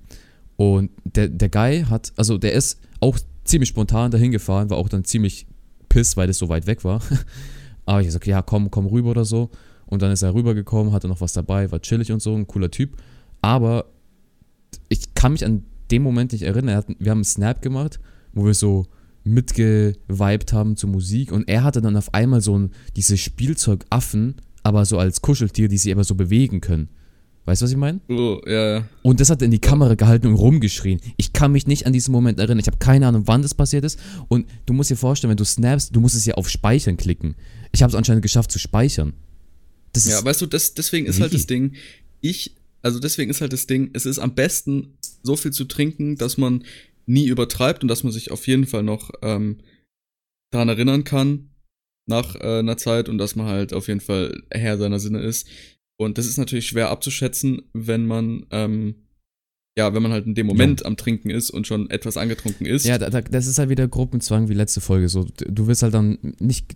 Und 0.57 0.91
der, 1.05 1.29
der 1.29 1.49
Guy 1.49 1.85
hat, 1.89 2.13
also 2.17 2.37
der 2.39 2.53
ist 2.53 2.81
auch 3.01 3.17
ziemlich 3.45 3.69
spontan 3.69 4.11
dahin 4.11 4.33
gefahren, 4.33 4.71
war 4.71 4.77
auch 4.79 4.89
dann 4.89 5.05
ziemlich 5.05 5.47
piss, 5.89 6.17
weil 6.17 6.27
das 6.27 6.39
so 6.39 6.49
weit 6.49 6.67
weg 6.67 6.85
war. 6.85 7.01
Aber 7.87 8.03
ich 8.03 8.11
so, 8.11 8.17
okay, 8.17 8.31
ja, 8.31 8.43
komm, 8.43 8.71
komm 8.71 8.87
rüber 8.87 9.11
oder 9.11 9.25
so. 9.25 9.51
Und 9.87 10.03
dann 10.03 10.13
ist 10.13 10.23
er 10.23 10.35
rübergekommen, 10.35 10.93
hatte 10.93 11.09
noch 11.09 11.21
was 11.21 11.33
dabei, 11.33 11.71
war 11.73 11.81
chillig 11.81 12.13
und 12.13 12.21
so, 12.21 12.35
ein 12.35 12.47
cooler 12.47 12.71
Typ. 12.71 12.97
Aber 13.41 13.87
ich 14.89 15.15
kann 15.15 15.33
mich 15.33 15.45
an 15.45 15.65
dem 15.91 16.03
Moment 16.03 16.33
nicht 16.33 16.43
erinnern. 16.43 16.69
Er 16.69 16.77
hat, 16.77 16.87
wir 16.99 17.11
haben 17.11 17.19
einen 17.19 17.25
Snap 17.25 17.63
gemacht, 17.63 17.99
wo 18.33 18.45
wir 18.45 18.55
so 18.55 18.87
mitgeweibt 19.25 20.53
haben 20.53 20.77
zur 20.77 20.91
Musik 20.91 21.33
und 21.33 21.49
er 21.49 21.63
hatte 21.63 21.83
dann 21.83 21.97
auf 21.97 22.15
einmal 22.15 22.41
so 22.41 22.59
ein, 22.59 22.71
diese 22.97 23.17
Spielzeugaffen, 23.17 24.37
aber 24.63 24.85
so 24.85 24.99
als 24.99 25.23
Kuscheltier, 25.23 25.69
die 25.69 25.79
sich 25.79 25.93
aber 25.93 26.05
so 26.05 26.15
bewegen 26.15 26.61
können. 26.61 26.89
Weißt 27.49 27.63
du, 27.63 27.65
was 27.65 27.71
ich 27.71 27.79
meine? 27.79 27.99
Oh, 28.11 28.43
ja, 28.45 28.75
ja. 28.75 28.89
Und 29.01 29.21
das 29.21 29.31
hat 29.31 29.41
er 29.41 29.47
in 29.47 29.51
die 29.51 29.59
Kamera 29.59 29.95
gehalten 29.95 30.27
und 30.27 30.35
rumgeschrien. 30.35 31.01
Ich 31.17 31.33
kann 31.33 31.51
mich 31.51 31.67
nicht 31.67 31.87
an 31.87 31.95
diesen 31.95 32.13
Moment 32.13 32.39
erinnern. 32.39 32.59
Ich 32.59 32.67
habe 32.67 32.77
keine 32.77 33.07
Ahnung, 33.07 33.23
wann 33.25 33.41
das 33.41 33.55
passiert 33.55 33.87
ist. 33.87 33.99
Und 34.29 34.47
du 34.67 34.75
musst 34.75 34.91
dir 34.91 34.97
vorstellen, 34.97 35.31
wenn 35.31 35.39
du 35.39 35.47
snappst, 35.47 35.97
du 35.97 36.01
musst 36.03 36.15
es 36.15 36.27
ja 36.27 36.35
auf 36.35 36.51
Speichern 36.51 36.99
klicken. 36.99 37.37
Ich 37.73 37.83
habe 37.83 37.89
es 37.89 37.95
anscheinend 37.95 38.21
geschafft 38.21 38.53
zu 38.53 38.59
speichern. 38.59 39.15
Das 39.95 40.07
Ja, 40.07 40.23
weißt 40.23 40.43
du, 40.43 40.47
das, 40.47 40.75
deswegen 40.75 41.07
ist 41.07 41.23
halt 41.23 41.33
das 41.33 41.47
Ding, 41.47 41.75
ich, 42.21 42.55
also 42.83 42.99
deswegen 42.99 43.31
ist 43.31 43.41
halt 43.41 43.55
das 43.55 43.67
Ding, 43.67 43.93
es 43.95 44.05
ist 44.05 44.19
am 44.19 44.35
besten, 44.35 44.99
so 45.23 45.35
viel 45.35 45.53
zu 45.53 45.65
trinken, 45.65 46.17
dass 46.17 46.37
man 46.37 46.65
nie 47.07 47.29
übertreibt 47.29 47.81
und 47.81 47.89
dass 47.89 48.05
man 48.05 48.13
sich 48.13 48.31
auf 48.31 48.47
jeden 48.47 48.67
Fall 48.67 48.83
noch 48.83 49.11
ähm, 49.23 49.63
daran 50.51 50.69
erinnern 50.69 51.05
kann 51.05 51.49
nach 52.05 52.35
äh, 52.35 52.59
einer 52.59 52.77
Zeit 52.77 53.09
und 53.09 53.17
dass 53.17 53.37
man 53.37 53.47
halt 53.47 53.73
auf 53.73 53.89
jeden 53.89 54.01
Fall 54.01 54.43
Herr 54.51 54.77
seiner 54.77 55.01
Sinne 55.01 55.23
ist. 55.23 55.49
Und 56.01 56.17
das 56.17 56.27
ist 56.27 56.39
natürlich 56.39 56.69
schwer 56.69 56.91
abzuschätzen, 56.91 57.63
wenn 57.73 58.07
man, 58.07 58.47
ähm, 58.51 58.95
ja, 59.77 59.93
wenn 59.95 60.03
man 60.03 60.13
halt 60.13 60.27
in 60.27 60.35
dem 60.35 60.47
Moment 60.47 60.87
am 60.87 60.97
Trinken 60.97 61.31
ist 61.31 61.51
und 61.51 61.67
schon 61.67 61.91
etwas 61.91 62.17
angetrunken 62.17 62.67
ist. 62.67 62.87
Ja, 62.87 62.99
da, 62.99 63.11
da, 63.11 63.21
das 63.21 63.47
ist 63.47 63.59
halt 63.59 63.69
wieder 63.69 63.89
Gruppenzwang 63.89 64.49
wie 64.49 64.55
letzte 64.55 64.81
Folge. 64.81 65.09
So, 65.09 65.27
du 65.37 65.67
wirst 65.67 65.83
halt 65.83 65.95
dann 65.95 66.19
nicht 66.39 66.75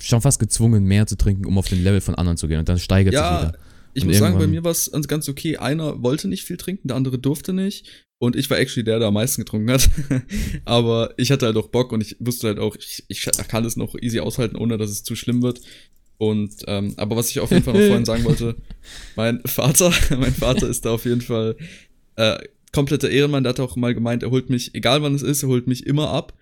schon 0.00 0.20
fast 0.20 0.40
gezwungen, 0.40 0.84
mehr 0.84 1.06
zu 1.06 1.16
trinken, 1.16 1.46
um 1.46 1.58
auf 1.58 1.68
den 1.68 1.82
Level 1.82 2.00
von 2.00 2.16
anderen 2.16 2.36
zu 2.36 2.48
gehen. 2.48 2.58
Und 2.58 2.68
dann 2.68 2.78
steigert 2.78 3.14
sich 3.14 3.20
Ja, 3.20 3.40
wieder. 3.40 3.58
ich 3.94 4.02
Und 4.02 4.08
muss 4.08 4.18
sagen, 4.18 4.38
bei 4.38 4.48
mir 4.48 4.64
war 4.64 4.72
es 4.72 4.90
ganz 5.06 5.28
okay. 5.28 5.58
Einer 5.58 6.02
wollte 6.02 6.26
nicht 6.26 6.44
viel 6.44 6.56
trinken, 6.56 6.88
der 6.88 6.96
andere 6.96 7.18
durfte 7.20 7.52
nicht. 7.52 8.04
Und 8.18 8.34
ich 8.34 8.48
war 8.48 8.58
actually 8.58 8.84
der, 8.84 8.98
der 8.98 9.08
am 9.08 9.14
meisten 9.14 9.42
getrunken 9.42 9.70
hat. 9.70 9.90
Aber 10.64 11.14
ich 11.18 11.30
hatte 11.30 11.46
halt 11.46 11.56
auch 11.56 11.68
Bock 11.68 11.92
und 11.92 12.00
ich 12.00 12.16
wusste 12.18 12.48
halt 12.48 12.58
auch, 12.58 12.74
ich, 12.76 13.04
ich 13.08 13.28
kann 13.48 13.64
es 13.64 13.76
noch 13.76 13.94
easy 14.00 14.20
aushalten, 14.20 14.56
ohne 14.56 14.78
dass 14.78 14.90
es 14.90 15.04
zu 15.04 15.14
schlimm 15.14 15.42
wird. 15.42 15.60
Und, 16.18 16.54
ähm, 16.66 16.94
aber 16.96 17.16
was 17.16 17.30
ich 17.30 17.40
auf 17.40 17.50
jeden 17.50 17.62
Fall 17.62 17.74
noch 17.74 17.86
vorhin 17.86 18.04
sagen 18.04 18.24
wollte, 18.24 18.56
mein 19.16 19.40
Vater, 19.44 19.92
mein 20.18 20.32
Vater 20.32 20.68
ist 20.68 20.84
da 20.84 20.92
auf 20.92 21.04
jeden 21.04 21.20
Fall 21.20 21.56
äh, 22.16 22.38
kompletter 22.72 23.10
Ehrenmann, 23.10 23.44
der 23.44 23.50
hat 23.50 23.60
auch 23.60 23.76
mal 23.76 23.94
gemeint, 23.94 24.22
er 24.22 24.30
holt 24.30 24.50
mich, 24.50 24.74
egal 24.74 25.02
wann 25.02 25.14
es 25.14 25.22
ist, 25.22 25.42
er 25.42 25.48
holt 25.48 25.66
mich 25.66 25.86
immer 25.86 26.10
ab 26.10 26.34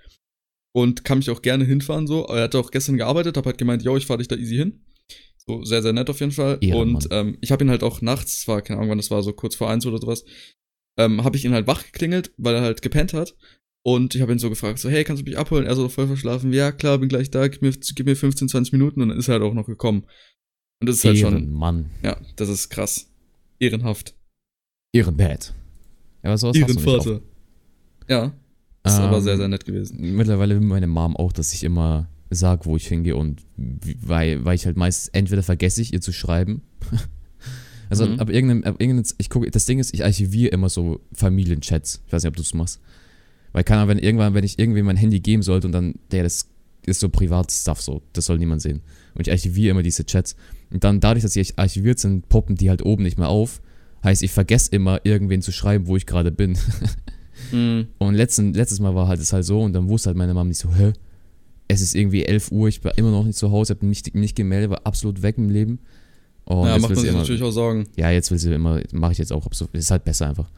und 0.72 1.04
kann 1.04 1.18
mich 1.18 1.30
auch 1.30 1.42
gerne 1.42 1.64
hinfahren 1.64 2.06
so. 2.06 2.26
Er 2.26 2.44
hat 2.44 2.54
auch 2.54 2.70
gestern 2.70 2.96
gearbeitet, 2.96 3.36
hab 3.36 3.46
halt 3.46 3.58
gemeint, 3.58 3.82
yo, 3.82 3.96
ich 3.96 4.06
fahr 4.06 4.18
dich 4.18 4.28
da 4.28 4.36
easy 4.36 4.56
hin. 4.56 4.80
So 5.46 5.64
sehr, 5.64 5.82
sehr 5.82 5.92
nett 5.92 6.08
auf 6.10 6.20
jeden 6.20 6.32
Fall. 6.32 6.58
Ehrenmann. 6.60 6.94
Und 6.94 7.08
ähm, 7.10 7.38
ich 7.40 7.52
habe 7.52 7.64
ihn 7.64 7.70
halt 7.70 7.82
auch 7.82 8.00
nachts, 8.00 8.38
es 8.38 8.48
war 8.48 8.62
keine 8.62 8.78
Ahnung, 8.78 8.90
wann 8.90 8.98
das 8.98 9.10
war, 9.10 9.22
so 9.22 9.32
kurz 9.32 9.54
vor 9.54 9.70
eins 9.70 9.86
oder 9.86 9.98
sowas, 9.98 10.24
ähm, 10.98 11.22
habe 11.24 11.36
ich 11.36 11.44
ihn 11.44 11.52
halt 11.52 11.66
wach 11.66 11.84
geklingelt, 11.84 12.32
weil 12.36 12.54
er 12.54 12.62
halt 12.62 12.82
gepennt 12.82 13.12
hat. 13.12 13.36
Und 13.86 14.14
ich 14.14 14.22
habe 14.22 14.32
ihn 14.32 14.38
so 14.38 14.48
gefragt, 14.48 14.78
so, 14.78 14.88
hey, 14.88 15.04
kannst 15.04 15.20
du 15.22 15.28
mich 15.28 15.36
abholen? 15.36 15.66
Er 15.66 15.76
so 15.76 15.88
voll 15.90 16.06
verschlafen, 16.06 16.52
ja 16.54 16.72
klar, 16.72 16.96
bin 16.98 17.10
gleich 17.10 17.30
da, 17.30 17.48
gib 17.48 17.60
mir, 17.60 17.70
gib 17.70 18.06
mir 18.06 18.16
15, 18.16 18.48
20 18.48 18.72
Minuten 18.72 19.02
und 19.02 19.10
dann 19.10 19.18
ist 19.18 19.28
er 19.28 19.34
halt 19.34 19.42
auch 19.42 19.52
noch 19.52 19.66
gekommen. 19.66 20.04
Und 20.80 20.88
das 20.88 20.96
ist 20.96 21.04
halt 21.04 21.18
schon, 21.18 21.34
Ehrenmann. 21.34 21.90
ja, 22.02 22.16
das 22.36 22.48
ist 22.48 22.70
krass. 22.70 23.10
Ehrenhaft. 23.58 24.14
Ehrenbad. 24.92 25.52
Ja, 26.22 26.30
aber 26.30 26.38
sowas 26.38 26.56
Ehrenvater. 26.56 27.20
Ja, 28.08 28.32
ist 28.84 28.98
aber 28.98 29.18
Ähm, 29.18 29.22
sehr, 29.22 29.36
sehr 29.36 29.48
nett 29.48 29.64
gewesen. 29.66 30.16
Mittlerweile 30.16 30.54
will 30.54 30.66
meine 30.66 30.86
Mom 30.86 31.14
auch, 31.16 31.32
dass 31.32 31.52
ich 31.52 31.62
immer 31.62 32.08
sag, 32.30 32.64
wo 32.64 32.76
ich 32.76 32.86
hingehe 32.88 33.16
und 33.16 33.42
weil, 33.56 34.44
weil 34.46 34.54
ich 34.56 34.64
halt 34.66 34.76
meist 34.78 35.14
entweder 35.14 35.42
vergesse 35.42 35.82
ich 35.82 35.92
ihr 35.92 36.00
zu 36.00 36.12
schreiben. 36.12 36.62
also 37.90 38.06
Mhm. 38.06 38.18
ab 38.18 38.30
irgendeinem, 38.30 38.64
ab 38.64 38.80
irgendeinem, 38.80 39.04
ich 39.18 39.28
gucke, 39.30 39.50
das 39.50 39.66
Ding 39.66 39.78
ist, 39.78 39.92
ich 39.94 40.04
archiviere 40.04 40.50
immer 40.52 40.68
so 40.70 41.00
Familienchats. 41.12 42.02
Ich 42.06 42.12
weiß 42.12 42.22
nicht, 42.22 42.28
ob 42.30 42.36
du 42.36 42.42
es 42.42 42.54
machst. 42.54 42.80
Weil 43.54 43.62
kann 43.62 43.86
wenn 43.86 43.98
irgendwann, 43.98 44.34
wenn 44.34 44.44
ich 44.44 44.58
irgendwie 44.58 44.82
mein 44.82 44.96
Handy 44.96 45.20
geben 45.20 45.42
sollte 45.42 45.68
und 45.68 45.72
dann, 45.72 45.94
der, 46.10 46.24
das 46.24 46.48
ist 46.84 47.00
so 47.00 47.08
Privatstuff 47.08 47.80
so, 47.80 48.02
das 48.12 48.26
soll 48.26 48.36
niemand 48.36 48.60
sehen. 48.60 48.82
Und 49.14 49.26
ich 49.26 49.30
archiviere 49.30 49.70
immer 49.70 49.84
diese 49.84 50.04
Chats. 50.04 50.34
Und 50.72 50.82
dann 50.82 50.98
dadurch, 50.98 51.22
dass 51.22 51.34
sie 51.34 51.46
archiviert 51.56 52.00
sind, 52.00 52.28
poppen 52.28 52.56
die 52.56 52.68
halt 52.68 52.84
oben 52.84 53.04
nicht 53.04 53.16
mehr 53.16 53.28
auf. 53.28 53.62
Heißt, 54.02 54.24
ich 54.24 54.32
vergesse 54.32 54.72
immer, 54.72 55.00
irgendwen 55.04 55.40
zu 55.40 55.52
schreiben, 55.52 55.86
wo 55.86 55.96
ich 55.96 56.04
gerade 56.04 56.32
bin. 56.32 56.58
Mhm. 57.52 57.86
Und 57.98 58.16
letzten, 58.16 58.54
letztes 58.54 58.80
Mal 58.80 58.96
war 58.96 59.06
halt 59.06 59.20
es 59.20 59.32
halt 59.32 59.44
so 59.44 59.62
und 59.62 59.72
dann 59.72 59.88
wusste 59.88 60.08
halt 60.08 60.16
meine 60.16 60.34
Mom 60.34 60.48
nicht 60.48 60.58
so, 60.58 60.74
hä? 60.74 60.92
Es 61.68 61.80
ist 61.80 61.94
irgendwie 61.94 62.24
11 62.24 62.50
Uhr, 62.50 62.68
ich 62.68 62.84
war 62.84 62.96
immer 62.98 63.10
noch 63.10 63.24
nicht 63.24 63.38
zu 63.38 63.50
Hause, 63.50 63.74
hab 63.74 63.82
mich 63.82 64.02
nicht, 64.14 64.36
gemeldet, 64.36 64.70
war 64.70 64.84
absolut 64.84 65.22
weg 65.22 65.38
im 65.38 65.48
Leben. 65.48 65.78
Und 66.44 66.66
ja, 66.66 66.78
macht 66.78 66.90
man 66.90 66.98
sich 66.98 67.08
immer, 67.08 67.20
natürlich 67.20 67.42
auch 67.42 67.50
Sorgen. 67.50 67.86
ja, 67.96 68.10
jetzt 68.10 68.30
will 68.30 68.38
sie 68.38 68.52
immer, 68.52 68.80
mache 68.92 69.12
ich 69.12 69.18
jetzt 69.18 69.32
auch, 69.32 69.48
ist 69.72 69.90
halt 69.90 70.04
besser 70.04 70.28
einfach. 70.28 70.50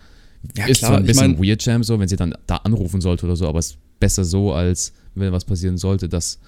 Ja, 0.57 0.67
ist 0.67 0.79
klar, 0.79 0.91
zwar 0.91 0.99
ein 0.99 1.05
ich 1.05 1.09
bisschen 1.09 1.33
mein- 1.33 1.45
weird 1.47 1.65
Jam 1.65 1.83
so, 1.83 1.99
wenn 1.99 2.09
sie 2.09 2.17
dann 2.17 2.35
da 2.47 2.57
anrufen 2.57 3.01
sollte 3.01 3.27
oder 3.27 3.37
so, 3.37 3.47
aber 3.49 3.59
es 3.59 3.73
ist 3.73 3.79
besser 4.01 4.25
so, 4.25 4.53
als 4.53 4.93
wenn 5.15 5.33
was 5.33 5.45
passieren 5.45 5.79
sollte, 5.79 6.09
dass, 6.09 6.39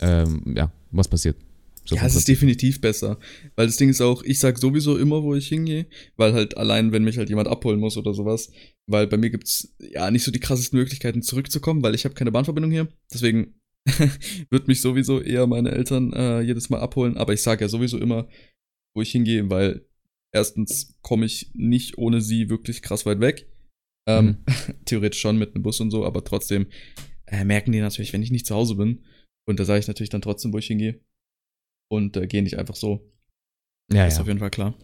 ähm, 0.00 0.42
ja, 0.56 0.72
was 0.90 1.08
passiert. 1.08 1.36
So 1.84 1.96
ja, 1.96 2.04
es 2.04 2.14
ist 2.16 2.28
definitiv 2.28 2.80
besser. 2.82 3.18
Weil 3.56 3.66
das 3.66 3.76
Ding 3.76 3.88
ist 3.88 4.02
auch, 4.02 4.22
ich 4.22 4.38
sag 4.40 4.58
sowieso 4.58 4.98
immer, 4.98 5.22
wo 5.22 5.34
ich 5.34 5.48
hingehe, 5.48 5.86
weil 6.16 6.34
halt 6.34 6.56
allein, 6.58 6.92
wenn 6.92 7.02
mich 7.04 7.16
halt 7.16 7.30
jemand 7.30 7.48
abholen 7.48 7.80
muss 7.80 7.96
oder 7.96 8.12
sowas, 8.12 8.50
weil 8.86 9.06
bei 9.06 9.16
mir 9.16 9.30
gibt's 9.30 9.74
ja 9.78 10.10
nicht 10.10 10.22
so 10.24 10.30
die 10.30 10.40
krassesten 10.40 10.78
Möglichkeiten 10.78 11.22
zurückzukommen, 11.22 11.82
weil 11.82 11.94
ich 11.94 12.04
habe 12.04 12.14
keine 12.14 12.30
Bahnverbindung 12.32 12.70
hier. 12.72 12.88
Deswegen 13.12 13.54
wird 14.50 14.68
mich 14.68 14.82
sowieso 14.82 15.20
eher 15.22 15.46
meine 15.46 15.70
Eltern 15.70 16.12
äh, 16.12 16.42
jedes 16.42 16.68
Mal 16.68 16.80
abholen, 16.80 17.16
aber 17.16 17.32
ich 17.32 17.42
sage 17.42 17.64
ja 17.64 17.68
sowieso 17.70 17.96
immer, 17.98 18.28
wo 18.94 19.00
ich 19.00 19.10
hingehe, 19.10 19.48
weil 19.48 19.86
erstens 20.32 20.98
komme 21.02 21.26
ich 21.26 21.50
nicht 21.54 21.98
ohne 21.98 22.20
sie 22.20 22.50
wirklich 22.50 22.82
krass 22.82 23.06
weit 23.06 23.20
weg. 23.20 23.48
Ähm, 24.08 24.44
Theoretisch 24.84 25.20
schon 25.20 25.38
mit 25.38 25.54
einem 25.54 25.62
Bus 25.62 25.80
und 25.80 25.90
so, 25.90 26.04
aber 26.04 26.24
trotzdem 26.24 26.66
äh, 27.26 27.44
merken 27.44 27.72
die 27.72 27.80
natürlich, 27.80 28.12
wenn 28.12 28.22
ich 28.22 28.30
nicht 28.30 28.46
zu 28.46 28.54
Hause 28.54 28.74
bin. 28.76 29.04
Und 29.46 29.60
da 29.60 29.64
sage 29.64 29.80
ich 29.80 29.88
natürlich 29.88 30.10
dann 30.10 30.22
trotzdem, 30.22 30.52
wo 30.52 30.58
ich 30.58 30.66
hingehe. 30.66 31.00
Und 31.90 32.16
äh, 32.16 32.26
gehe 32.26 32.42
nicht 32.42 32.58
einfach 32.58 32.76
so. 32.76 33.12
Ja, 33.92 34.06
ist 34.06 34.20
auf 34.20 34.26
jeden 34.26 34.40
Fall 34.40 34.50
klar. 34.50 34.74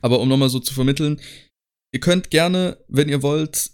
Aber 0.00 0.20
um 0.20 0.28
nochmal 0.28 0.48
so 0.48 0.58
zu 0.58 0.72
vermitteln, 0.72 1.20
ihr 1.92 2.00
könnt 2.00 2.30
gerne, 2.30 2.82
wenn 2.88 3.10
ihr 3.10 3.22
wollt, 3.22 3.72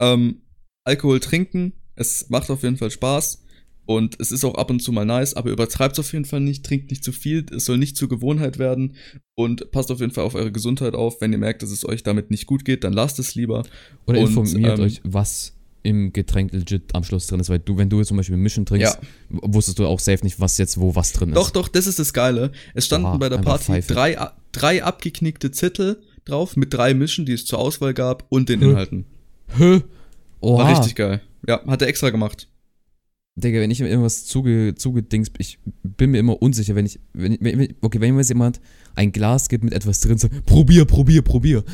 ähm, 0.00 0.42
Alkohol 0.84 1.20
trinken. 1.20 1.72
Es 1.94 2.28
macht 2.28 2.50
auf 2.50 2.62
jeden 2.62 2.76
Fall 2.76 2.90
Spaß. 2.90 3.44
Und 3.90 4.20
es 4.20 4.32
ist 4.32 4.44
auch 4.44 4.54
ab 4.56 4.68
und 4.70 4.80
zu 4.80 4.92
mal 4.92 5.06
nice, 5.06 5.32
aber 5.32 5.48
übertreibt 5.50 5.94
es 5.94 6.00
auf 6.00 6.12
jeden 6.12 6.26
Fall 6.26 6.40
nicht, 6.40 6.62
trinkt 6.62 6.90
nicht 6.90 7.02
zu 7.02 7.10
viel, 7.10 7.46
es 7.56 7.64
soll 7.64 7.78
nicht 7.78 7.96
zur 7.96 8.10
Gewohnheit 8.10 8.58
werden 8.58 8.96
und 9.34 9.70
passt 9.70 9.90
auf 9.90 10.00
jeden 10.00 10.12
Fall 10.12 10.24
auf 10.24 10.34
eure 10.34 10.52
Gesundheit 10.52 10.94
auf. 10.94 11.22
Wenn 11.22 11.32
ihr 11.32 11.38
merkt, 11.38 11.62
dass 11.62 11.70
es 11.70 11.88
euch 11.88 12.02
damit 12.02 12.30
nicht 12.30 12.44
gut 12.44 12.66
geht, 12.66 12.84
dann 12.84 12.92
lasst 12.92 13.18
es 13.18 13.34
lieber. 13.34 13.62
Oder 14.06 14.20
Und, 14.20 14.26
informiert 14.36 14.78
ähm, 14.78 14.84
euch, 14.84 15.00
was 15.04 15.54
im 15.84 16.12
Getränk 16.12 16.52
legit 16.52 16.94
am 16.94 17.02
Schluss 17.02 17.28
drin 17.28 17.40
ist, 17.40 17.48
weil 17.48 17.60
du, 17.60 17.78
wenn 17.78 17.88
du 17.88 17.96
jetzt 17.96 18.08
zum 18.08 18.18
Beispiel 18.18 18.36
Mischen 18.36 18.66
trinkst, 18.66 18.98
Ja. 19.00 19.00
wusstest 19.40 19.78
du 19.78 19.86
auch 19.86 20.00
safe 20.00 20.22
nicht, 20.22 20.38
was 20.38 20.58
jetzt 20.58 20.78
wo 20.78 20.94
was 20.94 21.12
drin 21.14 21.30
ist. 21.30 21.36
Doch, 21.36 21.48
doch, 21.48 21.68
das 21.68 21.86
ist 21.86 21.98
das 21.98 22.12
Geile. 22.12 22.52
Es 22.74 22.84
standen 22.84 23.06
Oha, 23.06 23.16
bei 23.16 23.30
der 23.30 23.38
Party 23.38 23.64
Pfeife. 23.64 23.94
drei, 23.94 24.18
drei 24.52 24.84
abgeknickte 24.84 25.50
Zettel 25.50 26.02
drauf 26.26 26.56
mit 26.56 26.74
drei 26.74 26.92
Mischen, 26.92 27.24
die 27.24 27.32
es 27.32 27.46
zur 27.46 27.58
Auswahl 27.58 27.94
gab 27.94 28.26
und 28.28 28.50
den? 28.50 28.60
Inhalten. 28.60 29.06
Hä? 29.56 29.80
Oha. 30.40 30.62
War 30.64 30.78
richtig 30.78 30.94
geil. 30.94 31.22
Ja, 31.46 31.64
hat 31.66 31.80
er 31.80 31.88
extra 31.88 32.10
gemacht. 32.10 32.48
Digga, 33.40 33.60
wenn 33.60 33.70
ich 33.70 33.80
mir 33.80 33.88
irgendwas 33.88 34.24
zuge, 34.26 34.74
zugedings, 34.76 35.28
ich 35.38 35.58
bin 35.82 36.10
mir 36.10 36.18
immer 36.18 36.40
unsicher, 36.42 36.74
wenn 36.74 36.86
ich, 36.86 36.98
wenn, 37.12 37.32
ich- 37.32 37.38
wenn, 37.40 37.74
okay, 37.80 38.00
wenn 38.00 38.14
mir 38.14 38.20
jetzt 38.20 38.28
jemand 38.30 38.60
ein 38.94 39.12
Glas 39.12 39.48
gibt 39.48 39.64
mit 39.64 39.72
etwas 39.72 40.00
drin, 40.00 40.18
sagt, 40.18 40.44
probier, 40.46 40.84
probier, 40.84 41.22
probier. 41.22 41.64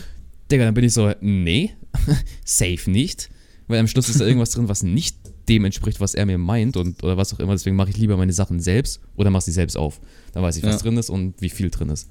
Digga, 0.50 0.64
dann 0.64 0.74
bin 0.74 0.84
ich 0.84 0.92
so, 0.92 1.10
nee, 1.20 1.70
safe 2.44 2.90
nicht, 2.90 3.30
weil 3.66 3.78
am 3.80 3.86
Schluss 3.86 4.08
ist 4.08 4.20
da 4.20 4.26
irgendwas 4.26 4.50
drin, 4.50 4.68
was 4.68 4.82
nicht 4.82 5.16
dem 5.48 5.64
entspricht, 5.64 6.00
was 6.00 6.14
er 6.14 6.26
mir 6.26 6.38
meint 6.38 6.76
und 6.76 7.02
oder 7.02 7.16
was 7.16 7.32
auch 7.34 7.38
immer, 7.40 7.52
deswegen 7.52 7.76
mache 7.76 7.90
ich 7.90 7.96
lieber 7.98 8.16
meine 8.16 8.32
Sachen 8.32 8.60
selbst 8.60 9.00
oder 9.16 9.30
mache 9.30 9.44
sie 9.44 9.52
selbst 9.52 9.76
auf. 9.76 10.00
Dann 10.32 10.42
weiß 10.42 10.56
ich, 10.56 10.62
was 10.64 10.76
Ja. 10.76 10.78
drin 10.82 10.96
ist 10.96 11.10
und 11.10 11.40
wie 11.40 11.50
viel 11.50 11.70
drin 11.70 11.88
ist. 11.90 12.08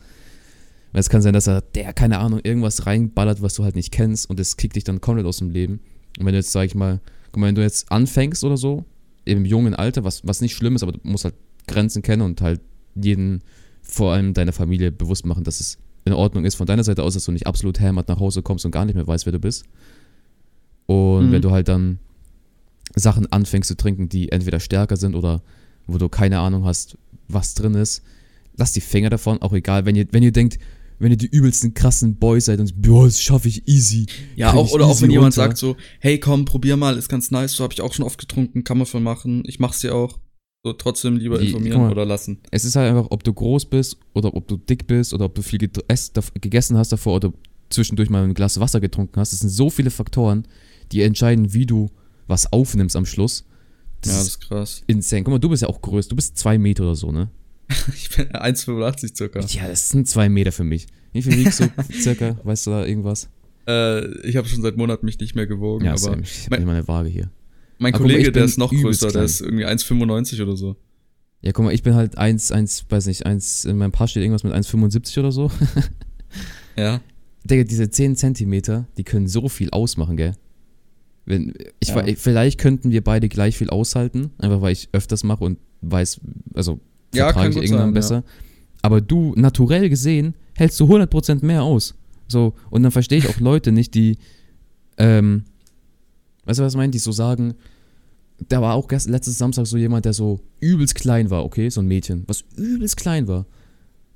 Weil 0.91 0.99
es 0.99 1.09
kann 1.09 1.21
sein, 1.23 1.33
dass 1.33 1.47
er, 1.47 1.61
der, 1.61 1.93
keine 1.93 2.19
Ahnung, 2.19 2.39
irgendwas 2.43 2.85
reinballert, 2.85 3.41
was 3.41 3.55
du 3.55 3.63
halt 3.63 3.75
nicht 3.75 3.91
kennst 3.91 4.29
und 4.29 4.39
das 4.39 4.57
kickt 4.57 4.75
dich 4.75 4.83
dann 4.83 5.01
komplett 5.01 5.25
aus 5.25 5.37
dem 5.37 5.49
Leben. 5.49 5.79
Und 6.19 6.25
wenn 6.25 6.33
du 6.33 6.37
jetzt, 6.37 6.51
sag 6.51 6.65
ich 6.65 6.75
mal, 6.75 7.01
guck 7.31 7.41
mal, 7.41 7.47
wenn 7.47 7.55
du 7.55 7.61
jetzt 7.63 7.91
anfängst 7.91 8.43
oder 8.43 8.57
so, 8.57 8.85
im 9.25 9.45
jungen 9.45 9.73
Alter, 9.73 10.03
was, 10.03 10.25
was 10.27 10.41
nicht 10.41 10.55
schlimm 10.55 10.75
ist, 10.75 10.83
aber 10.83 10.93
du 10.93 10.99
musst 11.03 11.23
halt 11.25 11.35
Grenzen 11.67 12.01
kennen 12.01 12.21
und 12.21 12.41
halt 12.41 12.61
jeden, 12.95 13.41
vor 13.81 14.13
allem 14.13 14.33
deiner 14.33 14.51
Familie, 14.53 14.91
bewusst 14.91 15.25
machen, 15.25 15.43
dass 15.43 15.59
es 15.59 15.77
in 16.05 16.13
Ordnung 16.13 16.43
ist 16.45 16.55
von 16.55 16.67
deiner 16.67 16.83
Seite 16.83 17.03
aus, 17.03 17.13
dass 17.13 17.25
du 17.25 17.31
nicht 17.31 17.47
absolut 17.47 17.79
hämmert 17.79 18.09
nach 18.09 18.19
Hause 18.19 18.41
kommst 18.41 18.65
und 18.65 18.71
gar 18.71 18.85
nicht 18.85 18.95
mehr 18.95 19.07
weißt, 19.07 19.25
wer 19.25 19.31
du 19.33 19.39
bist. 19.39 19.63
Und 20.85 21.27
Mhm. 21.27 21.31
wenn 21.31 21.41
du 21.41 21.51
halt 21.51 21.67
dann 21.69 21.99
Sachen 22.95 23.31
anfängst 23.31 23.67
zu 23.69 23.77
trinken, 23.77 24.09
die 24.09 24.31
entweder 24.31 24.59
stärker 24.59 24.97
sind 24.97 25.15
oder 25.15 25.41
wo 25.87 25.97
du 25.97 26.09
keine 26.09 26.39
Ahnung 26.39 26.65
hast, 26.65 26.97
was 27.27 27.53
drin 27.55 27.73
ist, 27.75 28.03
lass 28.57 28.73
die 28.73 28.81
Finger 28.81 29.09
davon, 29.09 29.41
auch 29.41 29.53
egal, 29.53 29.85
wenn 29.85 29.95
ihr, 29.95 30.05
wenn 30.11 30.23
ihr 30.23 30.31
denkt, 30.31 30.59
wenn 31.03 31.11
ihr 31.11 31.17
die 31.17 31.27
übelsten 31.27 31.73
krassen 31.73 32.15
Boys 32.15 32.45
seid 32.45 32.59
und 32.59 32.81
boah, 32.81 33.05
das 33.05 33.21
schaffe 33.21 33.47
ich 33.47 33.67
easy. 33.67 34.07
Ja, 34.35 34.53
auch, 34.53 34.71
oder 34.71 34.85
auch 34.85 35.01
wenn 35.01 35.11
jemand 35.11 35.37
runter. 35.37 35.47
sagt 35.49 35.57
so, 35.57 35.75
hey 35.99 36.19
komm, 36.19 36.45
probier 36.45 36.77
mal, 36.77 36.97
ist 36.97 37.09
ganz 37.09 37.29
nice, 37.31 37.51
so 37.53 37.63
habe 37.63 37.73
ich 37.73 37.81
auch 37.81 37.93
schon 37.93 38.05
oft 38.05 38.19
getrunken, 38.19 38.63
kann 38.63 38.77
man 38.77 38.87
voll 38.87 39.01
machen, 39.01 39.43
ich 39.45 39.59
mach's 39.59 39.79
dir 39.81 39.93
auch. 39.93 40.19
So 40.65 40.71
trotzdem 40.73 41.17
lieber 41.17 41.39
Die- 41.39 41.47
informieren 41.47 41.81
mal. 41.81 41.91
oder 41.91 42.05
lassen. 42.05 42.39
Es 42.49 42.63
ist 42.63 42.75
halt 42.77 42.89
einfach, 42.89 43.07
ob 43.11 43.23
du 43.25 43.33
groß 43.33 43.65
bist 43.65 43.97
oder 44.13 44.33
ob 44.33 44.47
du 44.47 44.55
dick 44.57 44.87
bist 44.87 45.13
oder 45.13 45.25
ob 45.25 45.35
du 45.35 45.41
viel 45.41 45.59
gegessen 45.59 46.77
hast 46.77 46.93
davor 46.93 47.15
oder 47.17 47.33
zwischendurch 47.69 48.09
mal 48.09 48.23
ein 48.23 48.33
Glas 48.33 48.59
Wasser 48.59 48.79
getrunken 48.79 49.19
hast. 49.19 49.33
Es 49.33 49.39
sind 49.39 49.49
so 49.49 49.69
viele 49.69 49.89
Faktoren, 49.89 50.47
die 50.93 51.01
entscheiden, 51.01 51.53
wie 51.53 51.65
du 51.65 51.89
was 52.27 52.53
aufnimmst 52.53 52.95
am 52.95 53.05
Schluss. 53.05 53.43
Das 54.01 54.11
ja, 54.11 54.17
das 54.19 54.27
ist 54.27 54.33
ist 54.35 54.47
krass. 54.47 54.83
insane. 54.87 55.23
Guck 55.23 55.33
mal, 55.33 55.39
du 55.39 55.49
bist 55.49 55.63
ja 55.63 55.67
auch 55.69 55.81
größer. 55.81 56.09
Du 56.09 56.15
bist 56.15 56.37
zwei 56.37 56.57
Meter 56.57 56.83
oder 56.83 56.95
so, 56.95 57.11
ne? 57.11 57.29
Ich 57.95 58.09
bin 58.15 58.27
1,85 58.27 59.15
circa. 59.15 59.39
Ja, 59.41 59.67
das 59.67 59.89
sind 59.89 60.07
zwei 60.07 60.29
Meter 60.29 60.51
für 60.51 60.63
mich. 60.63 60.87
Wie 61.13 61.21
viel 61.21 61.37
wiegst 61.37 61.59
du 61.59 61.69
circa? 61.93 62.37
Weißt 62.43 62.65
du 62.67 62.71
da 62.71 62.85
irgendwas? 62.85 63.29
Äh, 63.67 64.07
ich 64.27 64.35
habe 64.35 64.47
schon 64.47 64.61
seit 64.61 64.77
Monaten 64.77 65.05
mich 65.05 65.19
nicht 65.19 65.35
mehr 65.35 65.47
gewogen, 65.47 65.85
Ja, 65.85 65.91
aber 65.93 66.17
ich 66.19 66.43
hab 66.45 66.49
mein- 66.51 66.59
nicht 66.59 66.65
mal 66.67 66.75
eine 66.75 66.87
Waage 66.87 67.09
hier. 67.09 67.29
mein 67.79 67.93
Aber 67.93 68.03
mal, 68.03 68.09
Kollege, 68.09 68.27
ich 68.29 68.33
der 68.33 68.43
ist 68.45 68.57
noch 68.57 68.71
größer, 68.71 69.07
der 69.07 69.11
klein. 69.13 69.25
ist 69.25 69.41
irgendwie 69.41 69.65
1,95 69.65 70.41
oder 70.43 70.57
so. 70.57 70.75
Ja, 71.41 71.51
guck 71.51 71.65
mal, 71.65 71.73
ich 71.73 71.83
bin 71.83 71.93
halt 71.95 72.17
1, 72.17 72.51
1, 72.51 72.85
weiß 72.89 73.07
nicht, 73.07 73.25
1, 73.25 73.65
in 73.65 73.77
meinem 73.77 73.91
Pass 73.91 74.11
steht 74.11 74.23
irgendwas 74.23 74.43
mit 74.43 74.53
1,75 74.53 75.19
oder 75.19 75.31
so. 75.31 75.49
Ja. 76.75 77.01
Digga, 77.43 77.63
diese 77.65 77.89
10 77.89 78.15
Zentimeter, 78.15 78.87
die 78.97 79.03
können 79.03 79.27
so 79.27 79.47
viel 79.49 79.69
ausmachen, 79.69 80.17
gell? 80.17 80.33
Wenn, 81.25 81.53
ich, 81.79 81.89
Ja. 81.89 82.03
Vielleicht 82.15 82.59
könnten 82.59 82.91
wir 82.91 83.03
beide 83.03 83.29
gleich 83.29 83.57
viel 83.57 83.69
aushalten, 83.69 84.31
einfach 84.39 84.61
weil 84.61 84.73
ich 84.73 84.89
öfters 84.91 85.23
mache 85.23 85.43
und 85.43 85.59
weiß, 85.81 86.19
also 86.53 86.79
Ja, 87.13 87.25
vertrage 87.25 87.49
ich 87.51 87.55
irgendwann 87.57 87.79
sein, 87.87 87.93
besser. 87.93 88.23
Aber 88.81 89.01
du, 89.01 89.33
naturell 89.35 89.89
gesehen, 89.89 90.33
hältst 90.55 90.79
du 90.79 90.85
100% 90.85 91.43
mehr 91.45 91.63
aus. 91.63 91.95
So, 92.27 92.53
und 92.69 92.83
dann 92.83 92.91
verstehe 92.91 93.17
ich 93.19 93.27
auch 93.29 93.39
Leute 93.39 93.71
nicht, 93.71 93.93
die, 93.95 94.17
ähm, 94.97 95.43
weißt 96.45 96.59
du, 96.59 96.63
was 96.63 96.73
ich 96.73 96.77
meine? 96.77 96.91
Die 96.91 96.99
so 96.99 97.11
sagen, 97.11 97.53
da 98.49 98.61
war 98.61 98.73
auch 98.75 98.87
gest, 98.87 99.09
letztes 99.09 99.37
Samstag 99.37 99.67
so 99.67 99.77
jemand, 99.77 100.05
der 100.05 100.13
so 100.13 100.41
übelst 100.59 100.95
klein 100.95 101.29
war, 101.29 101.45
okay? 101.45 101.69
So 101.69 101.81
ein 101.81 101.87
Mädchen, 101.87 102.23
was 102.27 102.43
übelst 102.55 102.97
klein 102.97 103.27
war. 103.27 103.45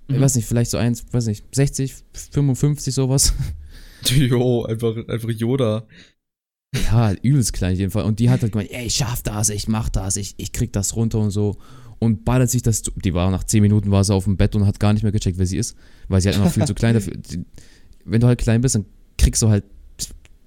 Ich 0.10 0.16
Mhm. 0.16 0.22
weiß 0.22 0.36
nicht, 0.36 0.46
vielleicht 0.48 0.72
so 0.72 0.78
eins, 0.78 1.06
weiß 1.12 1.28
nicht, 1.28 1.44
60, 1.54 1.96
55, 2.32 2.94
sowas. 2.94 3.34
Jo, 4.06 4.64
einfach, 4.64 4.96
einfach 5.08 5.30
Yoda. 5.32 5.86
Ja, 6.92 7.14
übelst 7.24 7.54
klein 7.54 7.74
auf 7.74 7.80
jeden 7.80 7.92
Fall. 7.92 8.04
Und 8.06 8.20
die 8.20 8.30
hat 8.30 8.42
halt 8.42 8.52
gemeint, 8.52 8.72
ey, 8.72 8.86
ich 8.86 8.96
schaff 8.96 9.24
das, 9.24 9.50
ich 9.50 9.68
mach 9.68 9.90
das, 9.90 10.18
ich, 10.18 10.36
ich 10.38 10.52
krieg 10.52 10.72
das 10.72 10.96
runter 10.96 11.20
und 11.20 11.32
so. 11.32 11.58
Und 12.00 12.26
ballert 12.26 12.50
sich 12.50 12.62
das, 12.62 12.84
zu- 12.84 12.92
die 12.96 13.14
war 13.14 13.32
nach 13.32 13.44
10 13.44 13.62
Minuten 13.62 13.90
war 13.92 14.04
sie 14.04 14.14
auf 14.14 14.26
dem 14.26 14.38
Bett 14.38 14.56
und 14.56 14.66
hat 14.68 14.80
gar 14.80 14.94
nicht 14.94 15.04
mehr 15.04 15.12
gecheckt, 15.12 15.38
wer 15.40 15.46
sie 15.48 15.58
ist, 15.58 15.76
weil 16.08 16.22
sie 16.22 16.28
halt 16.30 16.38
immer 16.38 16.50
viel 16.50 16.66
zu 16.66 16.76
klein 16.76 16.94
dafür. 16.94 17.14
Die, 17.18 17.44
wenn 18.06 18.22
du 18.22 18.28
halt 18.28 18.40
klein 18.40 18.62
bist, 18.62 18.76
dann 18.76 18.86
kriegst 19.18 19.42
du 19.42 19.50
halt, 19.50 19.64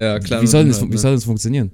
Ja, 0.01 0.19
klar. 0.21 0.43
wie, 0.43 0.47
soll 0.47 0.67
das, 0.67 0.81
halt, 0.81 0.91
wie 0.91 0.95
ne? 0.95 0.99
soll 1.01 1.15
das 1.15 1.25
funktionieren? 1.25 1.73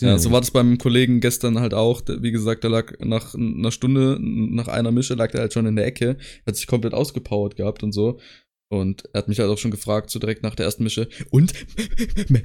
Ja, 0.00 0.18
so 0.18 0.30
war 0.30 0.40
das 0.40 0.52
beim 0.52 0.78
Kollegen 0.78 1.20
gestern 1.20 1.58
halt 1.58 1.74
auch. 1.74 2.02
Wie 2.20 2.30
gesagt, 2.30 2.62
der 2.62 2.70
lag 2.70 2.92
nach 3.00 3.34
einer 3.34 3.72
Stunde, 3.72 4.18
nach 4.20 4.68
einer 4.68 4.92
Mische, 4.92 5.14
lag 5.14 5.32
der 5.32 5.40
halt 5.40 5.52
schon 5.52 5.66
in 5.66 5.74
der 5.74 5.84
Ecke, 5.86 6.16
hat 6.46 6.54
sich 6.56 6.66
komplett 6.68 6.94
ausgepowert 6.94 7.56
gehabt 7.56 7.82
und 7.82 7.90
so. 7.92 8.20
Und 8.68 9.02
er 9.12 9.18
hat 9.18 9.28
mich 9.28 9.40
halt 9.40 9.50
auch 9.50 9.58
schon 9.58 9.72
gefragt, 9.72 10.10
so 10.10 10.20
direkt 10.20 10.44
nach 10.44 10.54
der 10.54 10.66
ersten 10.66 10.84
Mische. 10.84 11.08
Und? 11.30 11.52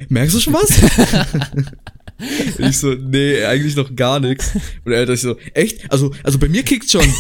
Merkst 0.10 0.36
du 0.36 0.40
schon 0.40 0.54
was? 0.54 0.72
ich 2.58 2.78
so, 2.80 2.94
nee, 2.94 3.44
eigentlich 3.44 3.76
noch 3.76 3.94
gar 3.96 4.20
nichts. 4.20 4.52
Und 4.86 4.92
er 4.94 5.08
hat 5.08 5.18
so, 5.18 5.38
echt? 5.54 5.92
Also, 5.92 6.14
also 6.24 6.40
bei 6.40 6.48
mir 6.48 6.64
kickt's 6.64 6.92
schon. 6.92 7.06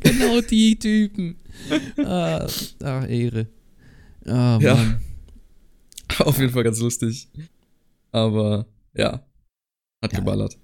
Genau 0.00 0.40
die 0.40 0.76
Typen. 0.78 1.36
ah, 2.04 2.46
ach, 2.82 3.08
Ehre. 3.08 3.46
Ah, 4.26 4.58
Ja. 4.60 4.74
Mann. 4.74 5.00
Auf 6.18 6.38
jeden 6.40 6.52
Fall 6.52 6.64
ganz 6.64 6.80
lustig. 6.80 7.28
Aber, 8.10 8.66
ja. 8.94 9.24
Hat 10.02 10.12
Ja. 10.12 10.18
geballert. 10.18 10.58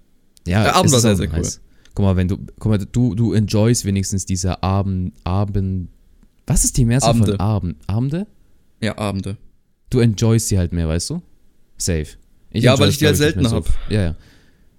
Ja, 0.47 0.64
Der 0.64 0.75
Abend 0.77 0.90
war 0.90 0.99
sehr, 1.01 1.14
sehr 1.16 1.29
cool. 1.29 1.38
nice. 1.38 1.61
Guck 1.95 2.05
mal, 2.05 2.16
wenn 2.16 2.27
du, 2.29 2.37
guck 2.59 2.71
mal, 2.71 2.79
du, 2.79 3.14
du 3.14 3.33
enjoyst 3.33 3.85
wenigstens 3.85 4.27
diese 4.27 4.62
Abend, 4.62 5.12
Abend, 5.25 5.88
was 6.47 6.64
ist 6.64 6.77
die 6.77 6.85
Mehrzahl 6.85 7.14
von 7.14 7.23
Abende. 7.23 7.40
Abend? 7.40 7.77
Abende? 7.88 8.27
Ja, 8.81 8.99
Abende. 8.99 9.37
du 9.90 10.01
enjoyst 10.01 10.49
sie 10.49 10.59
halt 10.59 10.73
mehr, 10.73 10.88
weißt 10.88 11.11
du? 11.11 11.23
Safe. 11.79 12.09
Ja, 12.62 12.73
enjoy 12.73 12.85
weil 12.85 12.90
ich 12.90 12.99
die 12.99 13.07
halt 13.07 13.16
selten 13.16 13.47
so. 13.47 13.62
Ja, 13.88 14.03
ja. 14.03 14.14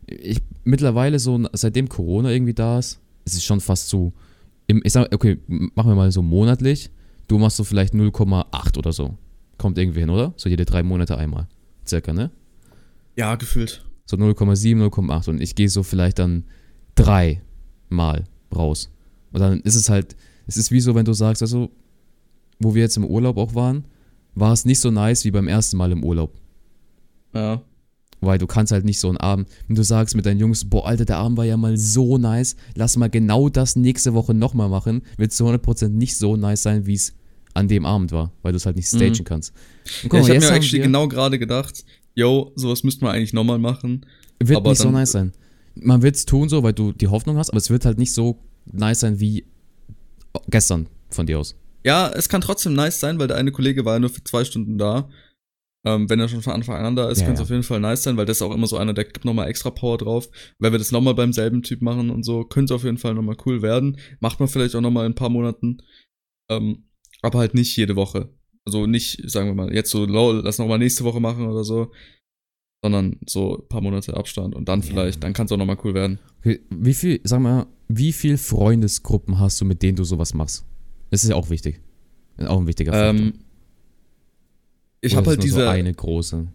Ich 0.08 0.42
mittlerweile 0.64 1.20
so, 1.20 1.48
seitdem 1.54 1.90
Corona 1.90 2.32
irgendwie 2.32 2.54
da 2.54 2.80
ist, 2.80 3.00
ist 3.26 3.36
es 3.36 3.44
schon 3.44 3.60
fast 3.60 3.90
so, 3.90 4.14
im, 4.68 4.82
ich 4.84 4.94
sag, 4.94 5.14
okay, 5.14 5.38
machen 5.48 5.90
wir 5.90 5.96
mal 5.96 6.12
so 6.12 6.22
monatlich, 6.22 6.90
du 7.28 7.38
machst 7.38 7.58
so 7.58 7.64
vielleicht 7.64 7.94
0,8 7.94 8.78
oder 8.78 8.94
so. 8.94 9.18
Kommt 9.58 9.78
irgendwie 9.78 10.02
hin, 10.02 10.10
oder? 10.10 10.34
So 10.38 10.50
jede 10.50 10.66
drei 10.66 10.84
Monate 10.84 11.18
einmal. 11.18 11.48
Circa, 11.86 12.14
ne? 12.14 12.32
Ja, 13.16 13.36
gefühlt. 13.36 13.86
So 14.06 14.16
0,7, 14.18 14.78
0,8 14.78 15.30
und 15.30 15.42
ich 15.42 15.56
gehe 15.56 15.70
so 15.70 15.84
vielleicht 15.84 16.20
dann 16.20 16.46
drei 16.96 17.42
Mal 17.90 18.26
raus. 18.56 18.92
Und 19.32 19.40
dann 19.42 19.60
ist 19.62 19.76
es 19.76 19.90
halt, 19.90 20.16
es 20.46 20.58
ist 20.58 20.72
wie 20.72 20.80
so, 20.80 20.96
wenn 20.96 21.06
du 21.06 21.14
sagst, 21.14 21.42
also, 21.42 21.70
wo 22.60 22.76
wir 22.76 22.82
jetzt 22.82 22.98
im 22.98 23.06
Urlaub 23.06 23.38
auch 23.38 23.56
waren, 23.56 23.86
war 24.36 24.54
es 24.54 24.66
nicht 24.66 24.80
so 24.80 24.92
nice 24.92 25.26
wie 25.26 25.32
beim 25.32 25.48
ersten 25.48 25.78
Mal 25.78 25.92
im 25.92 26.04
Urlaub. 26.04 26.34
Ja. 27.34 27.62
Weil 28.20 28.40
du 28.40 28.48
kannst 28.48 28.72
halt 28.72 28.84
nicht 28.84 29.00
so 29.00 29.10
einen 29.10 29.18
Abend, 29.18 29.48
wenn 29.68 29.76
du 29.76 29.84
sagst 29.84 30.16
mit 30.16 30.26
deinen 30.26 30.40
Jungs, 30.40 30.66
boah, 30.66 30.88
Alter, 30.88 31.06
der 31.06 31.18
Abend 31.18 31.38
war 31.38 31.46
ja 31.46 31.56
mal 31.56 31.78
so 31.78 32.18
nice, 32.18 32.56
lass 32.76 32.98
mal 32.98 33.10
genau 33.10 33.48
das 33.50 33.76
nächste 33.76 34.14
Woche 34.16 34.34
nochmal 34.34 34.70
machen, 34.70 35.04
wird 35.18 35.32
zu 35.34 35.46
100% 35.48 35.90
nicht 35.90 36.18
so 36.18 36.36
nice 36.36 36.64
sein, 36.64 36.88
wie 36.88 36.96
es 36.96 37.14
an 37.54 37.68
dem 37.68 37.86
Abend 37.86 38.12
war, 38.12 38.32
weil 38.42 38.54
du 38.54 38.58
es 38.58 38.66
halt 38.66 38.76
nicht 38.76 38.88
stagen 38.88 39.12
Mhm. 39.20 39.24
kannst. 39.24 39.54
Und 40.04 40.04
ja 40.04 40.10
guck 40.10 40.20
ich 40.22 40.30
habe 40.30 40.40
mir 40.40 40.52
actually 40.52 40.72
wir- 40.80 40.82
genau 40.84 41.08
gerade 41.08 41.38
gedacht, 41.38 41.86
yo, 42.16 42.52
sowas 42.56 42.84
müsste 42.84 43.06
man 43.06 43.14
eigentlich 43.16 43.34
nochmal 43.34 43.60
machen. 43.60 44.06
Wird 44.40 44.58
aber 44.58 44.72
nicht 44.72 44.82
so 44.82 44.90
nice 44.92 45.12
sein. 45.12 45.32
man 45.76 46.02
wird 46.02 46.16
es 46.16 46.26
tun 46.26 46.50
so, 46.50 46.64
weil 46.64 46.74
du 46.74 46.92
die 46.94 47.08
Hoffnung 47.08 47.38
hast, 47.38 47.50
aber 47.52 47.58
es 47.60 47.70
wird 47.70 47.86
halt 47.86 48.00
nicht 48.00 48.14
so 48.14 48.40
nice 48.72 49.02
sein 49.02 49.20
wie 49.20 49.46
gestern 50.50 50.88
von 51.10 51.26
dir 51.28 51.40
aus. 51.40 51.56
Ja, 51.84 52.10
es 52.10 52.28
kann 52.30 52.42
trotzdem 52.42 52.74
nice 52.74 53.00
sein, 53.00 53.20
weil 53.20 53.28
der 53.28 53.38
eine 53.38 53.52
Kollege 53.52 53.86
war 53.86 53.94
ja 53.94 54.00
nur 54.00 54.10
für 54.10 54.24
zwei 54.24 54.44
Stunden 54.44 54.78
da. 54.78 55.08
Ähm, 55.86 56.10
wenn 56.10 56.20
er 56.20 56.28
schon 56.28 56.42
von 56.42 56.54
Anfang 56.54 56.84
an 56.84 56.96
da 56.96 57.10
ist, 57.10 57.20
Ja, 57.20 57.26
kann 57.26 57.34
es 57.36 57.40
ja. 57.40 57.44
auf 57.44 57.50
jeden 57.50 57.64
Fall 57.64 57.80
nice 57.80 58.04
sein, 58.04 58.18
weil 58.18 58.26
das 58.26 58.38
ist 58.38 58.42
auch 58.42 58.54
immer 58.54 58.68
so 58.68 58.78
einer, 58.78 58.94
der 58.94 59.06
gibt 59.06 59.24
nochmal 59.26 59.48
extra 59.48 59.70
Power 59.70 59.98
drauf. 59.98 60.30
Wenn 60.60 60.72
wir 60.74 60.80
das 60.80 60.92
nochmal 60.92 61.14
beim 61.16 61.32
selben 61.34 61.62
Typ 61.64 61.82
machen 61.82 62.10
und 62.10 62.24
so, 62.24 62.44
könnte 62.44 62.74
es 62.74 62.76
auf 62.76 62.84
jeden 62.84 62.98
Fall 62.98 63.14
nochmal 63.14 63.38
cool 63.46 63.62
werden. 63.62 63.98
Macht 64.20 64.40
man 64.40 64.50
vielleicht 64.50 64.76
auch 64.76 64.82
nochmal 64.82 65.06
in 65.06 65.12
ein 65.14 65.16
paar 65.16 65.30
Monaten. 65.30 65.78
Ähm, 66.50 66.86
aber 67.22 67.40
halt 67.40 67.54
nicht 67.54 67.76
jede 67.78 67.96
Woche. 67.96 68.30
Also 68.66 68.86
nicht, 68.86 69.30
sagen 69.30 69.48
wir 69.48 69.54
mal, 69.56 69.74
jetzt 69.74 69.92
so, 69.92 70.06
lol, 70.06 70.42
lass 70.44 70.58
nochmal 70.58 70.80
nächste 70.80 71.04
Woche 71.04 71.20
machen 71.22 71.48
oder 71.48 71.64
so. 71.64 71.92
Sondern 72.84 73.18
so 73.26 73.58
ein 73.60 73.68
paar 73.70 73.82
Monate 73.82 74.16
Abstand 74.18 74.56
und 74.56 74.68
dann 74.68 74.82
Ja. 74.82 74.86
vielleicht, 74.88 75.24
dann 75.24 75.34
kann 75.34 75.46
es 75.46 75.52
auch 75.52 75.58
nochmal 75.58 75.78
cool 75.84 75.94
werden. 75.94 76.20
Okay, 76.40 76.60
wie 76.70 76.94
viel, 76.94 77.22
sag 77.24 77.40
mal, 77.40 77.66
wie 77.88 78.12
viel 78.14 78.38
Freundesgruppen 78.38 79.40
hast 79.40 79.62
du, 79.62 79.66
mit 79.66 79.82
denen 79.82 79.96
du 79.96 80.04
sowas 80.04 80.34
machst? 80.34 80.66
Das 81.12 81.24
ist 81.24 81.30
ja 81.30 81.36
auch 81.36 81.50
wichtig. 81.50 81.80
Auch 82.46 82.60
ein 82.60 82.68
wichtiger 82.68 82.92
Faktor. 82.92 83.10
Ähm, 83.10 83.34
ich 85.02 85.16
habe 85.16 85.24
ist 85.26 85.30
halt 85.30 85.44
diese, 85.44 85.62
So 85.62 85.68
eine 85.68 85.94
große. 85.94 86.48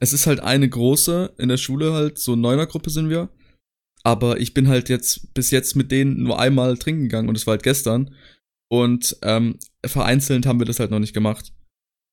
es 0.00 0.12
ist 0.12 0.26
halt 0.26 0.40
eine 0.40 0.68
große 0.68 1.34
in 1.38 1.48
der 1.48 1.56
Schule 1.56 1.92
halt, 1.92 2.18
so 2.18 2.36
Neunergruppe 2.36 2.90
sind 2.90 3.08
wir. 3.08 3.28
Aber 4.02 4.40
ich 4.40 4.54
bin 4.54 4.68
halt 4.68 4.88
jetzt 4.88 5.34
bis 5.34 5.50
jetzt 5.50 5.74
mit 5.74 5.90
denen 5.90 6.22
nur 6.22 6.38
einmal 6.38 6.76
trinken 6.78 7.02
gegangen 7.04 7.28
und 7.28 7.36
es 7.36 7.46
war 7.46 7.52
halt 7.52 7.62
gestern. 7.64 8.14
Und 8.68 9.16
ähm, 9.22 9.58
vereinzelt 9.84 10.46
haben 10.46 10.60
wir 10.60 10.66
das 10.66 10.78
halt 10.80 10.90
noch 10.90 10.98
nicht 11.00 11.14
gemacht. 11.14 11.52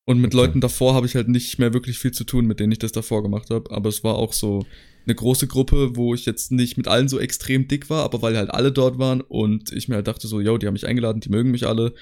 Und 0.05 0.19
mit 0.19 0.34
Okay. 0.34 0.45
Leuten 0.45 0.61
davor 0.61 0.95
habe 0.95 1.05
ich 1.05 1.15
halt 1.15 1.29
nicht 1.29 1.59
mehr 1.59 1.73
wirklich 1.73 1.99
viel 1.99 2.11
zu 2.11 2.23
tun, 2.25 2.45
mit 2.45 2.59
denen 2.59 2.71
ich 2.71 2.79
das 2.79 2.91
davor 2.91 3.21
gemacht 3.23 3.49
habe. 3.51 3.71
Aber 3.71 3.89
es 3.89 4.03
war 4.03 4.15
auch 4.15 4.34
so 4.34 4.65
eine 5.05 5.15
große 5.15 5.47
Gruppe, 5.47 5.95
wo 5.95 6.13
ich 6.15 6.25
jetzt 6.25 6.51
nicht 6.51 6.77
mit 6.77 6.88
allen 6.88 7.07
so 7.07 7.19
extrem 7.19 7.67
dick 7.67 7.89
war, 7.89 8.03
aber 8.03 8.21
weil 8.21 8.38
halt 8.38 8.51
alle 8.51 8.71
dort 8.71 8.97
waren 8.99 9.21
und 9.21 9.71
ich 9.71 9.88
mir 9.88 9.95
halt 9.95 10.07
dachte 10.07 10.27
so, 10.27 10.41
yo, 10.41 10.57
die 10.57 10.65
haben 10.67 10.73
mich 10.73 10.88
eingeladen, 10.88 11.21
die 11.21 11.29
mögen 11.29 11.51
mich 11.51 11.67
alle. 11.67 11.93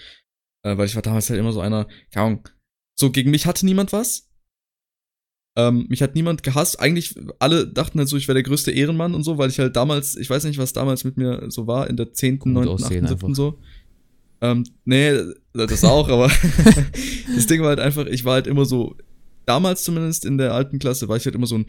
Äh, 0.63 0.77
weil 0.77 0.85
ich 0.85 0.95
war 0.95 1.01
damals 1.01 1.29
halt 1.29 1.39
immer 1.39 1.51
so 1.51 1.59
einer, 1.61 1.87
keine 2.13 2.25
Ahnung, 2.27 2.49
so 3.01 3.11
gegen 3.11 3.31
mich 3.31 3.45
hatte 3.45 3.65
niemand 3.65 3.91
was. 3.91 4.29
Ähm, 5.57 5.87
mich 5.89 6.01
hat 6.01 6.15
niemand 6.15 6.43
gehasst. 6.43 6.79
Eigentlich, 6.79 7.13
alle 7.39 7.67
dachten 7.67 7.99
halt 7.99 8.07
so, 8.07 8.15
ich 8.15 8.29
wäre 8.29 8.35
der 8.35 8.43
größte 8.43 8.71
Ehrenmann 8.71 9.13
und 9.13 9.23
so, 9.23 9.37
weil 9.37 9.49
ich 9.49 9.59
halt 9.59 9.75
damals, 9.75 10.15
ich 10.15 10.29
weiß 10.29 10.45
nicht, 10.45 10.57
was 10.57 10.71
damals 10.71 11.03
mit 11.03 11.17
mir 11.17 11.43
so 11.49 11.67
war, 11.67 11.89
in 11.89 11.97
der 11.97 12.13
10., 12.13 12.39
Gut 12.39 12.53
9., 12.53 12.67
aussehen 12.69 13.03
8., 13.03 13.09
7. 13.09 13.25
einfach. 13.25 13.35
so. 13.35 13.59
Ähm, 14.39 14.65
nee, 14.85 15.11
das 15.53 15.83
auch, 15.83 16.07
aber 16.07 16.31
das 17.35 17.47
Ding 17.47 17.61
war 17.61 17.69
halt 17.69 17.79
einfach, 17.81 18.05
ich 18.05 18.23
war 18.23 18.35
halt 18.35 18.47
immer 18.47 18.63
so, 18.63 18.95
damals 19.45 19.83
zumindest 19.83 20.25
in 20.25 20.37
der 20.37 20.53
alten 20.53 20.79
Klasse, 20.79 21.09
war 21.09 21.17
ich 21.17 21.25
halt 21.25 21.35
immer 21.35 21.47
so 21.47 21.57
ein 21.57 21.65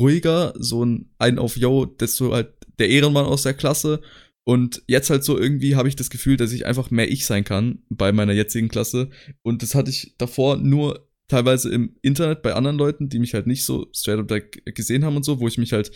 ruhiger, 0.00 0.54
so 0.58 0.84
ein 0.84 1.10
ein 1.18 1.38
auf 1.38 1.56
Yo, 1.56 1.84
das 1.84 2.16
so 2.16 2.32
halt 2.32 2.52
der 2.78 2.88
Ehrenmann 2.88 3.26
aus 3.26 3.42
der 3.42 3.54
Klasse. 3.54 4.00
Und 4.48 4.82
jetzt 4.86 5.10
halt 5.10 5.24
so 5.24 5.36
irgendwie 5.36 5.74
habe 5.74 5.88
ich 5.88 5.96
das 5.96 6.08
Gefühl, 6.08 6.36
dass 6.36 6.52
ich 6.52 6.66
einfach 6.66 6.92
mehr 6.92 7.10
ich 7.10 7.26
sein 7.26 7.42
kann 7.42 7.80
bei 7.88 8.12
meiner 8.12 8.32
jetzigen 8.32 8.68
Klasse. 8.68 9.10
Und 9.42 9.62
das 9.64 9.74
hatte 9.74 9.90
ich 9.90 10.14
davor 10.18 10.56
nur 10.56 11.08
teilweise 11.26 11.68
im 11.68 11.96
Internet 12.00 12.42
bei 12.42 12.54
anderen 12.54 12.78
Leuten, 12.78 13.08
die 13.08 13.18
mich 13.18 13.34
halt 13.34 13.48
nicht 13.48 13.64
so 13.64 13.88
straight 13.92 14.20
up 14.20 14.42
gesehen 14.64 15.04
haben 15.04 15.16
und 15.16 15.24
so, 15.24 15.40
wo 15.40 15.48
ich 15.48 15.58
mich 15.58 15.72
halt 15.72 15.90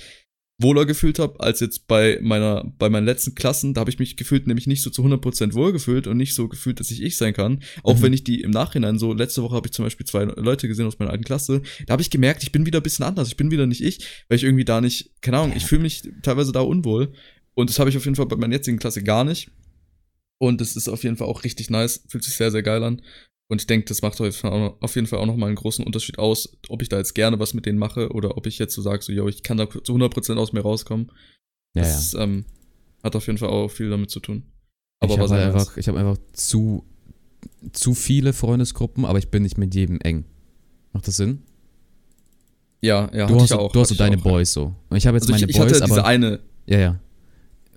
wohler 0.59 0.85
gefühlt 0.85 1.21
habe, 1.21 1.39
als 1.39 1.61
jetzt 1.61 1.87
bei 1.87 2.19
meiner, 2.23 2.65
bei 2.77 2.91
meinen 2.91 3.07
letzten 3.07 3.37
Klassen. 3.37 3.73
Da 3.73 3.83
habe 3.83 3.91
ich 3.91 4.01
mich 4.01 4.17
gefühlt 4.17 4.49
nämlich 4.49 4.67
nicht 4.67 4.83
so 4.83 4.91
zu 4.91 5.03
100% 5.03 5.55
wohl 5.55 5.73
gefühlt 5.73 6.09
und 6.09 6.17
nicht 6.17 6.35
so 6.35 6.49
gefühlt, 6.49 6.81
dass 6.81 6.91
ich 6.91 7.03
ich 7.03 7.17
sein 7.17 7.33
kann. 7.33 7.63
Auch 7.85 7.97
Mhm. 7.99 8.03
wenn 8.03 8.13
ich 8.13 8.25
die 8.25 8.41
im 8.41 8.51
Nachhinein 8.51 8.99
so, 8.99 9.13
letzte 9.15 9.45
Woche 9.45 9.55
habe 9.55 9.69
ich 9.69 9.73
zum 9.73 9.87
Beispiel 9.87 10.07
zwei 10.07 10.25
Leute 10.25 10.67
gesehen 10.67 10.87
aus 10.87 10.99
meiner 10.99 11.13
alten 11.13 11.25
Klasse, 11.25 11.63
da 11.87 11.93
habe 11.93 12.03
ich 12.03 12.11
gemerkt, 12.11 12.43
ich 12.43 12.51
bin 12.51 12.67
wieder 12.67 12.81
ein 12.81 12.83
bisschen 12.83 13.05
anders. 13.05 13.29
Ich 13.29 13.37
bin 13.37 13.53
wieder 13.53 13.67
nicht 13.67 13.83
ich, 13.83 14.25
weil 14.29 14.37
ich 14.37 14.45
irgendwie 14.45 14.65
da 14.65 14.81
nicht, 14.81 15.13
keine 15.23 15.39
Ahnung, 15.39 15.57
ich 15.57 15.65
fühle 15.65 15.83
mich 15.83 16.03
teilweise 16.23 16.51
da 16.51 16.61
unwohl. 16.61 17.13
Und 17.61 17.71
das 17.71 17.79
habe 17.79 17.91
ich 17.91 17.97
auf 17.97 18.05
jeden 18.05 18.17
Fall 18.17 18.27
bei 18.27 18.37
meiner 18.37 18.55
jetzigen 18.55 18.79
Klasse 18.79 19.03
gar 19.03 19.25
nicht. 19.25 19.51
Und 20.39 20.61
das 20.61 20.77
ist 20.77 20.89
auf 20.89 21.05
jeden 21.05 21.17
Fall 21.17 21.29
auch 21.29 21.45
richtig 21.45 21.71
nice, 21.71 22.03
fühlt 22.09 22.25
sich 22.25 22.35
sehr, 22.35 22.51
sehr 22.51 22.63
geil 22.63 22.83
an. 22.83 23.03
Und 23.51 23.61
ich 23.61 23.67
denke, 23.67 23.87
das 23.87 24.01
macht 24.01 24.21
auf 24.21 24.95
jeden 24.95 25.07
Fall 25.07 25.19
auch 25.19 25.27
nochmal 25.27 25.49
einen 25.49 25.57
großen 25.57 25.85
Unterschied 25.85 26.19
aus, 26.19 26.57
ob 26.69 26.83
ich 26.83 26.89
da 26.89 26.99
jetzt 26.99 27.15
gerne 27.15 27.39
was 27.41 27.53
mit 27.53 27.67
denen 27.67 27.79
mache 27.79 28.11
oder 28.11 28.37
ob 28.37 28.47
ich 28.47 28.59
jetzt 28.59 28.75
so 28.75 28.81
sage, 28.81 29.03
so, 29.03 29.13
yo, 29.13 29.29
ich 29.29 29.43
kann 29.43 29.57
da 29.57 29.69
zu 29.69 29.93
100% 29.93 30.37
aus 30.37 30.53
mir 30.53 30.61
rauskommen. 30.61 31.11
Ja, 31.75 31.83
das 31.83 31.91
ja. 31.91 31.99
Ist, 31.99 32.15
ähm, 32.15 32.45
hat 33.03 33.17
auf 33.17 33.27
jeden 33.27 33.39
Fall 33.39 33.49
auch 33.49 33.69
viel 33.69 33.91
damit 33.91 34.11
zu 34.11 34.21
tun. 34.21 34.45
Aber 35.01 35.15
ich 35.15 35.19
habe 35.19 35.31
halt 35.31 35.55
einfach, 35.55 35.77
ich 35.77 35.89
hab 35.89 35.97
einfach 35.97 36.19
zu, 36.33 36.85
zu 37.73 37.95
viele 37.95 38.33
Freundesgruppen, 38.33 39.05
aber 39.05 39.19
ich 39.19 39.29
bin 39.29 39.43
nicht 39.43 39.59
mit 39.59 39.75
jedem 39.75 40.01
eng. 40.01 40.25
Macht 40.93 41.09
das 41.09 41.17
Sinn? 41.17 41.43
Ja, 42.83 43.11
ja, 43.13 43.27
du 43.27 43.35
hatte 43.35 43.43
hast, 43.43 43.51
ich 43.51 43.57
auch. 43.57 43.73
du 43.73 43.81
hast 43.81 43.91
hatte 43.91 43.99
so 43.99 44.05
deine 44.05 44.17
auch, 44.17 44.25
ja. 44.25 44.31
Boys 44.31 44.53
so. 44.53 44.75
Und 44.89 44.97
ich 44.97 45.07
habe 45.07 45.17
jetzt 45.17 45.25
Also 45.25 45.33
meine 45.33 45.45
ich, 45.45 45.51
ich 45.51 45.57
Boys, 45.57 45.73
hatte 45.73 45.85
diese 45.85 46.01
aber 46.01 46.07
eine, 46.07 46.41
ja, 46.67 46.79
ja. 46.79 47.01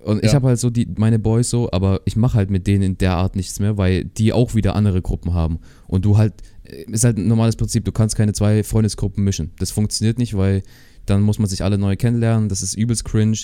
Und 0.04 0.24
ich 0.24 0.32
Ja. 0.32 0.36
habe 0.36 0.47
halt 0.49 0.60
so 0.60 0.70
die 0.70 0.88
meine 0.97 1.18
Boys 1.20 1.49
so, 1.49 1.72
aber 1.72 2.01
ich 2.06 2.16
mache 2.16 2.36
halt 2.38 2.49
mit 2.49 2.68
denen 2.68 2.84
in 2.84 2.97
der 2.97 3.14
Art 3.16 3.36
nichts 3.36 3.60
mehr, 3.60 3.78
weil 3.78 4.04
die 4.04 4.34
auch 4.34 4.54
wieder 4.56 4.76
andere 4.76 5.01
Gruppen 5.01 5.34
haben. 5.34 5.60
Und 5.88 6.06
du 6.06 6.18
halt, 6.18 6.34
äh, 6.64 6.84
ist 6.91 7.04
halt 7.04 7.18
ein 7.18 7.28
normales 7.28 7.56
Prinzip, 7.56 7.86
du 7.86 7.91
kannst 7.91 8.16
keine 8.16 8.34
zwei 8.34 8.64
Freundesgruppen 8.64 9.24
mischen. 9.24 9.51
Das 9.60 9.72
funktioniert 9.72 10.18
nicht, 10.18 10.36
weil 10.36 10.64
dann 11.06 11.22
muss 11.22 11.39
man 11.39 11.47
sich 11.47 11.64
alle 11.64 11.78
neu 11.78 11.95
kennenlernen. 11.95 12.49
Das 12.49 12.62
ist 12.62 12.74
übelst 12.76 13.06
cringe. 13.06 13.38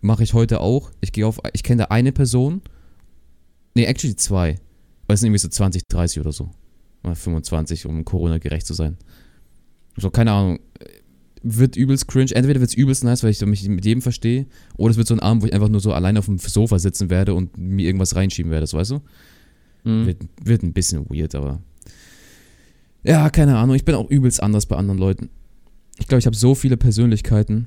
Mache 0.00 0.22
ich 0.22 0.34
heute 0.34 0.60
auch. 0.60 0.90
Ich 1.00 1.12
gehe 1.12 1.26
auf, 1.26 1.38
ich 1.52 1.62
kenne 1.62 1.82
da 1.82 1.88
eine 1.88 2.12
Person. 2.12 2.60
Nee, 3.74 3.84
actually 3.84 4.16
zwei. 4.16 4.56
Weil 5.06 5.14
es 5.14 5.20
sind 5.20 5.28
irgendwie 5.28 5.38
so 5.40 5.48
20, 5.48 5.86
30 5.88 6.20
oder 6.20 6.32
so. 6.32 6.50
Oder 7.04 7.14
25, 7.14 7.86
um 7.86 8.04
Corona 8.04 8.38
gerecht 8.38 8.66
zu 8.66 8.74
sein. 8.74 8.96
So, 9.96 10.10
keine 10.10 10.32
Ahnung. 10.32 10.58
Wird 11.42 11.76
übelst 11.76 12.08
cringe. 12.08 12.34
Entweder 12.34 12.60
wird 12.60 12.70
es 12.70 12.76
übelst 12.76 13.04
nice, 13.04 13.22
weil 13.22 13.30
ich 13.30 13.44
mich 13.44 13.68
mit 13.68 13.84
jedem 13.84 14.02
verstehe, 14.02 14.46
oder 14.76 14.92
es 14.92 14.96
wird 14.96 15.08
so 15.08 15.14
ein 15.14 15.20
Abend, 15.20 15.42
wo 15.42 15.46
ich 15.46 15.52
einfach 15.52 15.68
nur 15.68 15.80
so 15.80 15.92
allein 15.92 16.16
auf 16.16 16.26
dem 16.26 16.38
Sofa 16.38 16.78
sitzen 16.78 17.10
werde 17.10 17.34
und 17.34 17.56
mir 17.58 17.86
irgendwas 17.86 18.14
reinschieben 18.14 18.50
werde, 18.50 18.62
das 18.62 18.74
weißt 18.74 18.92
du? 18.92 19.00
Mhm. 19.84 20.06
Wird, 20.06 20.18
wird 20.42 20.62
ein 20.62 20.72
bisschen 20.72 21.08
weird, 21.10 21.34
aber. 21.34 21.60
Ja, 23.02 23.30
keine 23.30 23.58
Ahnung. 23.58 23.74
Ich 23.74 23.84
bin 23.84 23.94
auch 23.94 24.08
übelst 24.08 24.42
anders 24.42 24.66
bei 24.66 24.76
anderen 24.76 24.98
Leuten. 24.98 25.30
Ich 25.98 26.06
glaube, 26.06 26.20
ich 26.20 26.26
habe 26.26 26.36
so 26.36 26.54
viele 26.54 26.76
Persönlichkeiten. 26.76 27.66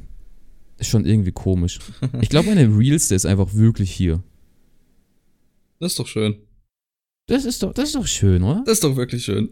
Ist 0.78 0.89
schon 0.89 1.05
irgendwie 1.05 1.32
komisch. 1.32 1.80
Ich 2.21 2.30
glaube, 2.30 2.49
meine 2.49 2.78
realste 2.78 3.15
ist 3.15 3.26
einfach 3.26 3.53
wirklich 3.53 3.91
hier. 3.91 4.23
Das 5.80 5.91
ist 5.93 5.99
doch 5.99 6.07
schön. 6.07 6.36
Das 7.28 7.43
ist 7.45 7.63
doch, 7.63 7.73
das 7.73 7.89
ist 7.89 7.95
doch 7.95 8.05
schön, 8.05 8.43
oder? 8.43 8.61
Das 8.65 8.73
ist 8.73 8.84
doch 8.84 8.95
wirklich 8.95 9.26
schön. 9.26 9.49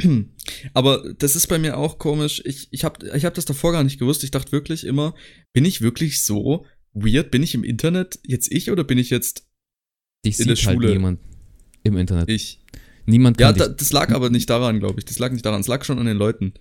Aber 0.74 1.12
das 1.18 1.36
ist 1.36 1.48
bei 1.48 1.58
mir 1.58 1.76
auch 1.76 1.98
komisch. 1.98 2.40
Ich, 2.46 2.68
ich 2.70 2.82
habe 2.84 3.06
ich 3.14 3.24
hab 3.26 3.34
das 3.34 3.44
davor 3.44 3.72
gar 3.72 3.84
nicht 3.84 3.98
gewusst. 3.98 4.24
Ich 4.24 4.30
dachte 4.30 4.52
wirklich 4.52 4.84
immer, 4.84 5.14
bin 5.52 5.66
ich 5.66 5.82
wirklich 5.82 6.22
so 6.22 6.64
weird? 6.94 7.30
Bin 7.30 7.42
ich 7.42 7.54
im 7.54 7.62
Internet 7.62 8.18
jetzt 8.24 8.50
ich 8.50 8.70
oder 8.70 8.84
bin 8.84 8.96
ich 8.98 9.10
jetzt 9.10 9.46
Dich 10.24 10.38
in 10.40 10.46
der 10.46 10.56
halt 10.56 10.74
Schule. 10.76 10.90
niemand 10.92 11.20
im 11.82 11.96
Internet. 11.98 12.28
ich? 12.30 12.60
Niemand 13.06 13.38
Ja, 13.40 13.48
kann 13.48 13.58
da, 13.58 13.68
dich. 13.68 13.76
das 13.76 13.92
lag 13.92 14.10
aber 14.12 14.30
nicht 14.30 14.48
daran, 14.48 14.78
glaube 14.80 14.98
ich. 14.98 15.04
Das 15.04 15.18
lag 15.18 15.30
nicht 15.32 15.44
daran. 15.44 15.60
Es 15.60 15.66
lag 15.68 15.84
schon 15.84 15.98
an 15.98 16.06
den 16.06 16.16
Leuten. 16.16 16.54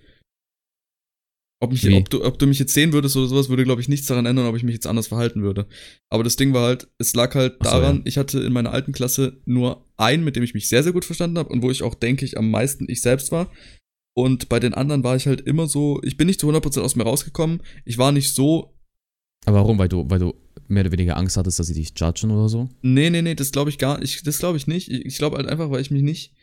Ob, 1.61 1.73
mich, 1.73 1.93
ob, 1.93 2.09
du, 2.09 2.23
ob 2.23 2.39
du 2.39 2.47
mich 2.47 2.57
jetzt 2.57 2.73
sehen 2.73 2.93
würdest 2.93 3.17
oder 3.17 3.27
sowas, 3.27 3.49
würde, 3.49 3.65
glaube 3.65 3.81
ich, 3.81 3.89
nichts 3.89 4.07
daran 4.07 4.25
ändern, 4.25 4.47
ob 4.47 4.55
ich 4.55 4.63
mich 4.63 4.75
jetzt 4.75 4.87
anders 4.87 5.07
verhalten 5.07 5.41
würde. 5.41 5.67
Aber 6.09 6.23
das 6.23 6.37
Ding 6.37 6.53
war 6.53 6.65
halt, 6.65 6.87
es 6.99 7.13
lag 7.13 7.35
halt 7.35 7.55
so, 7.61 7.69
daran, 7.69 7.97
ja. 7.97 8.01
ich 8.05 8.17
hatte 8.17 8.39
in 8.39 8.53
meiner 8.53 8.71
alten 8.71 8.93
Klasse 8.93 9.41
nur 9.45 9.85
einen, 9.97 10.23
mit 10.23 10.37
dem 10.37 10.43
ich 10.43 10.53
mich 10.53 10.69
sehr, 10.69 10.83
sehr 10.83 10.93
gut 10.93 11.03
verstanden 11.03 11.37
habe 11.37 11.49
und 11.49 11.61
wo 11.61 11.69
ich 11.69 11.83
auch, 11.83 11.95
denke 11.95 12.23
ich, 12.23 12.37
am 12.37 12.49
meisten 12.49 12.85
ich 12.87 13.01
selbst 13.01 13.33
war. 13.33 13.51
Und 14.15 14.47
bei 14.47 14.61
den 14.61 14.73
anderen 14.73 15.03
war 15.03 15.17
ich 15.17 15.27
halt 15.27 15.41
immer 15.41 15.67
so, 15.67 15.99
ich 16.03 16.15
bin 16.15 16.27
nicht 16.27 16.39
zu 16.39 16.49
100% 16.49 16.79
aus 16.79 16.95
mir 16.95 17.03
rausgekommen. 17.03 17.61
Ich 17.83 17.97
war 17.97 18.13
nicht 18.13 18.33
so, 18.33 18.73
Aber 19.45 19.57
warum? 19.57 19.77
Weil 19.79 19.89
du, 19.89 20.09
weil 20.09 20.19
du 20.19 20.35
mehr 20.69 20.83
oder 20.83 20.93
weniger 20.93 21.17
Angst 21.17 21.35
hattest, 21.35 21.59
dass 21.59 21.67
sie 21.67 21.73
dich 21.73 21.91
judgen 21.97 22.31
oder 22.31 22.47
so? 22.47 22.69
nee, 22.81 23.09
nee, 23.09 23.21
nee, 23.21 23.35
das 23.35 23.51
glaube 23.51 23.69
ich 23.69 23.77
gar 23.77 23.99
nicht, 23.99 24.25
das 24.25 24.39
glaube 24.39 24.57
ich 24.57 24.67
nicht. 24.67 24.89
Ich, 24.89 25.05
ich 25.05 25.17
glaube 25.17 25.35
halt 25.35 25.47
einfach, 25.47 25.71
weil 25.71 25.81
ich 25.81 25.91
mich 25.91 26.03
nicht 26.03 26.33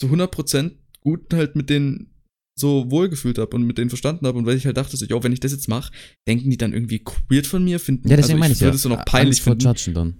zu 0.00 0.06
100% 0.06 0.72
gut 1.00 1.34
halt 1.34 1.56
mit 1.56 1.68
denen 1.68 2.14
so 2.60 2.90
wohlgefühlt 2.90 3.38
habe 3.38 3.56
und 3.56 3.64
mit 3.64 3.78
denen 3.78 3.90
verstanden 3.90 4.26
habe 4.26 4.38
und 4.38 4.46
weil 4.46 4.56
ich 4.56 4.66
halt 4.66 4.76
dachte, 4.76 4.96
so, 4.96 5.04
yo, 5.06 5.22
wenn 5.22 5.32
ich 5.32 5.40
das 5.40 5.52
jetzt 5.52 5.68
mache, 5.68 5.92
denken 6.28 6.50
die 6.50 6.56
dann 6.56 6.72
irgendwie 6.72 7.02
weird 7.28 7.46
von 7.46 7.64
mir, 7.64 7.80
finden, 7.80 8.08
Ja, 8.08 8.16
deswegen 8.16 8.34
also 8.34 8.40
meine 8.40 8.54
ich 8.54 8.60
würde 8.60 8.70
ja. 8.70 8.74
es 8.76 8.82
so 8.82 8.88
noch 8.88 9.04
peinlich 9.04 9.44
Angst 9.46 9.64
vor 9.64 9.72
finden. 9.74 9.94
dann. 9.94 10.14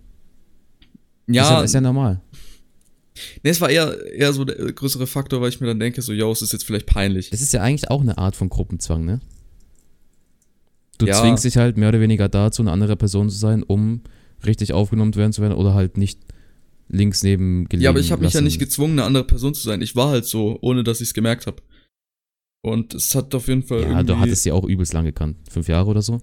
Ja, 1.28 1.42
Ist 1.44 1.50
ja, 1.50 1.62
ist 1.62 1.74
ja 1.74 1.80
normal. 1.80 2.20
nee, 3.44 3.50
es 3.50 3.60
war 3.60 3.70
eher, 3.70 3.96
eher 4.12 4.32
so 4.32 4.44
der 4.44 4.58
äh, 4.58 4.72
größere 4.72 5.06
Faktor, 5.06 5.40
weil 5.40 5.50
ich 5.50 5.60
mir 5.60 5.66
dann 5.68 5.78
denke, 5.78 6.02
so, 6.02 6.12
yo, 6.12 6.32
es 6.32 6.42
ist 6.42 6.52
jetzt 6.52 6.64
vielleicht 6.64 6.86
peinlich. 6.86 7.30
Das 7.30 7.40
ist 7.42 7.52
ja 7.52 7.62
eigentlich 7.62 7.90
auch 7.90 8.00
eine 8.00 8.18
Art 8.18 8.34
von 8.34 8.48
Gruppenzwang, 8.48 9.04
ne? 9.04 9.20
Du 10.98 11.06
Ja. 11.06 11.20
zwingst 11.20 11.44
dich 11.44 11.56
halt 11.56 11.76
mehr 11.76 11.88
oder 11.88 12.00
weniger 12.00 12.28
dazu, 12.28 12.62
eine 12.62 12.72
andere 12.72 12.96
Person 12.96 13.30
zu 13.30 13.36
sein, 13.36 13.62
um 13.62 14.02
richtig 14.44 14.72
aufgenommen 14.72 15.14
werden 15.14 15.32
zu 15.32 15.40
werden 15.42 15.54
oder 15.54 15.74
halt 15.74 15.96
nicht 15.96 16.18
links 16.88 17.22
neben 17.22 17.66
gelegen 17.68 17.84
Ja, 17.84 17.90
aber 17.90 18.00
ich 18.00 18.10
habe 18.10 18.22
mich 18.24 18.32
ja 18.34 18.40
nicht 18.40 18.58
gezwungen, 18.58 18.94
eine 18.94 19.04
andere 19.04 19.24
Person 19.24 19.54
zu 19.54 19.62
sein. 19.62 19.80
Ich 19.82 19.94
war 19.96 20.08
halt 20.10 20.24
so, 20.26 20.58
ohne 20.60 20.82
dass 20.82 21.00
ich 21.00 21.08
es 21.08 21.14
gemerkt 21.14 21.46
habe. 21.46 21.62
Und 22.62 22.94
es 22.94 23.14
hat 23.14 23.34
auf 23.34 23.48
jeden 23.48 23.62
Fall 23.62 23.80
Ja, 23.82 23.88
irgendwie, 23.88 24.06
du 24.06 24.18
hattest 24.18 24.42
sie 24.42 24.52
auch 24.52 24.64
übelst 24.64 24.92
lang 24.92 25.04
gekannt. 25.04 25.36
Fünf 25.50 25.68
Jahre 25.68 25.88
oder 25.88 26.02
so? 26.02 26.20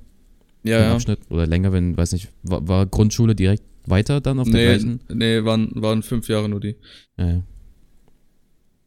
ja, 0.64 0.80
ja. 0.82 0.94
Abschnitt? 0.94 1.20
Oder 1.30 1.48
länger, 1.48 1.72
wenn, 1.72 1.96
weiß 1.98 2.12
nicht, 2.14 2.32
war, 2.44 2.68
war 2.68 2.86
Grundschule 2.86 3.36
direkt 3.36 3.64
weiter 3.86 4.20
dann 4.22 4.40
auf 4.40 4.50
der 4.50 4.56
Nee, 4.56 4.66
gleichen? 4.66 5.00
nee, 5.14 5.44
waren, 5.46 5.72
waren 5.76 6.04
fünf 6.04 6.28
Jahre 6.28 6.50
nur 6.50 6.60
die. 6.60 6.76
Ja, 7.18 7.28
ja. 7.30 7.44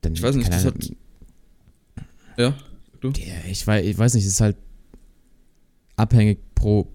Dann, 0.03 0.13
Ich 0.15 0.23
weiß 0.23 0.37
nicht, 0.37 0.49
das 0.53 0.65
hat- 0.65 0.91
Ja, 2.37 2.55
du? 3.01 3.09
Ja, 3.11 3.35
ich 3.51 3.67
weiß, 3.67 3.85
ich 3.87 3.99
weiß 3.99 4.15
nicht, 4.15 4.25
es 4.27 4.33
ist 4.35 4.41
halt 4.41 4.57
abhängig 5.97 6.39
pro. 6.55 6.87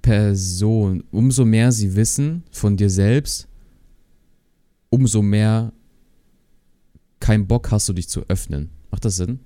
Person, 0.00 1.04
umso 1.12 1.44
mehr 1.44 1.70
sie 1.70 1.94
wissen 1.94 2.42
von 2.50 2.76
dir 2.76 2.90
selbst, 2.90 3.46
umso 4.90 5.22
mehr 5.22 5.72
keinen 7.20 7.46
Bock 7.46 7.70
hast 7.70 7.88
du 7.88 7.92
dich 7.92 8.08
zu 8.08 8.22
öffnen. 8.28 8.70
Macht 8.92 9.04
das 9.04 9.16
Sinn? 9.16 9.40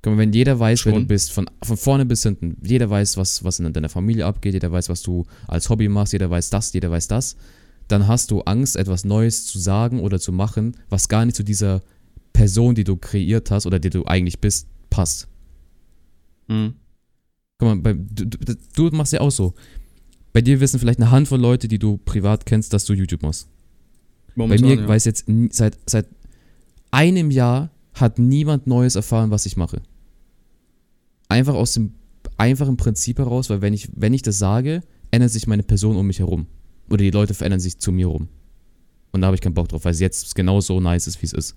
Guck 0.00 0.14
mal, 0.14 0.18
wenn 0.18 0.32
jeder 0.32 0.58
weiß, 0.58 0.86
wer 0.86 0.92
du 0.92 0.98
Schon. 1.00 1.06
bist, 1.08 1.32
von, 1.32 1.50
von 1.62 1.76
vorne 1.76 2.06
bis 2.06 2.22
hinten, 2.22 2.56
jeder 2.62 2.88
weiß, 2.88 3.16
was, 3.16 3.42
was 3.42 3.58
in 3.58 3.72
deiner 3.72 3.88
Familie 3.88 4.24
abgeht, 4.24 4.54
jeder 4.54 4.70
weiß, 4.70 4.88
was 4.88 5.02
du 5.02 5.26
als 5.48 5.68
Hobby 5.68 5.88
machst, 5.88 6.12
jeder 6.12 6.30
weiß 6.30 6.50
das, 6.50 6.72
jeder 6.72 6.90
weiß 6.90 7.08
das, 7.08 7.36
dann 7.88 8.06
hast 8.06 8.30
du 8.30 8.42
Angst, 8.42 8.76
etwas 8.76 9.04
Neues 9.04 9.46
zu 9.46 9.58
sagen 9.58 10.00
oder 10.00 10.20
zu 10.20 10.32
machen, 10.32 10.76
was 10.88 11.08
gar 11.08 11.24
nicht 11.24 11.36
zu 11.36 11.42
dieser 11.42 11.82
Person, 12.32 12.74
die 12.76 12.84
du 12.84 12.96
kreiert 12.96 13.50
hast 13.50 13.66
oder 13.66 13.80
die 13.80 13.90
du 13.90 14.04
eigentlich 14.06 14.40
bist, 14.40 14.68
passt. 14.90 15.26
Mhm. 16.46 16.74
Guck 17.58 17.68
mal, 17.68 17.76
bei, 17.76 17.92
du, 17.94 18.26
du, 18.26 18.54
du 18.74 18.96
machst 18.96 19.12
ja 19.12 19.20
auch 19.20 19.30
so. 19.30 19.54
Bei 20.32 20.42
dir 20.42 20.60
wissen 20.60 20.78
vielleicht 20.78 21.00
eine 21.00 21.10
Handvoll 21.10 21.40
Leute, 21.40 21.66
die 21.66 21.78
du 21.78 21.96
privat 21.96 22.46
kennst, 22.46 22.72
dass 22.72 22.84
du 22.84 22.92
YouTube 22.92 23.22
machst. 23.22 23.48
Momentan, 24.34 24.68
Bei 24.68 24.76
mir 24.76 24.82
ja. 24.82 24.88
weiß 24.88 25.06
jetzt 25.06 25.24
seit, 25.50 25.78
seit 25.86 26.06
einem 26.90 27.30
Jahr 27.30 27.70
hat 27.96 28.18
niemand 28.18 28.66
Neues 28.66 28.94
erfahren, 28.94 29.30
was 29.30 29.46
ich 29.46 29.56
mache. 29.56 29.82
Einfach 31.28 31.54
aus 31.54 31.74
dem 31.74 31.94
einfachen 32.36 32.76
Prinzip 32.76 33.18
heraus, 33.18 33.50
weil 33.50 33.62
wenn 33.62 33.72
ich, 33.72 33.88
wenn 33.94 34.14
ich 34.14 34.22
das 34.22 34.38
sage, 34.38 34.82
ändert 35.10 35.30
sich 35.30 35.46
meine 35.46 35.62
Person 35.62 35.96
um 35.96 36.06
mich 36.06 36.18
herum. 36.18 36.46
Oder 36.88 36.98
die 36.98 37.10
Leute 37.10 37.34
verändern 37.34 37.60
sich 37.60 37.78
zu 37.78 37.90
mir 37.90 38.06
rum. 38.06 38.28
Und 39.12 39.22
da 39.22 39.26
habe 39.26 39.34
ich 39.34 39.40
keinen 39.40 39.54
Bock 39.54 39.68
drauf, 39.68 39.84
weil 39.84 39.92
es 39.92 40.00
jetzt 40.00 40.34
genau 40.34 40.60
so 40.60 40.78
nice 40.78 41.06
ist, 41.06 41.20
wie 41.22 41.26
es 41.26 41.32
ist. 41.32 41.54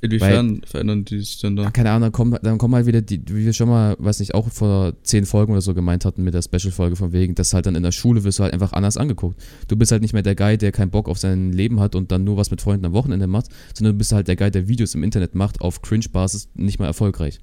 Inwiefern 0.00 0.60
verändern 0.64 1.04
die 1.04 1.18
sich 1.20 1.38
denn 1.40 1.56
da? 1.56 1.64
Ah, 1.64 1.70
keine 1.70 1.90
Ahnung, 1.90 2.02
dann 2.02 2.12
kommen, 2.12 2.38
dann 2.42 2.58
kommen 2.58 2.74
halt 2.74 2.86
wieder 2.86 3.02
die, 3.02 3.20
wie 3.28 3.44
wir 3.44 3.52
schon 3.52 3.68
mal, 3.68 3.96
weiß 3.98 4.20
nicht, 4.20 4.34
auch 4.34 4.50
vor 4.50 4.92
zehn 5.02 5.24
Folgen 5.24 5.52
oder 5.52 5.60
so 5.60 5.74
gemeint 5.74 6.04
hatten 6.04 6.22
mit 6.22 6.34
der 6.34 6.42
Special-Folge 6.42 6.96
von 6.96 7.12
wegen, 7.12 7.34
dass 7.34 7.54
halt 7.54 7.66
dann 7.66 7.74
in 7.74 7.82
der 7.82 7.92
Schule 7.92 8.24
wirst 8.24 8.38
du 8.38 8.42
halt 8.42 8.52
einfach 8.52 8.72
anders 8.72 8.96
angeguckt. 8.96 9.42
Du 9.68 9.76
bist 9.76 9.92
halt 9.92 10.02
nicht 10.02 10.12
mehr 10.12 10.22
der 10.22 10.34
Guy, 10.34 10.58
der 10.58 10.72
keinen 10.72 10.90
Bock 10.90 11.08
auf 11.08 11.18
sein 11.18 11.52
Leben 11.52 11.80
hat 11.80 11.94
und 11.94 12.12
dann 12.12 12.24
nur 12.24 12.36
was 12.36 12.50
mit 12.50 12.60
Freunden 12.60 12.84
am 12.86 12.92
Wochenende 12.92 13.26
macht, 13.26 13.46
sondern 13.74 13.94
du 13.94 13.98
bist 13.98 14.12
halt 14.12 14.28
der 14.28 14.36
Guy, 14.36 14.50
der 14.50 14.68
Videos 14.68 14.94
im 14.94 15.02
Internet 15.02 15.34
macht, 15.34 15.60
auf 15.60 15.82
Cringe-Basis, 15.82 16.50
nicht 16.54 16.78
mal 16.78 16.86
erfolgreich. 16.86 17.40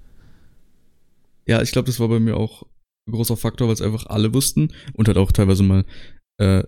Ja, 1.48 1.62
ich 1.62 1.72
glaube, 1.72 1.88
das 1.88 2.00
war 2.00 2.08
bei 2.08 2.20
mir 2.20 2.38
auch 2.38 2.64
ein 3.08 3.12
großer 3.12 3.36
Faktor, 3.36 3.68
weil 3.68 3.74
es 3.74 3.82
einfach 3.82 4.06
alle 4.06 4.34
wussten 4.34 4.70
und 4.94 5.08
halt 5.08 5.18
auch 5.18 5.32
teilweise 5.32 5.64
mal 5.64 5.86
äh, 6.38 6.64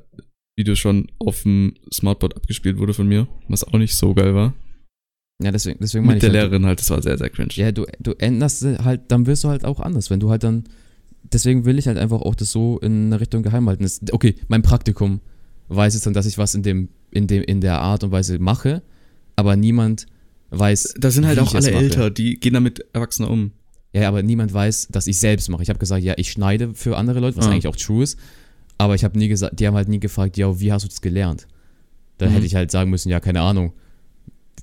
Videos 0.57 0.79
schon 0.79 1.07
auf 1.19 1.43
dem 1.43 1.75
Smartboard 1.93 2.35
abgespielt 2.35 2.77
wurde 2.77 2.93
von 2.93 3.07
mir, 3.07 3.27
was 3.47 3.63
auch 3.63 3.77
nicht 3.77 3.95
so 3.95 4.13
geil 4.13 4.35
war. 4.35 4.53
Ja, 5.41 5.51
deswegen, 5.51 5.79
deswegen 5.81 6.05
meine 6.05 6.15
Mit 6.15 6.23
ich 6.23 6.29
der 6.31 6.41
halt, 6.41 6.49
Lehrerin 6.51 6.65
halt, 6.65 6.79
das 6.79 6.89
war 6.89 7.01
sehr, 7.01 7.17
sehr 7.17 7.29
cringe. 7.29 7.49
Ja, 7.55 7.71
du, 7.71 7.85
du 7.99 8.13
änderst 8.13 8.63
halt, 8.83 9.01
dann 9.09 9.25
wirst 9.25 9.43
du 9.43 9.49
halt 9.49 9.65
auch 9.65 9.79
anders, 9.81 10.09
wenn 10.09 10.19
du 10.21 10.29
halt 10.29 10.43
dann, 10.43 10.63
deswegen 11.23 11.65
will 11.65 11.77
ich 11.77 11.87
halt 11.87 11.97
einfach 11.97 12.21
auch 12.21 12.35
das 12.35 12.51
so 12.51 12.79
in 12.79 13.07
eine 13.07 13.19
Richtung 13.19 13.43
geheim 13.43 13.67
halten. 13.67 13.83
Das, 13.83 13.99
okay, 14.11 14.35
mein 14.47 14.61
Praktikum 14.61 15.19
weiß 15.67 15.93
jetzt 15.93 16.05
dann, 16.05 16.13
dass 16.13 16.25
ich 16.25 16.37
was 16.37 16.55
in 16.55 16.63
dem, 16.63 16.89
in 17.11 17.27
dem, 17.27 17.43
in 17.43 17.59
der 17.59 17.81
Art 17.81 18.03
und 18.05 18.11
Weise 18.11 18.39
mache, 18.39 18.81
aber 19.35 19.55
niemand 19.57 20.05
weiß. 20.51 20.95
Da 20.99 21.11
sind 21.11 21.25
halt 21.25 21.37
auch 21.39 21.53
es 21.53 21.65
alle 21.65 21.75
älter, 21.75 22.09
die 22.11 22.39
gehen 22.39 22.53
damit 22.53 22.85
Erwachsener 22.93 23.29
um. 23.29 23.51
Ja, 23.93 24.07
aber 24.07 24.23
niemand 24.23 24.53
weiß, 24.53 24.89
dass 24.91 25.07
ich 25.07 25.19
selbst 25.19 25.49
mache. 25.49 25.63
Ich 25.63 25.69
habe 25.69 25.79
gesagt, 25.79 26.03
ja, 26.03 26.13
ich 26.17 26.29
schneide 26.31 26.73
für 26.73 26.95
andere 26.97 27.19
Leute, 27.19 27.37
was 27.37 27.47
Ah. 27.47 27.51
eigentlich 27.51 27.67
auch 27.67 27.75
true 27.77 28.03
ist. 28.03 28.17
Aber 28.77 28.93
ich 28.95 29.03
habe 29.05 29.17
nie 29.17 29.29
gesagt, 29.29 29.59
die 29.59 29.67
haben 29.67 29.75
halt 29.75 29.87
nie 29.87 29.99
gefragt, 30.01 30.35
ja, 30.37 30.59
wie 30.59 30.71
hast 30.71 30.83
du 30.83 30.89
das 30.89 30.99
gelernt? 31.01 31.47
Dann 32.17 32.29
Mhm. 32.29 32.33
hätte 32.35 32.45
ich 32.45 32.55
halt 32.55 32.71
sagen 32.71 32.89
müssen, 32.89 33.09
ja, 33.09 33.19
keine 33.21 33.41
Ahnung. 33.41 33.71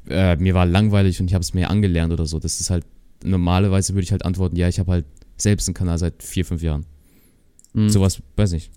Äh, 0.08 0.36
mir 0.36 0.54
war 0.54 0.66
langweilig 0.66 1.20
und 1.20 1.28
ich 1.28 1.34
habe 1.34 1.42
es 1.42 1.54
mir 1.54 1.70
angelernt 1.70 2.12
oder 2.12 2.26
so. 2.26 2.38
Das 2.38 2.60
ist 2.60 2.70
halt, 2.70 2.84
normalerweise 3.24 3.94
würde 3.94 4.04
ich 4.04 4.12
halt 4.12 4.24
antworten, 4.24 4.56
ja, 4.56 4.68
ich 4.68 4.78
habe 4.78 4.90
halt 4.90 5.04
selbst 5.36 5.68
einen 5.68 5.74
Kanal 5.74 5.98
seit 5.98 6.22
vier, 6.22 6.44
fünf 6.44 6.62
Jahren. 6.62 6.86
Mhm. 7.72 7.88
Sowas, 7.88 8.20
weiß 8.36 8.52
nicht. 8.52 8.70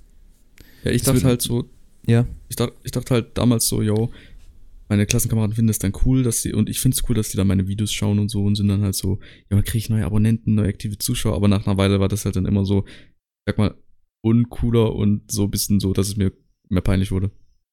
Ja, 0.83 0.91
ich 0.91 1.01
Das 1.03 1.13
dachte 1.13 1.25
halt 1.27 1.41
so, 1.41 1.65
Ja. 2.05 2.27
ich 2.49 2.55
dachte, 2.55 2.73
ich 2.83 2.91
dachte 2.91 3.13
halt 3.15 3.37
damals 3.37 3.67
so, 3.67 3.81
yo, 3.81 4.11
meine 4.87 5.07
Klassenkameraden 5.07 5.55
finden 5.55 5.69
es 5.69 5.79
dann 5.79 5.93
cool, 6.05 6.21
dass 6.21 6.43
sie, 6.43 6.53
und 6.53 6.69
ich 6.69 6.79
finde 6.79 6.95
es 6.95 7.09
cool, 7.09 7.15
dass 7.15 7.29
die 7.29 7.37
dann 7.37 7.47
meine 7.47 7.67
Videos 7.67 7.91
schauen 7.91 8.19
und 8.19 8.29
so 8.29 8.43
und 8.43 8.55
sind 8.55 8.67
dann 8.67 8.83
halt 8.83 8.93
so, 8.95 9.19
ja, 9.49 9.59
kriege 9.63 9.79
ich 9.79 9.89
neue 9.89 10.05
Abonnenten, 10.05 10.53
neue 10.53 10.67
aktive 10.67 10.97
Zuschauer, 10.99 11.35
aber 11.35 11.47
nach 11.47 11.65
einer 11.65 11.77
Weile 11.77 11.99
war 11.99 12.07
das 12.07 12.23
halt 12.25 12.35
dann 12.35 12.45
immer 12.45 12.65
so, 12.65 12.85
sag 13.47 13.57
mal, 13.57 13.73
uncooler 14.21 14.93
und 14.95 15.31
so 15.31 15.43
ein 15.45 15.51
bisschen 15.51 15.79
so, 15.79 15.91
dass 15.93 16.07
es 16.07 16.17
mir 16.17 16.31
mehr 16.69 16.81
peinlich 16.81 17.11
wurde. 17.11 17.31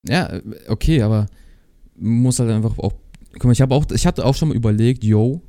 Ja, 0.09 0.27
äh, 0.33 0.43
okay, 0.69 1.03
aber 1.03 1.27
muss 1.97 2.39
halt 2.39 2.51
einfach 2.51 2.79
auch. 2.79 2.95
Guck 3.33 3.45
mal, 3.45 3.53
ich 3.53 3.61
habe 3.61 3.75
auch, 3.75 3.87
ich 3.91 4.07
hatte 4.07 4.25
auch 4.25 4.35
schon 4.35 4.49
mal 4.49 4.57
überlegt, 4.57 5.05
yo, 5.05 5.43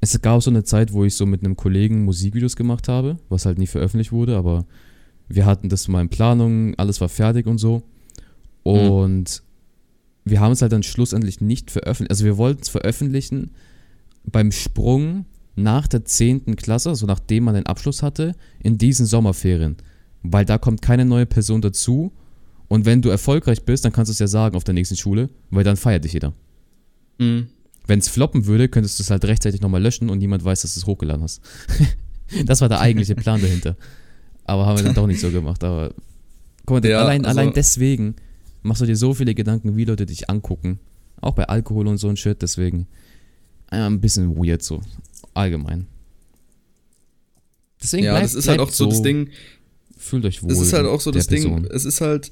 es 0.00 0.20
gab 0.20 0.42
so 0.42 0.50
eine 0.50 0.64
Zeit, 0.64 0.92
wo 0.92 1.04
ich 1.04 1.14
so 1.14 1.26
mit 1.26 1.42
einem 1.42 1.56
Kollegen 1.56 2.04
Musikvideos 2.04 2.56
gemacht 2.56 2.88
habe, 2.88 3.16
was 3.28 3.46
halt 3.46 3.58
nie 3.58 3.66
veröffentlicht 3.66 4.12
wurde, 4.12 4.36
aber 4.36 4.66
wir 5.28 5.46
hatten 5.46 5.68
das 5.68 5.88
mal 5.88 6.02
in 6.02 6.10
Planung, 6.10 6.74
alles 6.76 7.00
war 7.00 7.08
fertig 7.08 7.46
und 7.46 7.58
so. 7.58 7.82
Und 8.62 9.42
wir 10.24 10.40
haben 10.40 10.52
es 10.52 10.62
halt 10.62 10.72
dann 10.72 10.82
schlussendlich 10.82 11.40
nicht 11.40 11.70
veröffentlicht. 11.70 12.10
Also 12.10 12.24
wir 12.24 12.36
wollten 12.36 12.62
es 12.62 12.68
veröffentlichen 12.68 13.50
beim 14.24 14.52
Sprung 14.52 15.26
nach 15.56 15.86
der 15.86 16.04
10. 16.04 16.56
Klasse, 16.56 16.90
also 16.90 17.06
nachdem 17.06 17.44
man 17.44 17.54
den 17.54 17.66
Abschluss 17.66 18.02
hatte, 18.02 18.34
in 18.62 18.78
diesen 18.78 19.06
Sommerferien. 19.06 19.76
Weil 20.22 20.44
da 20.44 20.58
kommt 20.58 20.82
keine 20.82 21.04
neue 21.04 21.26
Person 21.26 21.60
dazu 21.60 22.12
und 22.68 22.86
wenn 22.86 23.02
du 23.02 23.10
erfolgreich 23.10 23.64
bist, 23.64 23.84
dann 23.84 23.92
kannst 23.92 24.08
du 24.08 24.12
es 24.12 24.18
ja 24.18 24.26
sagen 24.26 24.56
auf 24.56 24.64
der 24.64 24.74
nächsten 24.74 24.96
Schule, 24.96 25.28
weil 25.50 25.64
dann 25.64 25.76
feiert 25.76 26.04
dich 26.04 26.14
jeder. 26.14 26.32
Mhm. 27.18 27.48
Wenn 27.86 27.98
es 27.98 28.08
floppen 28.08 28.46
würde, 28.46 28.68
könntest 28.68 28.98
du 28.98 29.02
es 29.02 29.10
halt 29.10 29.24
rechtzeitig 29.26 29.60
nochmal 29.60 29.82
löschen 29.82 30.08
und 30.08 30.18
niemand 30.18 30.42
weiß, 30.44 30.62
dass 30.62 30.74
du 30.74 30.80
es 30.80 30.86
hochgeladen 30.86 31.22
hast. 31.22 31.42
das 32.46 32.60
war 32.62 32.68
der 32.68 32.80
eigentliche 32.80 33.14
Plan 33.14 33.40
dahinter. 33.42 33.76
Aber 34.44 34.64
haben 34.66 34.78
wir 34.78 34.84
dann 34.84 34.94
doch 34.94 35.06
nicht 35.06 35.20
so 35.20 35.30
gemacht. 35.30 35.62
Aber 35.64 35.92
guck 36.64 36.82
mal, 36.82 36.88
Ja, 36.90 37.00
allein, 37.02 37.24
also- 37.26 37.38
allein 37.40 37.52
deswegen 37.54 38.16
machst 38.62 38.80
du 38.80 38.86
dir 38.86 38.96
so 38.96 39.12
viele 39.14 39.34
Gedanken, 39.34 39.76
wie 39.76 39.84
Leute 39.84 40.06
dich 40.06 40.30
angucken. 40.30 40.78
Auch 41.20 41.34
bei 41.34 41.44
Alkohol 41.44 41.86
und 41.86 41.98
so 41.98 42.08
ein 42.08 42.16
Shit, 42.16 42.40
deswegen 42.42 42.86
ein 43.68 44.00
bisschen 44.00 44.36
weird 44.36 44.62
so. 44.62 44.80
Allgemein. 45.34 45.86
Deswegen 47.82 48.04
Ja, 48.04 48.12
bleibt, 48.12 48.24
das 48.26 48.34
ist 48.34 48.48
halt 48.48 48.60
auch 48.60 48.70
so 48.70 48.86
das 48.86 49.02
Ding, 49.02 49.30
Fühlt 49.96 50.24
euch 50.24 50.42
wohl. 50.42 50.48
das 50.48 50.60
ist 50.60 50.72
halt 50.72 50.86
auch 50.86 51.00
so 51.00 51.10
das 51.10 51.26
Ding, 51.26 51.42
Person. 51.42 51.66
es 51.70 51.84
ist 51.84 52.00
halt, 52.00 52.30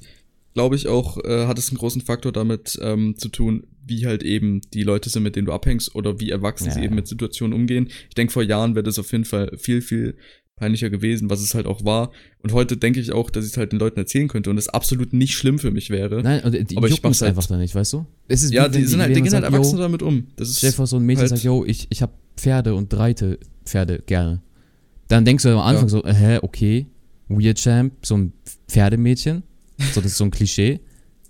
glaube 0.53 0.75
ich 0.75 0.87
auch, 0.87 1.17
äh, 1.23 1.47
hat 1.47 1.57
es 1.57 1.69
einen 1.69 1.77
großen 1.77 2.01
Faktor 2.01 2.31
damit 2.31 2.77
ähm, 2.81 3.15
zu 3.17 3.29
tun, 3.29 3.65
wie 3.85 4.05
halt 4.05 4.23
eben 4.23 4.61
die 4.73 4.83
Leute 4.83 5.09
sind, 5.09 5.23
mit 5.23 5.35
denen 5.35 5.45
du 5.47 5.51
abhängst 5.53 5.95
oder 5.95 6.19
wie 6.19 6.29
erwachsen 6.29 6.67
Ja, 6.67 6.71
sie 6.73 6.81
eben 6.83 6.95
mit 6.95 7.07
Situationen 7.07 7.53
umgehen. 7.57 7.89
Ich 8.09 8.15
denke, 8.15 8.31
vor 8.33 8.43
Jahren 8.43 8.75
wäre 8.75 8.83
das 8.83 8.99
auf 8.99 9.11
jeden 9.11 9.25
Fall 9.25 9.51
viel, 9.57 9.81
viel 9.81 10.15
peinlicher 10.55 10.91
gewesen, 10.91 11.29
was 11.31 11.41
es 11.41 11.55
halt 11.55 11.65
auch 11.65 11.83
war. 11.83 12.11
Und 12.43 12.53
heute 12.53 12.77
denke 12.77 12.99
ich 12.99 13.11
auch, 13.11 13.31
dass 13.31 13.43
ich 13.45 13.51
es 13.53 13.57
halt 13.57 13.71
den 13.71 13.79
Leuten 13.79 13.99
erzählen 13.99 14.27
könnte 14.27 14.51
und 14.51 14.57
es 14.57 14.69
absolut 14.69 15.11
nicht 15.11 15.33
schlimm 15.33 15.57
für 15.57 15.71
mich 15.71 15.89
wäre. 15.89 16.21
Nein, 16.21 16.43
und 16.43 16.69
die 16.71 16.77
Aber 16.77 16.87
ich 16.87 17.01
mach's 17.01 17.21
halt- 17.21 17.29
einfach 17.29 17.47
da 17.47 17.57
nicht, 17.57 17.73
weißt 17.73 17.91
du? 17.93 18.05
Es 18.27 18.43
ist 18.43 18.53
ja, 18.53 18.67
die 18.69 18.75
wenn 18.75 18.87
sind 18.87 19.01
halt, 19.01 19.15
die 19.15 19.21
gehen 19.21 19.33
halt 19.33 19.43
erwachsen 19.43 19.79
damit 19.79 20.03
um. 20.03 20.27
Das 20.35 20.49
ist 20.49 20.59
Stell 20.59 20.69
dir 20.69 20.75
vor, 20.75 20.87
so 20.87 20.97
ein 20.97 21.03
Mädchen 21.03 21.21
halt- 21.21 21.29
sagt, 21.31 21.43
yo, 21.43 21.65
ich, 21.65 21.87
ich 21.89 22.01
habe 22.03 22.13
Pferde 22.37 22.75
und 22.75 22.93
reite 22.95 23.39
Pferde 23.65 24.03
gerne. 24.05 24.41
Dann 25.07 25.25
denkst 25.25 25.43
du 25.43 25.49
am 25.49 25.59
Anfang 25.59 25.85
Ja. 25.85 25.89
so, 25.89 26.03
äh, 26.03 26.13
hä, 26.13 26.39
okay, 26.43 26.85
Weird 27.27 27.57
Champ, 27.57 27.93
so 28.05 28.15
ein 28.15 28.33
Pferdemädchen, 28.69 29.43
so 29.93 30.01
das 30.01 30.11
ist 30.11 30.17
so 30.17 30.23
ein 30.25 30.31
Klischee, 30.31 30.79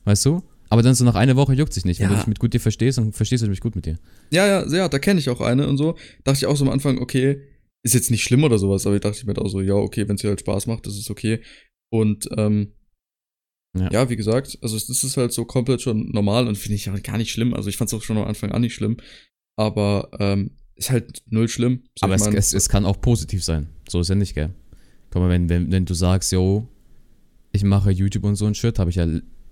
weißt 0.05 0.25
du? 0.25 0.41
Aber 0.69 0.81
dann 0.81 0.95
so 0.95 1.05
nach 1.05 1.15
einer 1.15 1.35
Woche 1.35 1.53
juckt 1.53 1.73
sich 1.73 1.85
nicht. 1.85 1.99
Wenn 1.99 2.05
Ja. 2.07 2.13
du 2.13 2.17
dich 2.17 2.27
mit 2.27 2.39
gut 2.39 2.53
dir 2.53 2.59
verstehst, 2.59 2.97
dann 2.97 3.13
verstehst 3.13 3.43
du 3.43 3.47
dich 3.47 3.59
gut 3.59 3.75
mit 3.75 3.85
dir. 3.85 3.99
Ja, 4.31 4.47
ja, 4.47 4.67
ja, 4.67 4.89
da 4.89 4.97
kenne 4.99 5.19
ich 5.19 5.29
auch 5.29 5.39
eine 5.41 5.67
und 5.67 5.77
so. 5.77 5.95
Dachte 6.23 6.37
ich 6.37 6.45
auch 6.47 6.55
so 6.55 6.65
am 6.65 6.71
Anfang, 6.71 6.97
okay, 6.99 7.41
ist 7.83 7.93
jetzt 7.93 8.09
nicht 8.11 8.23
schlimm 8.23 8.43
oder 8.43 8.57
sowas, 8.57 8.85
aber 8.87 8.95
ich 8.95 9.01
dachte 9.01 9.23
mir 9.25 9.33
halt 9.35 9.39
auch 9.39 9.49
so, 9.49 9.61
ja, 9.61 9.75
okay, 9.75 10.07
wenn 10.07 10.15
es 10.15 10.21
dir 10.21 10.29
halt 10.29 10.39
Spaß 10.39 10.67
macht, 10.67 10.87
das 10.87 10.97
ist 10.97 11.09
okay. 11.11 11.41
Und 11.91 12.27
ähm, 12.37 12.73
Ja. 13.77 13.89
ja. 13.91 14.09
wie 14.09 14.15
gesagt, 14.15 14.57
also 14.61 14.75
das 14.75 14.89
ist 15.03 15.17
halt 15.17 15.31
so 15.33 15.45
komplett 15.45 15.81
schon 15.81 16.09
normal 16.11 16.47
und 16.47 16.57
finde 16.57 16.75
ich 16.75 16.89
auch 16.89 17.03
gar 17.03 17.17
nicht 17.17 17.31
schlimm. 17.31 17.53
Also 17.53 17.69
ich 17.69 17.77
fand 17.77 17.89
es 17.89 17.93
auch 17.93 18.01
schon 18.03 18.17
am 18.17 18.23
Anfang 18.25 18.51
an 18.51 18.61
nicht 18.61 18.73
schlimm. 18.73 18.97
Aber 19.57 20.09
ähm, 20.19 20.51
ist 20.75 20.89
halt 20.89 21.21
null 21.27 21.47
schlimm. 21.47 21.83
So, 21.99 22.05
Aber 22.05 22.15
es, 22.15 22.25
es, 22.25 22.53
es 22.53 22.69
kann 22.69 22.85
auch 22.85 22.99
positiv 22.99 23.43
sein. 23.43 23.67
So 23.87 23.99
ist 23.99 24.09
ja 24.09 24.15
nicht, 24.15 24.33
gell? 24.33 24.49
Guck 25.11 25.21
mal, 25.21 25.29
wenn, 25.29 25.49
wenn, 25.49 25.71
wenn 25.71 25.85
du 25.85 25.93
sagst, 25.93 26.31
yo, 26.31 26.67
ich 27.53 27.63
mache 27.63 27.91
YouTube 27.91 28.25
und 28.25 28.35
so 28.35 28.45
ein 28.45 28.55
Shit, 28.55 28.79
habe 28.79 28.89
ich 28.89 28.97
ja, 28.97 29.07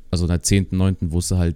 also 0.10 0.26
in 0.26 0.30
der 0.30 0.44
10., 0.44 0.68
9. 0.72 0.98
wusste 1.04 1.38
halt 1.38 1.56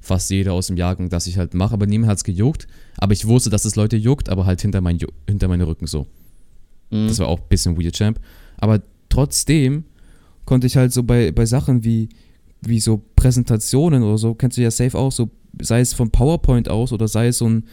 fast 0.00 0.30
jeder 0.30 0.52
aus 0.52 0.68
dem 0.68 0.76
Jahrgang, 0.76 1.08
dass 1.08 1.26
ich 1.26 1.38
halt 1.38 1.54
mache, 1.54 1.74
aber 1.74 1.86
niemand 1.86 2.10
hat's 2.10 2.22
gejuckt. 2.22 2.68
Aber 2.96 3.12
ich 3.12 3.26
wusste, 3.26 3.50
dass 3.50 3.64
es 3.64 3.74
Leute 3.74 3.96
juckt, 3.96 4.28
aber 4.28 4.46
halt 4.46 4.60
hinter, 4.60 4.80
mein, 4.80 4.98
hinter 5.26 5.48
meine 5.48 5.66
Rücken 5.66 5.86
so. 5.86 6.06
Mhm. 6.90 7.08
Das 7.08 7.18
war 7.18 7.26
auch 7.26 7.40
ein 7.40 7.48
bisschen 7.48 7.76
Weird 7.82 7.96
Champ. 7.96 8.20
Aber 8.58 8.82
trotzdem 9.08 9.84
konnte 10.44 10.66
ich 10.66 10.76
halt 10.76 10.92
so 10.92 11.02
bei, 11.02 11.32
bei 11.32 11.46
Sachen 11.46 11.82
wie, 11.82 12.08
wie 12.60 12.78
so 12.78 13.02
Präsentationen 13.16 14.02
oder 14.02 14.18
so, 14.18 14.34
kennst 14.34 14.58
du 14.58 14.62
ja 14.62 14.70
safe 14.70 14.96
auch, 14.96 15.10
so 15.10 15.30
sei 15.60 15.80
es 15.80 15.94
von 15.94 16.10
PowerPoint 16.10 16.68
aus 16.68 16.92
oder 16.92 17.08
sei 17.08 17.28
es 17.28 17.38
so 17.38 17.48
ein, 17.48 17.64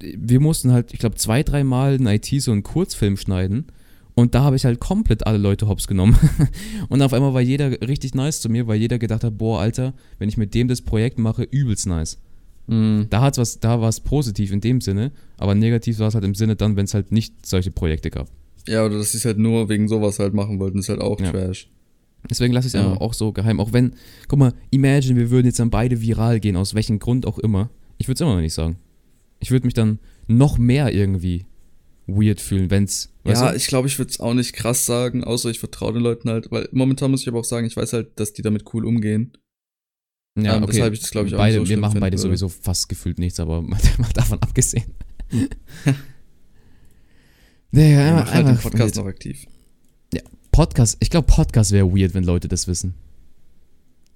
wir 0.00 0.40
mussten 0.40 0.72
halt, 0.72 0.92
ich 0.92 1.00
glaube, 1.00 1.16
zwei, 1.16 1.42
dreimal 1.42 1.96
in 1.96 2.06
IT 2.06 2.26
so 2.40 2.52
einen 2.52 2.62
Kurzfilm 2.62 3.16
schneiden. 3.16 3.66
Und 4.18 4.34
da 4.34 4.42
habe 4.42 4.56
ich 4.56 4.64
halt 4.64 4.80
komplett 4.80 5.26
alle 5.26 5.36
Leute 5.36 5.68
hops 5.68 5.86
genommen. 5.86 6.16
und 6.88 7.02
auf 7.02 7.12
einmal 7.12 7.34
war 7.34 7.42
jeder 7.42 7.70
richtig 7.86 8.14
nice 8.14 8.40
zu 8.40 8.48
mir, 8.48 8.66
weil 8.66 8.80
jeder 8.80 8.98
gedacht 8.98 9.22
hat, 9.22 9.36
boah, 9.36 9.60
Alter, 9.60 9.92
wenn 10.18 10.28
ich 10.30 10.38
mit 10.38 10.54
dem 10.54 10.68
das 10.68 10.80
Projekt 10.80 11.18
mache, 11.18 11.42
übelst 11.42 11.86
nice. 11.86 12.18
Mhm. 12.66 13.06
Da 13.10 13.20
hat's 13.20 13.36
was, 13.36 13.60
da 13.60 13.80
war 13.82 13.90
es 13.90 14.00
positiv 14.00 14.52
in 14.52 14.62
dem 14.62 14.80
Sinne, 14.80 15.12
aber 15.36 15.54
negativ 15.54 15.98
war 15.98 16.08
es 16.08 16.14
halt 16.14 16.24
im 16.24 16.34
Sinne 16.34 16.56
dann, 16.56 16.76
wenn 16.76 16.86
es 16.86 16.94
halt 16.94 17.12
nicht 17.12 17.44
solche 17.46 17.70
Projekte 17.70 18.10
gab. 18.10 18.28
Ja, 18.66 18.84
oder 18.86 18.96
dass 18.98 19.12
sie 19.12 19.18
es 19.18 19.24
halt 19.26 19.38
nur 19.38 19.68
wegen 19.68 19.86
sowas 19.86 20.18
halt 20.18 20.32
machen 20.32 20.58
wollten, 20.58 20.78
ist 20.78 20.88
halt 20.88 21.00
auch 21.02 21.20
Ja. 21.20 21.30
Trash. 21.30 21.68
Deswegen 22.28 22.54
lasse 22.54 22.68
ich 22.68 22.74
es 22.74 22.80
Ja. 22.80 22.86
einfach 22.86 23.02
auch 23.02 23.12
so 23.12 23.32
geheim. 23.32 23.60
Auch 23.60 23.72
wenn, 23.74 23.92
guck 24.28 24.38
mal, 24.38 24.52
imagine, 24.70 25.16
wir 25.20 25.30
würden 25.30 25.46
jetzt 25.46 25.60
dann 25.60 25.70
beide 25.70 26.00
viral 26.00 26.40
gehen, 26.40 26.56
aus 26.56 26.74
welchem 26.74 26.98
Grund 26.98 27.26
auch 27.26 27.38
immer. 27.38 27.68
Ich 27.98 28.08
würde 28.08 28.14
es 28.14 28.20
immer 28.22 28.34
noch 28.34 28.40
nicht 28.40 28.54
sagen. 28.54 28.78
Ich 29.40 29.50
würde 29.50 29.66
mich 29.66 29.74
dann 29.74 29.98
noch 30.26 30.56
mehr 30.58 30.92
irgendwie 30.92 31.44
weird 32.06 32.40
fühlen, 32.40 32.70
wenn's. 32.70 33.12
Ja, 33.24 33.50
du? 33.50 33.56
ich 33.56 33.66
glaube, 33.66 33.88
ich 33.88 33.98
würde 33.98 34.10
es 34.10 34.20
auch 34.20 34.34
nicht 34.34 34.52
krass 34.52 34.86
sagen, 34.86 35.24
außer 35.24 35.50
ich 35.50 35.58
vertraue 35.58 35.92
den 35.92 36.02
Leuten 36.02 36.28
halt, 36.30 36.50
weil 36.50 36.68
momentan 36.72 37.10
muss 37.10 37.22
ich 37.22 37.28
aber 37.28 37.40
auch 37.40 37.44
sagen, 37.44 37.66
ich 37.66 37.76
weiß 37.76 37.92
halt, 37.92 38.18
dass 38.20 38.32
die 38.32 38.42
damit 38.42 38.72
cool 38.74 38.84
umgehen. 38.86 39.32
ja, 40.38 40.56
ähm, 40.56 40.68
weshalb 40.68 40.92
ich 40.94 41.00
das, 41.00 41.10
glaub 41.10 41.26
ich, 41.26 41.34
auch 41.34 41.38
beide, 41.38 41.58
nicht 41.58 41.66
so 41.66 41.70
Wir 41.70 41.78
machen 41.78 41.98
beide 42.00 42.14
würde. 42.16 42.22
sowieso 42.22 42.48
fast 42.48 42.88
gefühlt 42.88 43.18
nichts, 43.18 43.40
aber 43.40 43.62
mal, 43.62 43.78
davon 44.14 44.40
abgesehen. 44.42 44.84
Ich 47.72 47.80
einfach, 47.82 48.14
mache 48.24 48.32
halt 48.34 48.46
den 48.48 48.56
Podcast 48.58 48.96
weird. 48.96 48.96
noch 48.96 49.06
aktiv. 49.06 49.46
Podcast, 50.50 50.96
ich 51.00 51.10
glaube, 51.10 51.26
Podcast 51.26 51.72
wäre 51.72 51.86
weird, 51.94 52.14
wenn 52.14 52.24
Leute 52.24 52.48
das 52.48 52.66
wissen. 52.66 52.94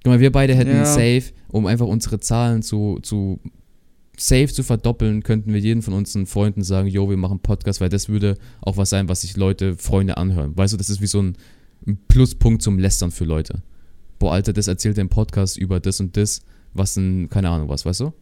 Guck 0.02 0.12
mal, 0.12 0.20
wir 0.20 0.32
beide 0.32 0.54
hätten 0.54 0.70
Ja. 0.70 0.86
safe, 0.86 1.24
um 1.48 1.66
einfach 1.66 1.86
unsere 1.86 2.18
Zahlen 2.20 2.62
zu, 2.62 2.98
zu 3.02 3.38
safe 4.20 4.48
zu 4.48 4.62
verdoppeln, 4.62 5.22
könnten 5.22 5.52
wir 5.52 5.60
jeden 5.60 5.82
von 5.82 5.94
unseren 5.94 6.26
Freunden 6.26 6.62
sagen, 6.62 6.88
yo, 6.88 7.08
wir 7.08 7.16
machen 7.16 7.40
Podcast, 7.40 7.80
weil 7.80 7.88
das 7.88 8.08
würde 8.08 8.36
auch 8.60 8.76
was 8.76 8.90
sein, 8.90 9.08
was 9.08 9.22
sich 9.22 9.36
Leute, 9.36 9.76
Freunde 9.76 10.16
anhören. 10.16 10.56
Weißt 10.56 10.72
du, 10.72 10.76
das 10.76 10.90
ist 10.90 11.00
wie 11.00 11.06
so 11.06 11.22
ein 11.22 11.36
ein 11.86 11.96
Pluspunkt 12.08 12.60
zum 12.60 12.78
Lästern 12.78 13.10
für 13.10 13.24
Leute. 13.24 13.62
Boah, 14.18 14.34
Alter, 14.34 14.52
das 14.52 14.66
erzählt 14.66 14.98
im 14.98 15.08
Podcast 15.08 15.56
über 15.56 15.80
das 15.80 15.98
und 15.98 16.14
das, 16.14 16.42
was 16.74 16.94
ein, 16.98 17.30
keine 17.30 17.48
Ahnung 17.48 17.70
was, 17.70 17.86
weißt 17.86 18.00
du? 18.00 18.12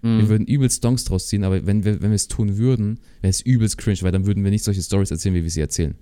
Wir 0.00 0.10
Mhm. 0.10 0.28
würden 0.28 0.46
übelst 0.46 0.78
Stonks 0.78 1.04
draus 1.04 1.28
ziehen, 1.28 1.44
aber 1.44 1.66
wenn 1.66 1.84
wir, 1.84 2.00
wenn 2.00 2.10
wir 2.10 2.14
es 2.16 2.26
tun 2.28 2.56
würden, 2.56 2.98
wäre 3.20 3.28
es 3.30 3.42
übelst 3.42 3.76
cringe, 3.76 4.00
weil 4.00 4.12
dann 4.12 4.24
würden 4.24 4.42
wir 4.44 4.50
nicht 4.50 4.64
solche 4.64 4.82
Stories 4.82 5.10
erzählen, 5.10 5.34
wie 5.34 5.42
wir 5.42 5.50
sie 5.50 5.60
erzählen. 5.60 5.94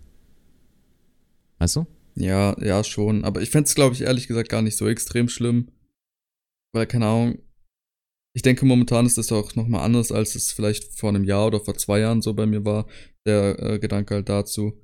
Weißt 1.59 1.77
du? 1.77 1.87
Ja, 2.15 2.55
ja, 2.63 2.85
schon. 2.85 3.25
Aber 3.25 3.43
ich 3.43 3.51
fände 3.51 3.67
es, 3.67 3.75
glaube 3.75 3.95
ich, 3.95 4.03
ehrlich 4.03 4.29
gesagt 4.29 4.49
gar 4.49 4.63
nicht 4.63 4.77
so 4.77 4.87
extrem 4.89 5.29
schlimm. 5.29 5.67
Weil, 6.73 6.87
keine 6.87 7.07
Ahnung, 7.07 7.39
ich 8.35 8.43
denke, 8.43 8.67
momentan 8.67 9.07
ist 9.07 9.17
das 9.17 9.31
auch 9.31 9.55
nochmal 9.55 9.85
anders, 9.85 10.11
als 10.11 10.35
es 10.35 10.53
vielleicht 10.53 10.93
vor 10.93 11.11
einem 11.11 11.25
Jahr 11.25 11.47
oder 11.47 11.61
vor 11.61 11.77
zwei 11.77 12.01
Jahren 12.01 12.21
so 12.21 12.35
bei 12.35 12.47
mir 12.47 12.65
war, 12.65 12.87
der 13.27 13.59
äh, 13.63 13.79
Gedanke 13.79 14.15
halt 14.15 14.29
dazu. 14.29 14.83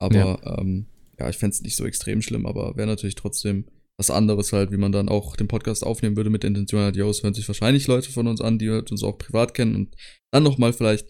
Aber 0.00 0.16
ja, 0.16 0.58
ähm, 0.58 0.86
ja 1.18 1.28
ich 1.28 1.36
fände 1.36 1.54
es 1.54 1.62
nicht 1.62 1.76
so 1.76 1.84
extrem 1.84 2.22
schlimm, 2.22 2.46
aber 2.46 2.76
wäre 2.76 2.88
natürlich 2.88 3.14
trotzdem 3.14 3.66
was 3.98 4.10
anderes 4.10 4.52
halt, 4.52 4.72
wie 4.72 4.76
man 4.78 4.92
dann 4.92 5.08
auch 5.08 5.36
den 5.36 5.48
Podcast 5.48 5.84
aufnehmen 5.84 6.16
würde 6.16 6.30
mit 6.30 6.42
der 6.42 6.48
Intention 6.48 6.82
halt, 6.82 6.96
yo, 6.96 7.08
es 7.08 7.22
hören 7.22 7.34
sich 7.34 7.48
wahrscheinlich 7.48 7.86
Leute 7.86 8.10
von 8.10 8.26
uns 8.26 8.40
an, 8.40 8.58
die 8.58 8.70
halt 8.70 8.90
uns 8.90 9.02
auch 9.02 9.18
privat 9.18 9.54
kennen 9.54 9.74
und 9.74 9.94
dann 10.32 10.42
nochmal 10.42 10.72
vielleicht, 10.72 11.06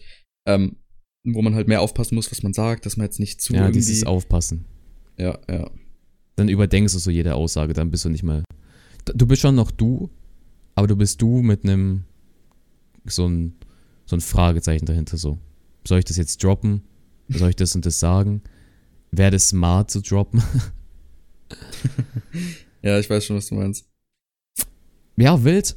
ähm, 0.47 0.77
wo 1.25 1.41
man 1.41 1.55
halt 1.55 1.67
mehr 1.67 1.81
aufpassen 1.81 2.15
muss, 2.15 2.31
was 2.31 2.43
man 2.43 2.53
sagt, 2.53 2.85
dass 2.85 2.95
man 2.95 3.05
jetzt 3.05 3.19
nicht 3.19 3.41
zu 3.41 3.53
ja, 3.53 3.71
dieses 3.71 4.05
Aufpassen. 4.05 4.65
ja, 5.17 5.39
ja. 5.49 5.69
Dann 6.37 6.49
überdenkst 6.49 6.93
du 6.93 6.99
so 6.99 7.09
jede 7.09 7.33
Aussage, 7.33 7.73
dann 7.73 7.89
bist 7.89 8.05
du 8.05 8.09
nicht 8.09 8.23
mehr. 8.23 8.43
Du 9.05 9.25
bist 9.25 9.41
schon 9.41 9.55
noch 9.55 9.71
du, 9.71 10.11
aber 10.77 10.85
du 10.87 10.95
bist 10.95 11.19
du 11.23 11.41
mit 11.41 11.63
einem 11.63 12.03
so 13.05 13.27
ein, 13.27 13.55
so 14.05 14.15
ein 14.15 14.21
Fragezeichen 14.21 14.85
dahinter 14.85 15.17
so. 15.17 15.39
Soll 15.87 15.99
ich 15.99 16.05
das 16.05 16.17
jetzt 16.17 16.43
droppen? 16.43 16.83
Soll 17.29 17.49
ich 17.49 17.55
das 17.55 17.73
und 17.75 17.83
das 17.85 17.99
sagen? 17.99 18.41
Wäre 19.11 19.31
das 19.31 19.49
smart 19.49 19.89
zu 19.91 20.01
droppen? 20.01 20.41
Ja, 22.83 22.99
ich 22.99 23.09
weiß 23.09 23.25
schon, 23.25 23.37
was 23.37 23.47
du 23.47 23.55
meinst. 23.55 23.85
ja, 25.17 25.43
wild. 25.43 25.75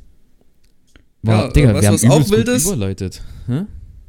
Ja, 1.22 1.46
Boah, 1.46 1.52
Digga, 1.52 1.70
äh, 1.70 1.74
weißt 1.74 1.82
wir 1.82 1.90
du, 2.08 2.14
haben 2.14 2.20
was 2.20 2.26
auch 2.26 2.30
wild 2.30 2.48
ist? 2.48 2.66
überleitet. 2.66 3.22
Hä? 3.46 3.62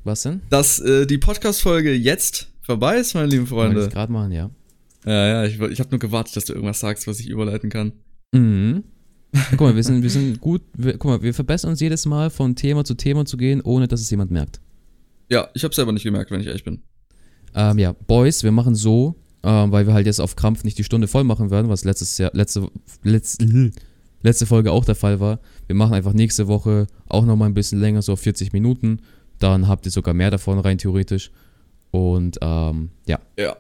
Was 0.04 0.24
denn? 0.24 0.42
Dass 0.50 0.80
äh, 0.80 1.06
die 1.08 1.18
Podcast-Folge 1.18 1.94
jetzt 1.94 2.52
vorbei 2.62 2.98
ist, 2.98 3.14
meine 3.14 3.28
lieben 3.28 3.50
Wollte 3.50 3.72
Freunde. 3.74 3.88
ich 3.88 3.94
gerade 3.94 4.12
machen, 4.12 4.32
ja. 4.34 4.50
Ja, 5.06 5.28
ja, 5.28 5.46
ich, 5.46 5.60
ich 5.60 5.80
habe 5.80 5.90
nur 5.92 6.00
gewartet, 6.00 6.36
dass 6.36 6.46
du 6.46 6.54
irgendwas 6.54 6.80
sagst, 6.80 7.08
was 7.08 7.20
ich 7.20 7.30
überleiten 7.30 7.70
kann. 7.70 7.94
Mhm. 8.34 8.84
Guck 9.52 9.62
mal, 9.62 9.76
wir 9.76 9.84
sind, 9.84 10.04
wir 10.04 10.10
sind 10.10 10.42
gut, 10.42 10.62
wir, 10.76 10.98
guck 10.98 11.12
mal, 11.12 11.22
wir 11.22 11.34
verbessern 11.34 11.72
uns 11.72 11.80
jedes 11.80 12.06
Mal 12.06 12.30
von 12.30 12.56
Thema 12.56 12.84
zu 12.84 12.96
Thema 12.96 13.26
zu 13.26 13.38
gehen, 13.38 13.62
ohne 13.62 13.88
dass 13.88 14.02
es 14.02 14.10
jemand 14.10 14.32
merkt. 14.32 14.60
Ja, 15.30 15.48
ich 15.54 15.64
habe 15.64 15.74
selber 15.74 15.94
nicht 15.94 16.04
gemerkt, 16.04 16.32
wenn 16.32 16.42
ich 16.42 16.48
ehrlich 16.48 16.66
bin. 16.66 16.82
Ähm, 17.56 17.80
ja, 17.80 17.94
Boys, 17.94 18.44
wir 18.44 18.52
machen 18.52 18.76
so, 18.76 19.16
ähm, 19.44 19.72
weil 19.72 19.88
wir 19.88 19.94
halt 19.94 20.06
jetzt 20.06 20.20
auf 20.20 20.36
Krampf 20.36 20.64
nicht 20.64 20.78
die 20.78 20.84
Stunde 20.84 21.08
voll 21.08 21.24
machen 21.24 21.50
werden, 21.50 21.70
was 21.70 21.86
letztes 21.86 22.18
Jahr, 22.18 22.32
letzte, 22.34 22.68
letzte, 23.04 23.72
letzte 24.22 24.46
Folge 24.46 24.72
auch 24.72 24.84
der 24.84 24.96
Fall 24.96 25.20
war. 25.20 25.40
Wir 25.68 25.76
machen 25.76 25.94
einfach 25.94 26.14
nächste 26.14 26.48
Woche 26.48 26.88
auch 27.08 27.26
nochmal 27.26 27.50
ein 27.50 27.54
bisschen 27.54 27.80
länger, 27.80 28.02
so 28.02 28.14
auf 28.14 28.20
40 28.20 28.52
Minuten. 28.52 29.00
Dann 29.40 29.68
habt 29.68 29.86
ihr 29.86 29.92
sogar 29.92 30.14
mehr 30.14 30.32
davon 30.32 30.60
rein 30.60 30.78
theoretisch. 30.78 31.32
Und 31.92 32.38
ähm, 32.42 32.90
ja, 33.06 33.20
Ja. 33.38 33.58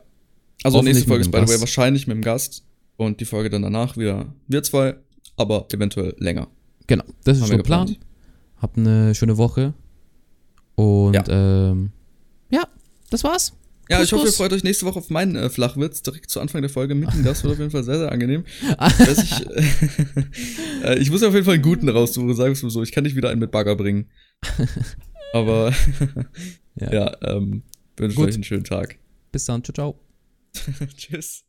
Also 0.63 0.81
nächste 0.81 1.07
Folge 1.07 1.21
ist 1.21 1.31
by 1.31 1.39
the 1.39 1.47
way 1.47 1.59
wahrscheinlich 1.59 2.07
mit 2.07 2.15
dem 2.15 2.21
Gast 2.21 2.63
und 2.97 3.19
die 3.19 3.25
Folge 3.25 3.49
dann 3.49 3.63
danach 3.63 3.97
wieder 3.97 4.27
wir 4.47 4.61
zwei, 4.61 4.95
aber 5.41 5.67
eventuell 5.73 6.15
länger. 6.17 6.47
genau, 6.87 7.03
das 7.23 7.37
ist 7.37 7.43
wir 7.49 7.61
Plan. 7.63 7.87
geplant. 7.87 7.99
Habt 8.61 8.77
eine 8.77 9.13
schöne 9.15 9.37
Woche. 9.37 9.73
Und 10.75 11.13
Ja. 11.15 11.23
ähm, 11.29 11.91
ja, 12.49 12.63
das 13.09 13.23
war's. 13.23 13.53
Ja, 13.89 13.97
Kuss, 13.97 14.05
ich 14.05 14.13
hoffe, 14.13 14.25
ihr 14.27 14.31
freut 14.31 14.53
euch 14.53 14.63
nächste 14.63 14.85
Woche 14.85 14.99
auf 14.99 15.09
meinen 15.09 15.35
äh, 15.35 15.49
Flachwitz 15.49 16.01
direkt 16.01 16.29
zu 16.29 16.39
Anfang 16.39 16.61
der 16.61 16.69
Folge 16.69 16.95
mit 16.95 17.11
dem 17.13 17.23
Gast. 17.23 17.43
Wird 17.43 17.53
auf 17.53 17.59
jeden 17.59 17.71
Fall 17.71 17.83
sehr, 17.83 17.97
sehr 17.97 18.11
angenehm. 18.11 18.45
Ich, 18.99 19.45
äh, 20.83 20.97
ich 20.99 21.11
muss 21.11 21.23
auf 21.23 21.33
jeden 21.33 21.43
Fall 21.45 21.55
einen 21.55 21.63
guten 21.63 21.89
raussuchen, 21.89 22.33
sagen 22.35 22.49
wir 22.49 22.53
es 22.53 22.63
mal 22.63 22.69
so. 22.69 22.83
Ich 22.83 22.91
kann 22.93 23.03
nicht 23.03 23.15
wieder 23.17 23.29
einen 23.29 23.39
mit 23.41 23.51
Bagger 23.51 23.75
bringen. 23.75 24.09
Aber 25.33 25.73
Ja. 26.79 26.93
ja, 26.93 27.17
ähm, 27.23 27.63
wünsche 27.97 28.19
euch 28.21 28.35
einen 28.35 28.43
schönen 28.43 28.63
Tag. 28.63 28.97
Bis 29.31 29.45
dann, 29.45 29.63
ciao, 29.63 29.73
ciao. 29.73 29.99
Tschüss. 30.95 31.43